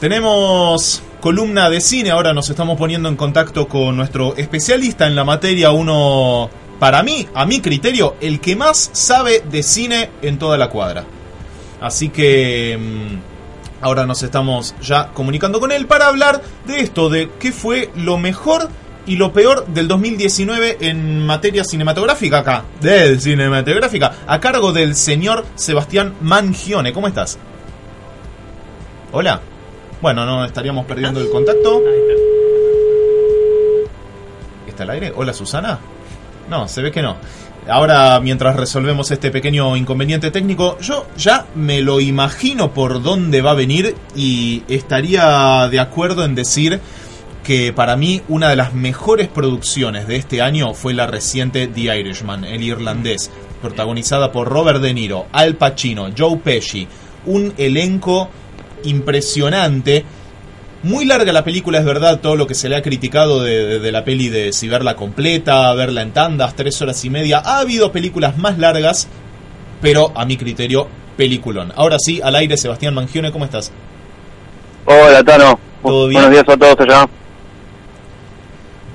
Tenemos 0.00 1.02
columna 1.20 1.70
de 1.70 1.80
cine, 1.80 2.10
ahora 2.10 2.32
nos 2.34 2.50
estamos 2.50 2.76
poniendo 2.76 3.08
en 3.08 3.16
contacto 3.16 3.66
con 3.68 3.96
nuestro 3.96 4.36
especialista 4.36 5.06
en 5.06 5.14
la 5.14 5.24
materia, 5.24 5.70
uno, 5.70 6.50
para 6.78 7.02
mí, 7.02 7.26
a 7.34 7.46
mi 7.46 7.60
criterio, 7.60 8.16
el 8.20 8.40
que 8.40 8.56
más 8.56 8.90
sabe 8.92 9.42
de 9.50 9.62
cine 9.62 10.10
en 10.22 10.38
toda 10.38 10.58
la 10.58 10.68
cuadra. 10.68 11.04
Así 11.80 12.10
que 12.10 12.78
mm, 12.78 13.84
ahora 13.84 14.06
nos 14.06 14.22
estamos 14.22 14.74
ya 14.82 15.08
comunicando 15.14 15.60
con 15.60 15.72
él 15.72 15.86
para 15.86 16.08
hablar 16.08 16.42
de 16.66 16.80
esto, 16.80 17.08
de 17.08 17.30
qué 17.38 17.52
fue 17.52 17.90
lo 17.96 18.18
mejor 18.18 18.68
y 19.06 19.16
lo 19.16 19.32
peor 19.32 19.66
del 19.66 19.88
2019 19.88 20.78
en 20.80 21.24
materia 21.24 21.64
cinematográfica 21.64 22.38
acá, 22.38 22.64
del 22.80 23.20
cinematográfica, 23.20 24.12
a 24.26 24.40
cargo 24.40 24.72
del 24.72 24.94
señor 24.94 25.44
Sebastián 25.54 26.14
Mangione. 26.20 26.92
¿Cómo 26.92 27.08
estás? 27.08 27.38
Hola. 29.12 29.40
Bueno, 30.00 30.26
no 30.26 30.44
estaríamos 30.44 30.84
perdiendo 30.84 31.20
el 31.20 31.30
contacto. 31.30 31.82
¿Está 34.66 34.82
al 34.82 34.90
aire? 34.90 35.12
Hola, 35.16 35.32
Susana. 35.32 35.78
No, 36.50 36.68
se 36.68 36.82
ve 36.82 36.92
que 36.92 37.00
no. 37.00 37.16
Ahora, 37.68 38.20
mientras 38.20 38.56
resolvemos 38.56 39.10
este 39.10 39.30
pequeño 39.30 39.74
inconveniente 39.76 40.30
técnico, 40.30 40.76
yo 40.80 41.06
ya 41.16 41.46
me 41.54 41.80
lo 41.80 42.00
imagino 42.00 42.74
por 42.74 43.02
dónde 43.02 43.40
va 43.40 43.52
a 43.52 43.54
venir 43.54 43.94
y 44.14 44.62
estaría 44.68 45.68
de 45.70 45.80
acuerdo 45.80 46.26
en 46.26 46.34
decir 46.34 46.80
que 47.44 47.72
para 47.72 47.94
mí 47.96 48.22
una 48.28 48.48
de 48.48 48.56
las 48.56 48.72
mejores 48.74 49.28
producciones 49.28 50.08
de 50.08 50.16
este 50.16 50.40
año 50.42 50.74
fue 50.74 50.94
la 50.94 51.06
reciente 51.06 51.66
The 51.68 51.96
Irishman, 52.00 52.44
el 52.44 52.62
irlandés, 52.62 53.30
protagonizada 53.62 54.32
por 54.32 54.48
Robert 54.48 54.80
De 54.80 54.92
Niro, 54.94 55.26
Al 55.30 55.54
Pacino, 55.54 56.08
Joe 56.16 56.38
Pesci, 56.38 56.88
un 57.26 57.52
elenco 57.58 58.28
impresionante. 58.84 60.04
Muy 60.82 61.04
larga 61.06 61.32
la 61.32 61.44
película, 61.44 61.78
es 61.78 61.84
verdad, 61.84 62.20
todo 62.20 62.36
lo 62.36 62.46
que 62.46 62.54
se 62.54 62.68
le 62.68 62.76
ha 62.76 62.82
criticado 62.82 63.42
de, 63.42 63.64
de- 63.66 63.78
de 63.78 63.92
la 63.92 64.04
peli 64.04 64.28
de 64.28 64.52
si 64.52 64.68
verla 64.68 64.96
completa, 64.96 65.72
verla 65.74 66.02
en 66.02 66.12
tandas, 66.12 66.54
tres 66.56 66.80
horas 66.82 67.02
y 67.04 67.10
media. 67.10 67.38
Ha 67.44 67.60
habido 67.60 67.90
películas 67.92 68.36
más 68.36 68.58
largas, 68.58 69.08
pero 69.80 70.12
a 70.14 70.24
mi 70.26 70.36
criterio, 70.36 70.86
peliculón. 71.16 71.72
Ahora 71.76 71.96
sí, 71.98 72.20
al 72.22 72.34
aire, 72.36 72.56
Sebastián 72.58 72.92
Mangione, 72.94 73.32
¿cómo 73.32 73.44
estás? 73.46 73.70
Hola, 74.84 75.22
Tano. 75.24 75.58
¿Todo 75.82 76.08
bien? 76.08 76.22
Buenos 76.22 76.44
días 76.44 76.54
a 76.54 76.58
todos 76.58 76.80
allá. 76.80 77.08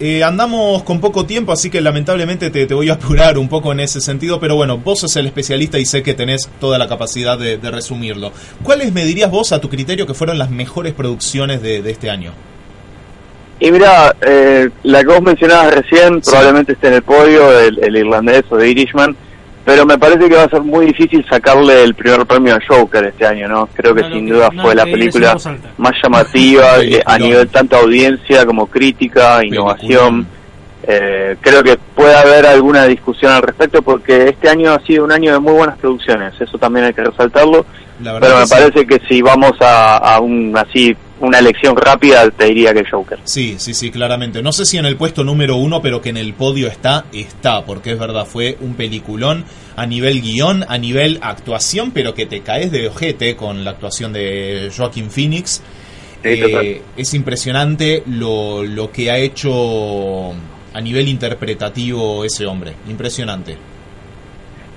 Eh, 0.01 0.23
andamos 0.23 0.83
con 0.83 1.01
poco 1.01 1.25
tiempo, 1.25 1.51
así 1.51 1.69
que 1.69 1.81
lamentablemente 1.81 2.49
te, 2.51 2.65
te 2.65 2.73
voy 2.73 2.89
a 2.89 2.93
apurar 2.93 3.37
un 3.37 3.49
poco 3.49 3.73
en 3.73 3.81
ese 3.81 3.99
sentido, 3.99 4.39
pero 4.39 4.55
bueno, 4.55 4.77
vos 4.77 4.99
sos 4.99 5.13
el 5.17 5.25
especialista 5.25 5.77
y 5.77 5.85
sé 5.85 6.03
que 6.03 6.13
tenés 6.13 6.49
toda 6.61 6.77
la 6.77 6.87
capacidad 6.87 7.37
de, 7.37 7.57
de 7.57 7.69
resumirlo. 7.71 8.31
¿Cuáles 8.63 8.93
me 8.93 9.03
dirías 9.03 9.29
vos 9.29 9.51
a 9.51 9.59
tu 9.59 9.67
criterio 9.69 10.07
que 10.07 10.13
fueron 10.13 10.37
las 10.37 10.51
mejores 10.51 10.93
producciones 10.93 11.61
de, 11.61 11.81
de 11.81 11.91
este 11.91 12.09
año? 12.09 12.31
Y 13.59 13.71
mira, 13.71 14.15
eh, 14.21 14.69
la 14.83 15.01
que 15.01 15.07
vos 15.07 15.21
mencionabas 15.21 15.75
recién 15.75 16.23
Sí. 16.23 16.29
probablemente 16.31 16.71
esté 16.73 16.87
en 16.87 16.93
el 16.93 17.01
podio, 17.01 17.59
el, 17.59 17.79
el 17.83 17.95
irlandés 17.97 18.43
o 18.49 18.55
de 18.55 18.69
Irishman, 18.69 19.17
pero 19.65 19.85
me 19.85 19.97
parece 19.97 20.27
que 20.29 20.35
va 20.35 20.43
a 20.43 20.49
ser 20.49 20.61
muy 20.61 20.87
difícil 20.87 21.25
sacarle 21.29 21.83
el 21.83 21.93
primer 21.93 22.25
premio 22.25 22.55
a 22.55 22.59
Joker 22.67 23.05
este 23.05 23.25
año, 23.25 23.47
¿no? 23.47 23.67
Creo 23.73 23.93
que 23.93 24.01
No 24.01 24.09
sin 24.11 24.25
que- 24.25 24.33
duda 24.33 24.49
no 24.53 24.61
fue 24.63 24.73
la 24.75 24.85
película 24.85 25.37
más 25.77 25.93
llamativa 26.01 26.77
eh, 26.81 27.01
a 27.05 27.17
nivel 27.19 27.47
tanto 27.49 27.75
audiencia 27.77 28.45
como 28.45 28.65
crítica, 28.67 29.43
innovación. 29.45 30.25
Eh, 30.87 31.35
creo 31.41 31.61
que 31.61 31.77
puede 31.93 32.15
haber 32.15 32.45
alguna 32.47 32.85
discusión 32.85 33.31
al 33.33 33.41
respecto 33.43 33.81
porque 33.81 34.29
este 34.29 34.49
año 34.49 34.71
ha 34.71 34.79
sido 34.85 35.03
un 35.03 35.11
año 35.11 35.33
de 35.33 35.39
muy 35.39 35.53
buenas 35.53 35.77
producciones, 35.77 36.33
eso 36.39 36.57
también 36.57 36.85
hay 36.87 36.93
que 36.93 37.03
resaltarlo. 37.03 37.65
Pero 38.01 38.19
que 38.21 38.27
me 38.39 38.47
sí. 38.47 38.53
parece 38.55 38.87
que 38.87 38.99
si 39.07 39.21
vamos 39.21 39.51
a, 39.59 39.97
a 39.97 40.19
un 40.21 40.55
así 40.57 40.95
una 41.19 41.39
elección 41.39 41.75
rápida, 41.75 42.29
te 42.31 42.45
diría 42.45 42.73
que 42.73 42.83
Joker. 42.89 43.19
Sí, 43.23 43.55
sí, 43.57 43.73
sí, 43.73 43.91
claramente. 43.91 44.41
No 44.41 44.51
sé 44.51 44.65
si 44.65 44.77
en 44.77 44.85
el 44.85 44.95
puesto 44.97 45.23
número 45.23 45.55
uno, 45.55 45.81
pero 45.81 46.01
que 46.01 46.09
en 46.09 46.17
el 46.17 46.33
podio 46.33 46.67
está, 46.67 47.05
está, 47.13 47.65
porque 47.65 47.91
es 47.91 47.99
verdad, 47.99 48.25
fue 48.25 48.57
un 48.61 48.75
peliculón 48.75 49.45
a 49.75 49.85
nivel 49.85 50.21
guion, 50.21 50.65
a 50.67 50.77
nivel 50.77 51.19
actuación, 51.21 51.91
pero 51.91 52.13
que 52.13 52.25
te 52.25 52.41
caes 52.41 52.71
de 52.71 52.87
ojete 52.87 53.35
con 53.35 53.63
la 53.63 53.71
actuación 53.71 54.13
de 54.13 54.71
Joaquin 54.75 55.09
Phoenix. 55.11 55.61
Sí, 56.23 56.29
Eh, 56.41 56.81
es 56.97 57.13
impresionante 57.13 58.03
lo, 58.07 58.63
lo 58.63 58.91
que 58.91 59.09
ha 59.09 59.17
hecho 59.17 60.31
a 60.73 60.81
nivel 60.81 61.07
interpretativo 61.07 62.25
ese 62.25 62.45
hombre. 62.45 62.73
Impresionante. 62.89 63.57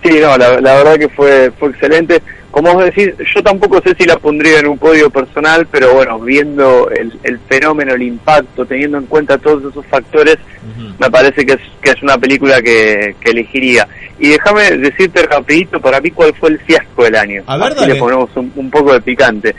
Sí, 0.03 0.18
no, 0.20 0.36
la, 0.36 0.61
la 0.61 0.74
verdad 0.74 0.97
que 0.99 1.09
fue, 1.09 1.51
fue 1.59 1.70
excelente. 1.70 2.20
Como 2.53 2.72
vos 2.74 2.84
decís, 2.84 3.09
yo 3.34 3.42
tampoco 3.42 3.80
sé 3.82 3.94
si 3.98 4.05
la 4.05 4.16
pondría 4.18 4.61
en 4.61 4.66
un 4.68 4.78
podio 4.78 5.11
personal, 5.11 5.66
pero 5.70 5.94
bueno, 5.94 6.20
viendo 6.20 6.88
el, 6.90 7.11
el 7.24 7.38
fenómeno, 7.48 7.94
el 7.94 8.03
impacto, 8.03 8.64
teniendo 8.66 8.98
en 8.98 9.07
cuenta 9.07 9.38
todos 9.38 9.64
esos 9.72 9.84
factores, 9.86 10.36
me 11.00 11.11
parece 11.11 11.44
que 11.44 11.55
es, 11.55 11.61
que 11.80 11.90
es 11.90 12.03
una 12.03 12.16
película 12.18 12.61
que, 12.62 13.16
que 13.20 13.30
elegiría. 13.30 13.88
Y 14.20 14.28
déjame 14.28 14.70
decirte 14.76 15.22
rapidito 15.22 15.80
para 15.80 16.00
mí 16.00 16.11
cuál 16.12 16.32
fue 16.38 16.50
el 16.50 16.61
fiasco 16.61 17.03
del 17.05 17.16
año. 17.16 17.42
A 17.46 17.57
ver, 17.57 17.68
Así 17.72 17.80
dale. 17.80 17.94
le 17.94 17.98
ponemos 17.98 18.30
un, 18.36 18.53
un 18.55 18.70
poco 18.70 18.92
de 18.92 19.00
picante. 19.00 19.55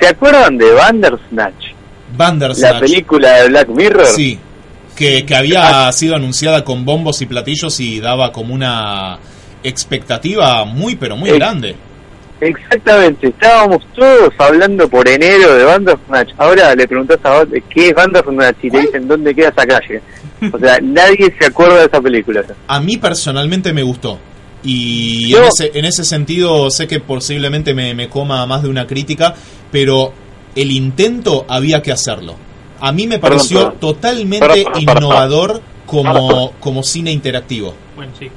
¿Se 0.00 0.08
acuerdan 0.08 0.56
de 0.58 0.72
Bandersnatch? 0.72 1.66
Bandersnatch. 2.16 2.72
La 2.74 2.80
película 2.80 3.42
de 3.42 3.48
Black 3.50 3.68
Mirror. 3.68 4.06
Sí, 4.06 4.38
que, 4.96 5.26
que 5.26 5.34
había 5.36 5.92
sido 5.92 6.16
anunciada 6.16 6.64
con 6.64 6.84
bombos 6.86 7.20
y 7.20 7.26
platillos 7.26 7.78
y 7.78 8.00
daba 8.00 8.32
como 8.32 8.54
una 8.54 9.18
expectativa 9.62 10.64
muy, 10.64 10.96
pero 10.96 11.16
muy 11.16 11.30
Eh, 11.30 11.34
grande. 11.34 11.76
Exactamente, 12.40 13.28
estábamos 13.28 13.82
todos 13.94 14.32
hablando 14.38 14.88
por 14.88 15.08
enero 15.08 15.54
de 15.54 15.64
Bandersnatch. 15.64 16.30
Ahora 16.38 16.74
le 16.74 16.86
preguntás 16.86 17.18
a 17.24 17.38
vos 17.38 17.48
qué 17.68 17.88
es 17.88 17.94
Bandersnatch 17.94 18.56
y 18.62 18.70
te 18.70 18.80
dicen 18.80 19.08
dónde 19.08 19.34
queda 19.34 19.48
esa 19.48 19.66
calle. 19.66 20.00
O 20.52 20.58
sea, 20.58 20.78
nadie 20.82 21.34
se 21.38 21.46
acuerda 21.46 21.80
de 21.80 21.86
esa 21.86 22.00
película. 22.00 22.44
A 22.68 22.80
mí 22.80 22.96
personalmente 22.96 23.72
me 23.72 23.82
gustó. 23.82 24.18
Y 24.62 25.30
Yo- 25.30 25.38
en, 25.38 25.44
ese, 25.46 25.78
en 25.78 25.84
ese 25.84 26.04
sentido 26.04 26.70
sé 26.70 26.86
que 26.86 27.00
posiblemente 27.00 27.74
me, 27.74 27.94
me 27.94 28.08
coma 28.08 28.44
más 28.46 28.62
de 28.62 28.68
una 28.68 28.86
crítica, 28.86 29.34
pero 29.72 30.12
el 30.54 30.70
intento 30.70 31.44
había 31.48 31.82
que 31.82 31.92
hacerlo. 31.92 32.36
A 32.80 32.92
mí 32.92 33.06
me 33.08 33.18
pareció 33.18 33.58
perdón. 33.72 33.78
totalmente 33.80 34.46
Perdón, 34.46 34.64
perdón, 34.64 34.84
perdón. 34.84 34.96
innovador 35.02 35.62
como, 35.86 36.52
como 36.60 36.82
cine 36.84 37.10
interactivo. 37.10 37.74
Bueno, 37.96 38.12
sí. 38.18 38.30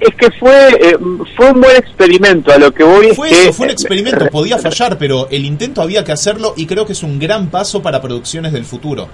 Es 0.00 0.14
que 0.16 0.30
fue 0.32 0.68
eh, 0.80 0.96
fue 1.36 1.50
un 1.52 1.60
buen 1.60 1.76
experimento. 1.76 2.52
A 2.52 2.58
lo 2.58 2.72
que 2.72 2.82
voy 2.82 3.08
Fue 3.14 3.28
es 3.30 3.36
que 3.36 3.42
eso, 3.44 3.52
fue 3.52 3.66
un 3.66 3.72
experimento, 3.72 4.26
podía 4.30 4.58
fallar, 4.58 4.98
pero 4.98 5.28
el 5.30 5.44
intento 5.44 5.82
había 5.82 6.02
que 6.04 6.12
hacerlo 6.12 6.54
y 6.56 6.66
creo 6.66 6.84
que 6.84 6.92
es 6.92 7.02
un 7.04 7.18
gran 7.18 7.48
paso 7.48 7.80
para 7.80 8.00
producciones 8.02 8.52
del 8.52 8.64
futuro. 8.64 9.08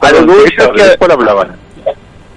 a 0.00 0.10
lo 0.12 0.18
que 0.20 0.24
voy 0.24 0.44
es 0.44 0.50
que 0.52 0.96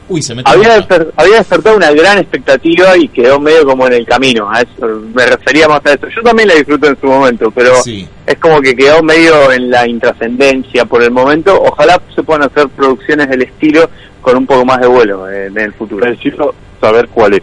Uy, 0.09 0.21
se 0.21 0.35
metió. 0.35 0.51
había, 0.53 0.77
desper- 0.77 1.11
había 1.15 1.37
despertado 1.37 1.77
una 1.77 1.89
gran 1.91 2.17
expectativa 2.17 2.97
y 2.97 3.07
quedó 3.07 3.39
medio 3.39 3.65
como 3.65 3.87
en 3.87 3.93
el 3.93 4.05
camino. 4.05 4.49
A 4.51 4.59
eso, 4.61 5.01
me 5.13 5.25
refería 5.25 5.67
más 5.69 5.79
a 5.85 5.93
eso. 5.93 6.07
Yo 6.13 6.21
también 6.21 6.49
la 6.49 6.55
disfruto 6.55 6.87
en 6.87 6.99
su 6.99 7.07
momento, 7.07 7.49
pero 7.51 7.73
Sí. 7.81 8.05
es 8.27 8.37
como 8.37 8.59
que 8.61 8.75
quedó 8.75 9.01
medio 9.01 9.49
en 9.53 9.71
la 9.71 9.87
intrascendencia 9.87 10.83
por 10.83 11.01
el 11.03 11.11
momento. 11.11 11.57
Ojalá 11.57 12.01
se 12.13 12.21
puedan 12.21 12.43
hacer 12.43 12.67
producciones 12.67 13.29
del 13.29 13.43
estilo 13.43 13.89
con 14.21 14.35
un 14.35 14.45
poco 14.45 14.65
más 14.65 14.81
de 14.81 14.87
vuelo 14.87 15.29
eh, 15.31 15.45
en 15.47 15.57
el 15.57 15.71
futuro. 15.73 16.05
Necesito 16.05 16.53
saber 16.83 17.07
cuál 17.09 17.35
es. 17.35 17.41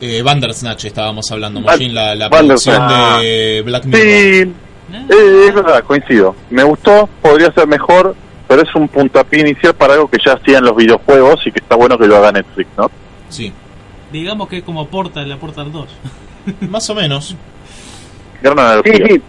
Eh, 0.00 0.22
Bandersnatch 0.22 0.86
estábamos 0.86 1.30
hablando, 1.30 1.60
Mojin, 1.60 1.94
la, 1.94 2.14
la 2.14 2.28
producción 2.30 2.88
de 3.20 3.62
Black 3.64 3.84
Mirror. 3.84 4.00
Sí, 4.02 4.52
eh, 5.10 5.44
es 5.48 5.54
verdad, 5.54 5.84
coincido. 5.84 6.34
Me 6.50 6.62
gustó, 6.64 7.08
podría 7.22 7.52
ser 7.52 7.66
mejor, 7.66 8.14
pero 8.48 8.62
es 8.62 8.74
un 8.74 8.88
puntapié 8.88 9.40
inicial 9.40 9.74
para 9.74 9.94
algo 9.94 10.08
que 10.08 10.18
ya 10.24 10.32
hacían 10.32 10.64
los 10.64 10.74
videojuegos 10.76 11.40
y 11.46 11.52
que 11.52 11.60
está 11.60 11.76
bueno 11.76 11.96
que 11.98 12.06
lo 12.06 12.16
haga 12.16 12.32
Netflix, 12.32 12.68
¿no? 12.76 12.90
Sí, 13.28 13.52
Digamos 14.12 14.48
que 14.48 14.58
es 14.58 14.62
como 14.64 14.86
Portal, 14.86 15.28
la 15.28 15.36
Portal 15.38 15.72
2. 15.72 15.88
más 16.70 16.88
o 16.90 16.94
menos. 16.94 17.34
Gran 18.42 18.56
Sí, 18.56 18.60
analogía. 18.62 19.06
sí. 19.08 19.22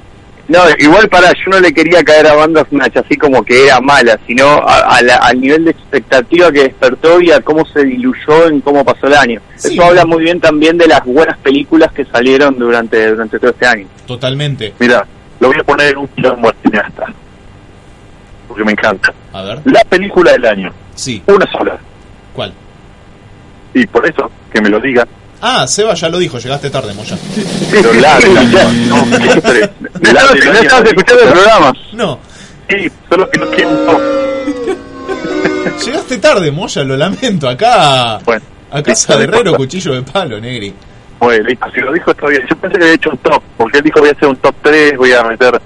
No, 0.47 0.59
igual 0.77 1.09
para, 1.09 1.29
yo 1.33 1.49
no 1.49 1.59
le 1.59 1.73
quería 1.73 2.03
caer 2.03 2.27
a 2.27 2.33
Bandersnatch 2.35 2.97
así 2.97 3.17
como 3.17 3.43
que 3.43 3.65
era 3.65 3.79
mala, 3.81 4.19
sino 4.27 4.45
a- 4.47 4.95
a 4.97 5.01
la- 5.01 5.15
al 5.15 5.41
nivel 5.41 5.65
de 5.65 5.71
expectativa 5.71 6.51
que 6.51 6.63
despertó 6.65 7.19
y 7.19 7.31
a 7.31 7.41
cómo 7.41 7.65
se 7.65 7.83
diluyó 7.83 8.47
en 8.47 8.61
cómo 8.61 8.85
pasó 8.85 9.07
el 9.07 9.15
año. 9.15 9.41
Sí. 9.55 9.73
Eso 9.73 9.83
habla 9.85 10.05
muy 10.05 10.21
bien 10.23 10.39
también 10.39 10.77
de 10.77 10.87
las 10.87 11.03
buenas 11.03 11.37
películas 11.39 11.91
que 11.93 12.05
salieron 12.05 12.59
durante, 12.59 13.07
durante 13.09 13.39
todo 13.39 13.49
este 13.51 13.65
año. 13.65 13.87
Totalmente. 14.05 14.73
Mira, 14.77 15.03
lo 15.39 15.47
voy 15.47 15.57
a 15.59 15.63
poner 15.63 15.89
en 15.93 15.97
un 15.97 16.07
quilombo 16.09 16.49
al 16.49 16.55
cineasta. 16.61 17.07
Porque 18.47 18.63
me 18.63 18.71
encanta. 18.73 19.11
A 19.33 19.41
ver. 19.41 19.59
La 19.65 19.83
película 19.85 20.31
del 20.33 20.45
año. 20.45 20.71
Sí. 20.93 21.23
Una 21.25 21.51
sola. 21.51 21.77
¿Cuál? 22.33 22.53
Y 23.73 23.85
por 23.87 24.05
eso, 24.07 24.29
que 24.53 24.61
me 24.61 24.69
lo 24.69 24.79
diga. 24.79 25.07
Ah, 25.47 25.67
Seba 25.67 25.93
ya 25.93 26.09
lo 26.09 26.17
dijo, 26.17 26.39
llegaste 26.39 26.71
tarde, 26.71 26.91
Moya. 26.95 27.15
Pero 27.69 27.93
la 27.93 28.17
del 28.17 28.35
año. 28.35 28.57
No, 28.89 29.05
siempre. 29.05 29.69
No 30.01 30.11
La 30.11 30.27
del 30.33 30.43
no 30.45 30.51
año. 30.51 30.59
estabas 30.61 30.87
escuchando 30.87 31.23
el 31.23 31.29
programa. 31.33 31.73
No, 31.93 32.19
Sí, 32.67 32.91
solo 33.07 33.29
que 33.29 33.37
no 33.37 33.45
quiero 33.51 33.69
un 33.69 33.85
top. 33.85 34.01
llegaste 35.85 36.17
tarde, 36.17 36.51
Moya, 36.51 36.83
lo 36.83 36.97
lamento. 36.97 37.47
Acá, 37.47 38.17
Bueno, 38.25 38.41
a 38.71 38.81
casa 38.81 39.17
de 39.17 39.25
Herrero, 39.25 39.53
cuchillo 39.55 39.93
de 39.93 40.01
palo, 40.01 40.39
Negri. 40.39 40.73
Bueno, 41.19 41.47
listo, 41.47 41.65
si 41.75 41.81
lo 41.81 41.93
dijo 41.93 42.09
está 42.09 42.27
bien. 42.27 42.41
Yo 42.49 42.55
pensé 42.57 42.77
que 42.77 42.83
había 42.83 42.95
hecho 42.95 43.09
un 43.11 43.17
top, 43.19 43.43
porque 43.57 43.77
él 43.77 43.83
dijo 43.83 43.99
voy 43.99 44.09
a 44.09 44.11
hacer 44.13 44.27
un 44.27 44.35
top 44.37 44.55
3, 44.63 44.97
voy 44.97 45.11
a 45.13 45.23
meter... 45.23 45.61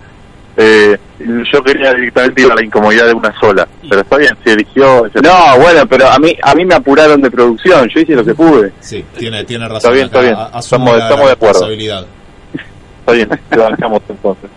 Eh, 0.57 0.97
yo 1.19 1.63
quería 1.63 1.93
directamente 1.93 2.41
ir 2.43 2.51
a 2.51 2.55
la 2.55 2.63
incomodidad 2.63 3.07
de 3.07 3.13
una 3.13 3.37
sola. 3.39 3.67
Pero 3.89 4.01
está 4.01 4.17
bien, 4.17 4.35
si 4.43 4.49
eligió... 4.51 5.09
No, 5.21 5.59
bueno, 5.59 5.85
pero 5.87 6.07
a 6.09 6.17
mí 6.19 6.35
a 6.41 6.55
mí 6.55 6.65
me 6.65 6.75
apuraron 6.75 7.21
de 7.21 7.29
producción, 7.31 7.87
yo 7.89 7.99
hice 7.99 8.15
lo 8.15 8.23
que 8.25 8.33
pude. 8.35 8.71
Sí, 8.79 9.03
tiene, 9.17 9.43
tiene 9.43 9.67
razón. 9.67 9.93
bien, 9.93 10.05
acá, 10.07 10.19
está 10.19 10.21
bien. 10.21 10.35
a- 10.35 10.57
asume 10.57 10.59
Estamos- 10.85 10.97
la 10.97 11.03
estamos 11.03 11.25
de 11.27 11.31
acuerdo. 11.33 11.53
responsabilidad. 11.53 12.05
Está 12.99 13.11
bien, 13.13 13.29
te 13.49 13.57
bancamos 13.57 14.01
entonces. 14.07 14.49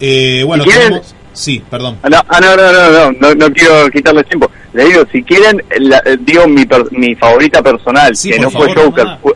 Eh, 0.00 0.42
bueno, 0.46 0.62
¿Y 0.64 0.66
quieren- 0.66 0.88
tenemos... 0.88 1.14
Sí, 1.32 1.62
perdón. 1.70 1.98
Ah, 2.02 2.08
No, 2.08 2.22
ah, 2.28 2.40
no, 2.40 2.56
no, 2.56 2.72
no, 2.72 2.90
no, 2.90 3.12
no, 3.20 3.34
no 3.34 3.52
quiero 3.52 3.90
quitarle 3.90 4.24
tiempo. 4.24 4.50
Le 4.72 4.84
digo, 4.86 5.02
si 5.12 5.22
quieren, 5.22 5.62
la- 5.80 6.02
eh, 6.06 6.16
digo 6.20 6.46
mi, 6.48 6.64
per- 6.64 6.90
mi 6.92 7.14
favorita 7.14 7.62
personal, 7.62 8.16
Sí, 8.16 8.30
que 8.30 8.38
no 8.38 8.50
fue. 8.50 8.72
Joker, 8.74 9.06
fue, 9.22 9.32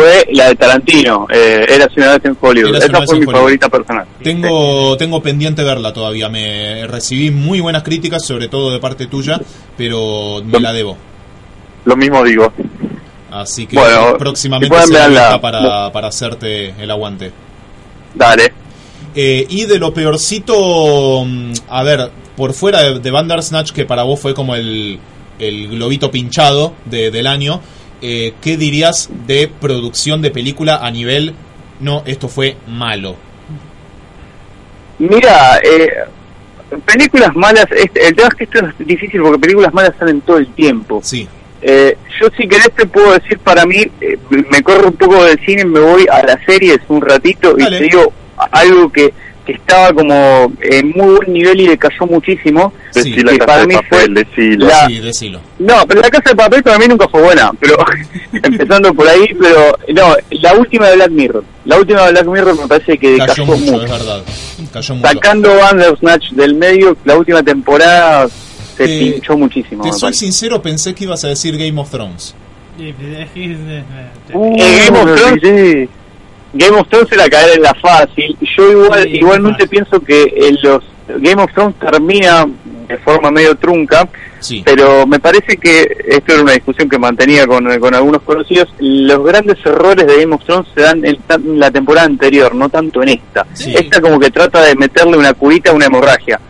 fue 0.00 0.26
la 0.32 0.48
de 0.48 0.54
Tarantino, 0.56 1.26
eh, 1.32 1.64
Era 1.68 1.88
una 1.96 2.12
vez 2.12 2.24
en 2.24 2.36
Hollywood. 2.40 2.76
Esa 2.76 2.86
fue 2.88 3.00
mi 3.00 3.10
Hollywood. 3.20 3.32
favorita 3.34 3.68
personal. 3.68 4.06
Tengo, 4.22 4.96
tengo 4.96 5.22
pendiente 5.22 5.62
verla 5.64 5.92
todavía. 5.92 6.28
Me 6.28 6.86
recibí 6.86 7.30
muy 7.30 7.60
buenas 7.60 7.82
críticas, 7.82 8.24
sobre 8.26 8.48
todo 8.48 8.70
de 8.72 8.78
parte 8.78 9.06
tuya, 9.06 9.40
pero 9.76 10.42
me 10.44 10.60
la 10.60 10.72
debo. 10.72 10.96
Lo 11.84 11.96
mismo 11.96 12.22
digo. 12.24 12.52
Así 13.30 13.66
que 13.66 13.76
Bueno, 13.76 14.16
próximamente 14.18 14.74
si 14.82 14.92
verla. 14.92 15.08
lista 15.08 15.40
para, 15.40 15.92
para 15.92 16.08
hacerte 16.08 16.74
el 16.82 16.90
aguante. 16.90 17.30
Dale. 18.14 18.52
Eh, 19.14 19.46
y 19.48 19.64
de 19.66 19.78
lo 19.78 19.92
peorcito, 19.94 21.24
mm, 21.24 21.52
a 21.68 21.82
ver, 21.82 22.10
por 22.36 22.52
fuera 22.54 22.82
de, 22.82 22.98
de 23.00 23.10
Bandersnatch, 23.10 23.70
que 23.72 23.84
para 23.84 24.02
vos 24.02 24.18
fue 24.20 24.34
como 24.34 24.54
el, 24.56 24.98
el 25.38 25.68
globito 25.68 26.10
pinchado 26.10 26.74
de- 26.86 27.10
del 27.10 27.26
año, 27.26 27.60
eh, 28.02 28.34
¿qué 28.40 28.56
dirías 28.56 29.08
de 29.26 29.48
producción 29.60 30.22
de 30.22 30.30
película 30.30 30.78
a 30.82 30.90
nivel, 30.90 31.34
no, 31.80 32.02
esto 32.06 32.28
fue 32.28 32.56
malo? 32.66 33.16
Mira, 34.98 35.58
eh, 35.62 35.90
películas 36.84 37.34
malas, 37.34 37.66
este, 37.70 38.06
el 38.06 38.14
tema 38.14 38.28
es 38.28 38.34
que 38.34 38.44
esto 38.44 38.58
es 38.66 38.86
difícil 38.86 39.22
porque 39.22 39.38
películas 39.38 39.72
malas 39.72 39.92
salen 39.98 40.20
todo 40.20 40.38
el 40.38 40.48
tiempo. 40.54 41.00
Sí, 41.02 41.26
Eh, 41.62 41.94
yo 42.18 42.28
si 42.38 42.48
querés 42.48 42.70
te 42.74 42.86
puedo 42.86 43.12
decir 43.12 43.38
para 43.38 43.66
mí, 43.66 43.82
eh, 44.00 44.16
me 44.30 44.62
corro 44.62 44.88
un 44.88 44.94
poco 44.96 45.22
del 45.24 45.38
cine, 45.44 45.66
me 45.66 45.80
voy 45.80 46.06
a 46.10 46.22
las 46.22 46.42
series 46.46 46.78
un 46.88 47.02
ratito 47.02 47.54
Dale. 47.54 47.76
y 47.76 47.78
te 47.78 47.84
digo 47.84 48.12
algo 48.50 48.90
que 48.90 49.12
estaba 49.52 49.92
como 49.92 50.52
en 50.60 50.90
muy 50.90 51.14
buen 51.16 51.32
nivel 51.32 51.60
y 51.60 51.66
decayó 51.68 52.06
muchísimo. 52.06 52.72
Sí. 52.90 53.00
Decí 53.10 53.22
la 53.22 53.32
que 53.32 53.38
casa 53.38 53.46
para 53.46 53.60
de 53.62 53.66
mí 53.68 53.74
papel, 53.74 53.88
fue 53.88 54.08
decilo. 54.24 54.66
la- 54.66 54.86
sí, 54.86 54.98
decilo. 55.00 55.40
No, 55.58 55.74
pero 55.86 56.00
la 56.00 56.10
casa 56.10 56.30
de 56.30 56.36
papel 56.36 56.62
para 56.62 56.78
mí 56.78 56.86
nunca 56.88 57.08
fue 57.08 57.22
buena, 57.22 57.50
pero 57.60 57.76
empezando 58.32 58.92
por 58.94 59.08
ahí, 59.08 59.34
pero 59.40 59.76
no, 59.94 60.14
la 60.30 60.54
última 60.54 60.88
de 60.88 60.96
Black 60.96 61.10
Mirror, 61.10 61.44
la 61.64 61.78
última 61.78 62.02
de 62.06 62.12
Black 62.12 62.26
Mirror 62.26 62.60
me 62.60 62.66
parece 62.68 62.98
que 62.98 63.16
Cayó 63.18 63.26
decayó 63.26 63.46
mucho, 63.46 63.72
mucho. 63.72 63.84
es 63.84 63.90
verdad. 63.90 64.22
Cayó 64.72 64.94
mucho. 64.94 65.08
Sacando 65.08 65.54
Bandersnatch 65.56 66.30
del 66.32 66.54
medio, 66.54 66.96
la 67.04 67.16
última 67.16 67.42
temporada 67.42 68.28
se 68.76 68.86
Te- 68.86 68.98
pinchó 69.12 69.36
muchísimo. 69.36 69.82
Te 69.84 69.92
soy 69.92 70.00
parece. 70.00 70.18
sincero, 70.20 70.62
pensé 70.62 70.94
que 70.94 71.04
ibas 71.04 71.22
a 71.24 71.28
decir 71.28 71.56
Game 71.58 71.78
of 71.80 71.90
Thrones. 71.90 72.34
Eh, 72.78 72.94
eh, 72.98 73.28
eh, 73.34 73.56
eh, 73.68 73.82
Uh, 74.32 74.54
Eh, 74.58 74.84
Game 74.86 74.98
of 75.00 75.04
Thrones- 75.18 75.32
olvidé. 75.32 75.88
Game 76.52 76.78
of 76.78 76.88
Thrones 76.88 77.12
era 77.12 77.28
caer 77.28 77.56
en 77.56 77.62
la 77.62 77.74
fácil. 77.74 78.36
Yo 78.56 78.70
igual, 78.70 79.02
Sí, 79.04 79.16
igualmente 79.16 79.66
pienso 79.66 80.00
que 80.00 80.22
en 80.36 80.58
los 80.62 80.82
Game 81.18 81.42
of 81.42 81.52
Thrones 81.52 81.76
termina 81.78 82.46
de 82.88 82.98
forma 82.98 83.30
medio 83.30 83.54
trunca, 83.56 84.08
Sí. 84.40 84.62
pero 84.64 85.06
me 85.06 85.20
parece 85.20 85.56
que 85.58 85.86
esto 86.08 86.32
era 86.32 86.42
una 86.42 86.52
discusión 86.52 86.88
que 86.88 86.98
mantenía 86.98 87.46
con, 87.46 87.64
con 87.78 87.94
algunos 87.94 88.22
conocidos. 88.22 88.68
Los 88.78 89.24
grandes 89.24 89.58
errores 89.64 90.06
de 90.06 90.16
Game 90.18 90.34
of 90.34 90.44
Thrones 90.44 90.66
se 90.74 90.80
dan 90.80 91.04
en, 91.04 91.18
la 91.58 91.70
temporada 91.70 92.06
anterior, 92.06 92.54
no 92.54 92.68
tanto 92.68 93.02
en 93.02 93.10
esta. 93.10 93.46
Sí. 93.52 93.72
Esta 93.76 94.00
como 94.00 94.18
que 94.18 94.30
trata 94.30 94.62
de 94.62 94.74
meterle 94.74 95.16
una 95.16 95.34
curita 95.34 95.70
a 95.70 95.74
una 95.74 95.86
hemorragia, 95.86 96.40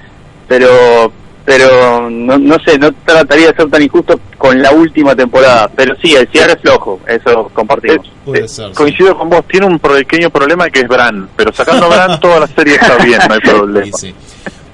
pero 0.48 1.12
pero 1.44 2.08
no, 2.10 2.38
no 2.38 2.56
sé, 2.64 2.78
no 2.78 2.92
trataría 3.04 3.48
de 3.50 3.56
ser 3.56 3.70
tan 3.70 3.82
injusto 3.82 4.20
con 4.38 4.60
la 4.60 4.72
última 4.72 5.14
temporada, 5.14 5.70
pero 5.74 5.94
sí, 6.00 6.14
el 6.14 6.28
cierre 6.28 6.52
es 6.52 6.60
flojo, 6.60 7.00
eso 7.06 7.50
compartimos. 7.52 8.10
Puede 8.24 8.44
Eh, 8.44 8.48
sí. 8.48 8.62
Coincido 8.74 9.16
con 9.16 9.30
vos, 9.30 9.44
tiene 9.46 9.66
un 9.66 9.78
pequeño 9.78 10.30
problema 10.30 10.68
que 10.70 10.80
es 10.80 10.88
Bran, 10.88 11.28
pero 11.36 11.52
sacando 11.52 11.86
a 11.86 11.88
Bran 11.88 12.20
toda 12.20 12.40
la 12.40 12.46
serie 12.46 12.74
está 12.74 12.96
bien, 13.04 13.20
no 13.28 13.34
hay 13.34 13.40
problema. 13.40 13.98
Sí, 13.98 14.08
sí. 14.08 14.14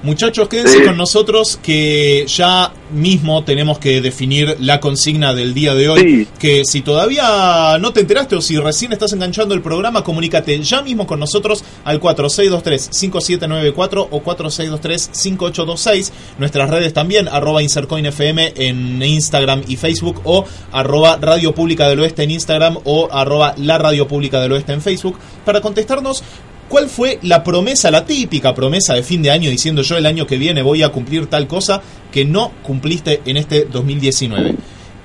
Muchachos, 0.03 0.47
quédense 0.47 0.77
Sí. 0.77 0.83
con 0.85 0.95
nosotros 0.95 1.59
que 1.61 2.25
ya 2.27 2.71
mismo 2.91 3.43
tenemos 3.43 3.79
que 3.79 3.99
definir 3.99 4.55
la 4.59 4.79
consigna 4.79 5.33
del 5.33 5.55
día 5.55 5.73
de 5.73 5.89
hoy. 5.89 6.01
Sí. 6.01 6.27
Que 6.39 6.63
si 6.65 6.81
todavía 6.81 7.77
no 7.79 7.91
te 7.93 8.01
enteraste 8.01 8.35
o 8.35 8.41
si 8.41 8.57
recién 8.57 8.93
estás 8.93 9.11
enganchando 9.13 9.55
el 9.55 9.61
programa, 9.63 10.03
comunícate 10.03 10.61
ya 10.61 10.83
mismo 10.83 11.07
con 11.07 11.19
nosotros 11.19 11.63
al 11.83 11.99
4623-5794 11.99 14.07
o 14.11 14.23
4623-5826. 14.23 16.11
Nuestras 16.37 16.69
redes 16.69 16.93
también, 16.93 17.27
arroba 17.27 17.63
InsercoinFM 17.63 18.53
en 18.55 19.01
Instagram 19.01 19.63
y 19.67 19.77
Facebook 19.77 20.21
o 20.25 20.45
arroba 20.71 21.17
Radio 21.19 21.55
Pública 21.55 21.89
del 21.89 21.99
Oeste 22.01 22.23
en 22.23 22.31
Instagram 22.31 22.77
o 22.83 23.09
arroba 23.11 23.55
La 23.57 23.77
Radio 23.77 24.07
Pública 24.07 24.39
del 24.39 24.51
Oeste 24.53 24.73
en 24.73 24.81
Facebook 24.81 25.17
para 25.43 25.61
contestarnos 25.61 26.23
¿Cuál 26.69 26.89
fue 26.89 27.19
la 27.21 27.43
promesa, 27.43 27.89
la 27.91 28.05
típica 28.05 28.53
promesa 28.53 28.93
de 28.93 29.03
fin 29.03 29.21
de 29.21 29.31
año 29.31 29.49
diciendo 29.49 29.81
yo 29.83 29.97
el 29.97 30.05
año 30.05 30.27
que 30.27 30.37
viene 30.37 30.61
voy 30.61 30.83
a 30.83 30.89
cumplir 30.89 31.27
tal 31.27 31.47
cosa 31.47 31.81
que 32.11 32.25
no 32.25 32.51
cumpliste 32.63 33.21
en 33.25 33.37
este 33.37 33.65
2019? 33.65 34.55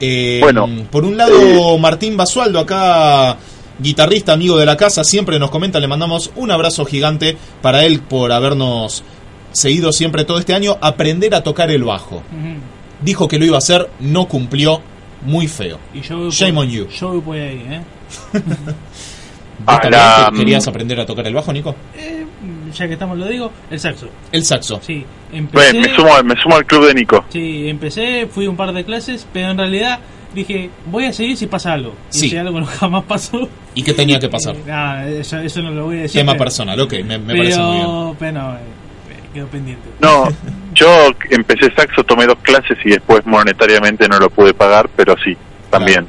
Eh, 0.00 0.40
Bueno, 0.42 0.68
por 0.90 1.04
un 1.04 1.16
lado, 1.16 1.78
Martín 1.78 2.16
Basualdo, 2.16 2.58
acá 2.58 3.36
guitarrista, 3.78 4.32
amigo 4.32 4.56
de 4.58 4.66
la 4.66 4.76
casa, 4.76 5.04
siempre 5.04 5.38
nos 5.38 5.50
comenta, 5.50 5.78
le 5.80 5.86
mandamos 5.88 6.30
un 6.36 6.50
abrazo 6.50 6.84
gigante 6.84 7.36
para 7.62 7.84
él 7.84 8.00
por 8.00 8.32
habernos 8.32 9.02
seguido 9.52 9.92
siempre 9.92 10.24
todo 10.24 10.38
este 10.38 10.54
año, 10.54 10.78
aprender 10.80 11.34
a 11.34 11.42
tocar 11.42 11.70
el 11.70 11.84
bajo. 11.84 12.22
Dijo 13.00 13.28
que 13.28 13.38
lo 13.38 13.44
iba 13.44 13.56
a 13.56 13.58
hacer, 13.58 13.88
no 14.00 14.26
cumplió, 14.26 14.80
muy 15.24 15.46
feo. 15.46 15.78
Y 15.94 16.00
yo 16.00 16.16
voy 16.18 16.30
Shame 16.30 16.52
por- 16.54 16.64
on 16.64 16.70
you. 16.70 16.88
Yo 16.88 17.08
voy 17.12 17.20
por 17.20 17.36
ahí, 17.36 17.64
¿eh? 17.70 17.82
¿Vos 19.58 19.66
Ah, 19.66 19.80
también 19.80 20.00
la- 20.02 20.28
que- 20.32 20.38
querías 20.38 20.66
aprender 20.68 21.00
a 21.00 21.06
tocar 21.06 21.26
el 21.26 21.34
bajo, 21.34 21.52
Nico? 21.52 21.74
Eh, 21.96 22.26
Ya 22.76 22.86
que 22.86 22.94
estamos, 22.94 23.18
lo 23.18 23.26
digo, 23.28 23.52
el 23.70 23.78
saxo. 23.78 24.08
El 24.32 24.44
saxo. 24.46 24.80
Sí, 24.82 25.04
Bueno, 25.30 25.48
empecé. 25.70 25.78
me, 25.78 25.94
sumo, 25.94 26.08
me 26.24 26.34
sumo 26.42 26.56
al 26.56 26.64
club 26.64 26.86
de 26.86 26.94
Nico. 26.94 27.22
Sí, 27.28 27.68
empecé, 27.68 28.26
fui 28.26 28.46
un 28.46 28.56
par 28.56 28.72
de 28.72 28.82
clases, 28.82 29.26
pero 29.30 29.50
en 29.50 29.58
realidad 29.58 29.98
dije, 30.34 30.70
voy 30.86 31.04
a 31.04 31.12
seguir 31.12 31.36
si 31.36 31.46
pasa 31.46 31.74
algo. 31.74 31.94
Y 32.14 32.18
Sí. 32.18 32.30
si 32.30 32.36
algo 32.38 32.58
no 32.60 32.64
jamás 32.80 33.04
pasó. 33.04 33.46
¿Y 33.74 33.82
qué 33.82 33.92
tenía 33.92 34.18
que 34.18 34.30
pasar? 34.30 34.56
eh, 34.56 34.62
nada, 34.66 35.06
eso, 35.06 35.38
eso 35.38 35.60
no 35.60 35.70
lo 35.70 35.84
voy 35.84 35.98
a 35.98 36.02
decir. 36.02 36.22
Tema 36.22 36.32
pero- 36.32 36.44
personal, 36.44 36.80
ok, 36.80 36.92
me, 37.04 37.18
me 37.18 37.18
pero, 37.18 37.38
parece 37.40 37.60
muy 37.60 37.76
bien. 37.76 38.16
pero 38.18 38.32
no, 38.32 38.54
eh, 38.54 38.58
quedó 39.34 39.46
pendiente. 39.48 39.88
No, 40.00 40.24
yo 40.74 40.88
empecé 41.28 41.70
saxo, 41.74 42.02
tomé 42.04 42.24
dos 42.26 42.38
clases 42.40 42.78
y 42.86 42.88
después 42.90 43.24
monetariamente 43.26 44.08
no 44.08 44.18
lo 44.18 44.30
pude 44.30 44.54
pagar, 44.54 44.88
pero 44.96 45.14
sí, 45.22 45.36
también. 45.68 46.06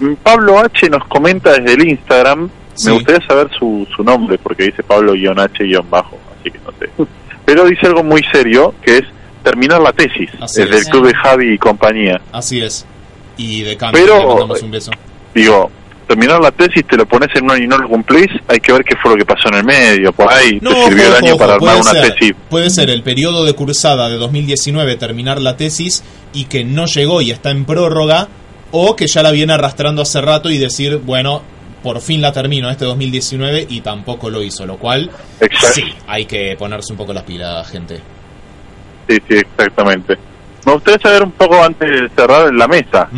Mm, 0.00 0.14
Pablo 0.24 0.58
H 0.58 0.88
nos 0.90 1.04
comenta 1.06 1.52
desde 1.52 1.74
el 1.74 1.88
Instagram, 1.88 2.50
Sí. 2.80 2.88
me 2.88 2.94
gustaría 2.94 3.26
saber 3.26 3.48
su, 3.58 3.86
su 3.94 4.02
nombre, 4.02 4.38
porque 4.38 4.64
dice 4.64 4.82
Pablo-H-bajo, 4.82 6.18
así 6.40 6.50
que 6.50 6.58
no 6.58 6.72
sé. 6.78 6.90
Pero 7.44 7.64
dice 7.66 7.86
algo 7.86 8.02
muy 8.04 8.22
serio, 8.32 8.74
que 8.82 8.98
es 8.98 9.02
terminar 9.42 9.80
la 9.80 9.92
tesis, 9.92 10.30
Así 10.40 10.60
desde 10.62 10.76
es. 10.78 10.86
el 10.86 10.92
club 10.92 11.06
de 11.08 11.14
Javi 11.14 11.54
y 11.54 11.58
compañía. 11.58 12.20
Así 12.32 12.60
es. 12.60 12.86
Y 13.36 13.62
de 13.62 13.76
cambio, 13.76 14.02
Pero- 14.04 14.18
le 14.18 14.26
mandamos 14.26 14.62
un 14.62 14.70
beso. 14.70 14.90
Digo, 15.34 15.70
terminar 16.06 16.40
la 16.40 16.50
tesis, 16.50 16.84
te 16.86 16.96
lo 16.96 17.06
pones 17.06 17.28
en 17.34 17.44
un 17.44 17.52
año 17.52 17.64
y 17.64 17.68
no 17.68 17.78
lo 17.78 17.88
cumplís, 17.88 18.26
hay 18.48 18.58
que 18.60 18.72
ver 18.72 18.82
qué 18.84 18.96
fue 18.96 19.12
lo 19.12 19.16
que 19.16 19.24
pasó 19.24 19.48
en 19.48 19.54
el 19.56 19.64
medio, 19.64 20.12
por 20.12 20.32
ahí 20.32 20.58
No, 20.60 20.70
te 20.70 20.84
sirvió 20.86 21.04
ojo, 21.04 21.16
el 21.18 21.24
año 21.24 21.34
ojo, 21.34 21.38
para 21.38 21.54
armar 21.54 21.76
una 21.76 21.90
ser, 21.92 22.14
tesis. 22.14 22.34
Puede 22.48 22.70
ser 22.70 22.90
el 22.90 23.02
periodo 23.02 23.44
de 23.44 23.52
cursada 23.54 24.08
de 24.08 24.16
2019 24.16 24.96
terminar 24.96 25.40
la 25.40 25.56
tesis 25.56 26.02
y 26.32 26.44
que 26.44 26.64
no 26.64 26.86
llegó 26.86 27.20
y 27.22 27.30
está 27.30 27.50
en 27.50 27.64
prórroga, 27.64 28.28
o 28.72 28.94
que 28.96 29.06
ya 29.06 29.22
la 29.22 29.30
viene 29.32 29.52
arrastrando 29.52 30.02
hace 30.02 30.20
rato 30.20 30.50
y 30.50 30.58
decir, 30.58 30.98
bueno, 30.98 31.42
por 31.82 32.00
fin 32.00 32.20
la 32.20 32.32
termino 32.32 32.68
este 32.70 32.84
2019 32.84 33.66
y 33.70 33.80
tampoco 33.80 34.28
lo 34.30 34.42
hizo, 34.42 34.66
lo 34.66 34.76
cual 34.78 35.10
Exacto. 35.40 35.68
sí, 35.74 35.84
hay 36.06 36.24
que 36.26 36.56
ponerse 36.58 36.92
un 36.92 36.98
poco 36.98 37.12
las 37.12 37.24
pilas, 37.24 37.68
gente. 37.68 38.00
Sí, 39.08 39.16
sí, 39.28 39.34
exactamente. 39.36 40.16
Me 40.66 40.72
gustaría 40.74 41.00
saber 41.00 41.22
un 41.22 41.32
poco 41.32 41.62
antes 41.62 41.88
de 41.88 42.08
cerrar 42.14 42.52
la 42.54 42.68
mesa. 42.68 43.08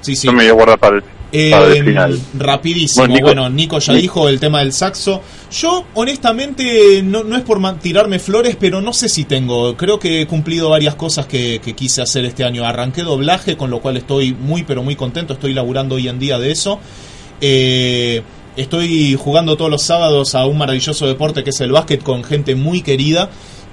Sí, 0.00 0.14
sí. 0.16 0.26
No 0.28 0.32
me 0.34 0.44
voy 0.44 0.50
a 0.50 0.52
guardar 0.54 0.78
para 0.78 0.96
el, 0.96 1.02
para 1.50 1.66
el 1.66 1.72
Eh, 1.76 1.82
final. 1.84 2.20
rapidísimo, 2.38 3.06
Bueno, 3.08 3.26
bueno 3.26 3.50
Nico- 3.50 3.78
ya 3.80 3.92
dijo 3.94 4.28
el 4.28 4.38
tema 4.38 4.60
del 4.60 4.72
saxo. 4.72 5.20
Yo, 5.50 5.84
honestamente, 5.94 7.02
no, 7.02 7.24
no 7.24 7.36
es 7.36 7.42
por 7.42 7.60
tirarme 7.80 8.18
flores, 8.20 8.56
pero 8.58 8.80
no 8.80 8.92
sé 8.92 9.08
si 9.08 9.24
tengo. 9.24 9.76
Creo 9.76 9.98
que 9.98 10.22
he 10.22 10.26
cumplido 10.26 10.70
varias 10.70 10.94
cosas 10.94 11.26
que, 11.26 11.60
que 11.62 11.74
quise 11.74 12.00
hacer 12.02 12.24
este 12.24 12.44
año. 12.44 12.64
Arranqué 12.64 13.02
doblaje, 13.02 13.56
con 13.56 13.70
lo 13.70 13.80
cual 13.80 13.96
estoy 13.96 14.32
muy, 14.32 14.62
pero 14.62 14.82
muy 14.84 14.94
contento. 14.94 15.32
Estoy 15.34 15.52
laburando 15.52 15.96
hoy 15.96 16.06
en 16.08 16.18
día 16.20 16.38
de 16.38 16.52
eso. 16.52 16.78
Eh, 17.40 18.22
estoy 18.56 19.14
jugando 19.14 19.56
todos 19.56 19.70
los 19.70 19.82
sábados 19.82 20.34
a 20.34 20.46
un 20.46 20.58
maravilloso 20.58 21.06
deporte 21.06 21.44
que 21.44 21.50
es 21.50 21.60
el 21.60 21.72
básquet 21.72 22.02
con 22.02 22.24
gente 22.24 22.54
muy 22.54 22.82
querida. 22.82 23.30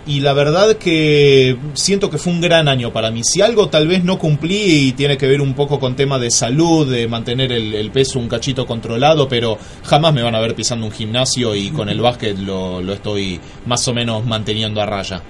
Y 0.08 0.22
la 0.22 0.34
verdad 0.34 0.78
que 0.78 1.58
siento 1.74 2.10
que 2.10 2.18
fue 2.18 2.34
un 2.34 2.42
gran 2.42 2.68
año 2.68 2.92
para 2.92 3.12
mí. 3.12 3.24
Si 3.24 3.42
algo 3.42 3.70
tal 3.70 3.88
vez 3.88 4.04
no 4.04 4.18
cumplí 4.18 4.88
y 4.88 4.92
tiene 4.94 5.16
que 5.16 5.28
ver 5.28 5.42
un 5.42 5.54
poco 5.54 5.80
con 5.80 5.96
tema 5.96 6.18
de 6.18 6.32
salud, 6.32 6.92
de 6.92 7.08
mantener 7.08 7.52
el, 7.52 7.92
peso 7.92 8.18
un 8.18 8.28
cachito 8.28 8.66
controlado, 8.66 9.28
pero 9.30 9.60
jamás 9.84 10.12
me 10.12 10.24
van 10.24 10.34
a 10.34 10.40
ver 10.40 10.56
pisando 10.56 10.88
un 10.88 10.92
gimnasio 10.92 11.56
y 11.56 11.70
con 11.70 11.88
el 11.88 12.02
básquet 12.02 12.36
lo, 12.40 12.80
estoy 12.92 13.40
más 13.68 13.88
o 13.88 13.94
menos 13.94 14.26
manteniendo 14.26 14.82
a 14.82 14.88
raya. 14.88 15.22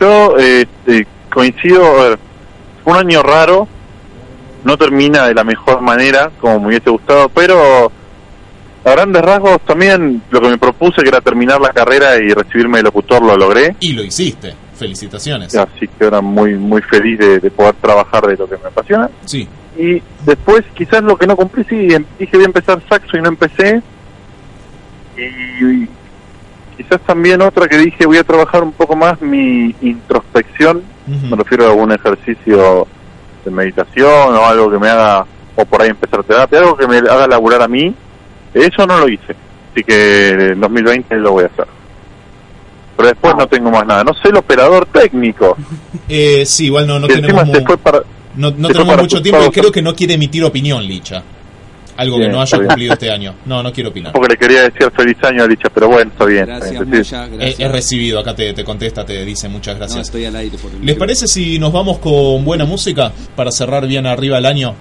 Yo 0.00 0.38
eh, 0.38 0.64
eh, 0.86 1.04
coincido, 1.30 1.84
a 1.84 2.08
ver, 2.08 2.18
un 2.86 2.96
año 2.96 3.22
raro, 3.22 3.68
no 4.64 4.76
termina 4.76 5.26
de 5.26 5.34
la 5.34 5.44
mejor 5.44 5.80
manera 5.82 6.30
como 6.40 6.60
me 6.60 6.66
hubiese 6.68 6.90
gustado, 6.90 7.28
pero 7.28 7.92
a 8.84 8.90
grandes 8.90 9.22
rasgos 9.22 9.60
también 9.62 10.22
lo 10.30 10.40
que 10.40 10.48
me 10.48 10.58
propuse 10.58 11.02
que 11.02 11.08
era 11.08 11.20
terminar 11.20 11.60
la 11.60 11.70
carrera 11.70 12.16
y 12.16 12.28
recibirme 12.32 12.78
de 12.78 12.84
locutor 12.84 13.22
lo 13.22 13.36
logré, 13.36 13.76
Y 13.80 13.92
lo 13.92 14.02
hiciste. 14.02 14.54
Felicitaciones. 14.76 15.54
así 15.54 15.86
que 15.86 16.04
ahora 16.04 16.20
muy 16.20 16.54
muy 16.56 16.82
feliz 16.82 17.16
de, 17.18 17.38
de 17.38 17.50
poder 17.50 17.74
trabajar 17.76 18.26
de 18.26 18.36
lo 18.36 18.48
que 18.48 18.56
me 18.56 18.66
apasiona. 18.68 19.08
Sí. 19.24 19.48
Y 19.78 20.02
después 20.26 20.64
quizás 20.74 21.02
lo 21.02 21.16
que 21.16 21.26
no 21.26 21.36
cumplí, 21.36 21.64
sí, 21.68 21.94
em- 21.94 22.04
dije 22.18 22.36
voy 22.36 22.42
a 22.44 22.46
empezar 22.46 22.82
saxo 22.88 23.16
y 23.16 23.22
no 23.22 23.28
empecé. 23.28 23.80
Y 25.16 25.86
quizás 26.76 27.00
también 27.06 27.40
otra 27.42 27.68
que 27.68 27.78
dije 27.78 28.04
voy 28.06 28.18
a 28.18 28.24
trabajar 28.24 28.62
un 28.64 28.72
poco 28.72 28.96
más 28.96 29.20
mi 29.22 29.74
introspección 29.80 30.82
me 31.06 31.36
refiero 31.36 31.66
a 31.66 31.68
algún 31.68 31.92
ejercicio 31.92 32.86
meditación 33.52 34.34
o 34.36 34.44
algo 34.44 34.70
que 34.70 34.78
me 34.78 34.88
haga, 34.88 35.24
o 35.56 35.64
por 35.64 35.82
ahí 35.82 35.90
empezar 35.90 36.22
terapia, 36.24 36.58
algo 36.60 36.76
que 36.76 36.86
me 36.86 36.98
haga 36.98 37.26
laburar 37.26 37.62
a 37.62 37.68
mí. 37.68 37.94
Eso 38.52 38.86
no 38.86 38.98
lo 39.00 39.08
hice, 39.08 39.34
así 39.72 39.82
que 39.84 40.28
en 40.30 40.60
2020 40.60 41.16
lo 41.16 41.32
voy 41.32 41.44
a 41.44 41.46
hacer. 41.46 41.66
Pero 42.96 43.08
después 43.08 43.34
no 43.36 43.46
tengo 43.48 43.70
más 43.72 43.84
nada. 43.86 44.04
No 44.04 44.12
sé 44.14 44.28
el 44.28 44.36
operador 44.36 44.86
técnico. 44.86 45.56
Eh, 46.08 46.44
sí, 46.44 46.66
igual 46.66 46.86
no, 46.86 46.98
no 46.98 47.06
tenemos, 47.06 47.46
mu- 47.46 47.64
para... 47.78 48.00
no, 48.34 48.50
no 48.50 48.68
tenemos 48.68 48.96
mucho 48.98 49.22
tiempo 49.22 49.42
y 49.46 49.50
creo 49.50 49.72
que 49.72 49.80
no 49.80 49.94
quiere 49.94 50.14
emitir 50.14 50.44
opinión, 50.44 50.82
Licha. 50.86 51.22
Algo 51.96 52.16
Bien, 52.18 52.30
que 52.30 52.36
no 52.36 52.42
haya 52.42 52.58
cumplido 52.58 52.92
este 52.94 53.10
año. 53.10 53.34
No, 53.44 53.62
no 53.62 53.72
quiero 53.72 53.90
opinar. 53.90 54.12
Porque 54.12 54.32
le 54.34 54.36
quería 54.36 54.62
decir 54.64 54.90
feliz 54.96 55.16
año 55.22 55.44
a 55.44 55.46
Licha, 55.46 55.68
pero 55.72 55.88
bueno, 55.88 56.10
está 56.10 56.24
bien. 56.24 56.46
Gracias, 56.46 56.72
está 56.72 56.84
bien. 56.84 57.04
Sí. 57.04 57.14
Moya, 57.14 57.26
He, 57.26 57.36
gracias. 57.36 57.60
he 57.60 57.68
recibido, 57.68 58.18
acá 58.18 58.34
te, 58.34 58.52
te 58.52 58.64
contesta, 58.64 59.04
te 59.06 59.24
dice 59.24 59.48
muchas 59.48 59.74
No, 59.74 59.78
gracias. 59.80 60.06
estoy 60.06 60.24
al 60.24 60.34
aire 60.36 60.58
por 60.58 60.72
el 60.72 60.84
¿Les 60.84 60.96
parece 60.96 61.28
si 61.28 61.58
nos 61.60 61.72
vamos 61.72 61.98
con 61.98 62.44
buena 62.44 62.64
música 62.64 63.12
para 63.36 63.52
cerrar 63.52 63.86
bien 63.86 64.06
arriba 64.06 64.38
el 64.38 64.46
año? 64.46 64.74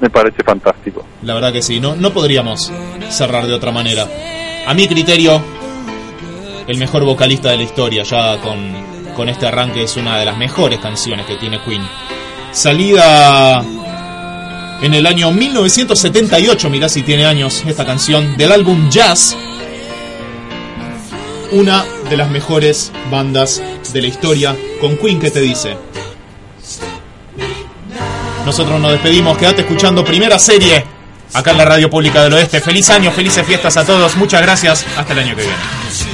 Me 0.00 0.10
parece 0.10 0.42
fantástico. 0.44 1.04
La 1.22 1.34
verdad 1.34 1.52
que 1.52 1.62
sí, 1.62 1.80
no, 1.80 1.96
no 1.96 2.12
podríamos 2.12 2.70
cerrar 3.08 3.46
de 3.46 3.54
otra 3.54 3.72
manera. 3.72 4.06
A 4.66 4.74
mi 4.74 4.86
criterio, 4.86 5.40
el 6.66 6.76
mejor 6.76 7.04
vocalista 7.04 7.50
de 7.50 7.56
la 7.56 7.62
historia, 7.64 8.02
ya 8.04 8.36
con, 8.42 8.58
con 9.16 9.28
este 9.30 9.46
arranque 9.46 9.82
es 9.82 9.96
una 9.96 10.18
de 10.18 10.26
las 10.26 10.36
mejores 10.36 10.78
canciones 10.78 11.24
que 11.26 11.36
tiene 11.36 11.58
Queen. 11.64 11.82
Salida 12.52 13.64
en 14.80 14.94
el 14.94 15.06
año 15.06 15.30
1978, 15.32 16.70
mirá 16.70 16.88
si 16.88 17.02
tiene 17.02 17.26
años 17.26 17.62
esta 17.66 17.84
canción, 17.84 18.36
del 18.36 18.52
álbum 18.52 18.88
Jazz. 18.90 19.36
Una 21.50 21.84
de 22.08 22.16
las 22.16 22.30
mejores 22.30 22.92
bandas 23.10 23.62
de 23.92 24.02
la 24.02 24.06
historia, 24.06 24.56
con 24.80 24.96
Queen 24.96 25.18
que 25.18 25.30
te 25.30 25.40
dice. 25.40 25.76
Nosotros 28.44 28.80
nos 28.80 28.92
despedimos, 28.92 29.36
quédate 29.36 29.62
escuchando 29.62 30.04
primera 30.04 30.38
serie 30.38 30.84
acá 31.32 31.50
en 31.50 31.58
la 31.58 31.64
Radio 31.64 31.90
Pública 31.90 32.22
del 32.22 32.32
Oeste. 32.34 32.60
Feliz 32.60 32.88
año, 32.90 33.10
felices 33.10 33.46
fiestas 33.46 33.76
a 33.76 33.84
todos, 33.84 34.16
muchas 34.16 34.42
gracias, 34.42 34.84
hasta 34.96 35.12
el 35.12 35.18
año 35.18 35.36
que 35.36 35.42
viene. 35.42 36.07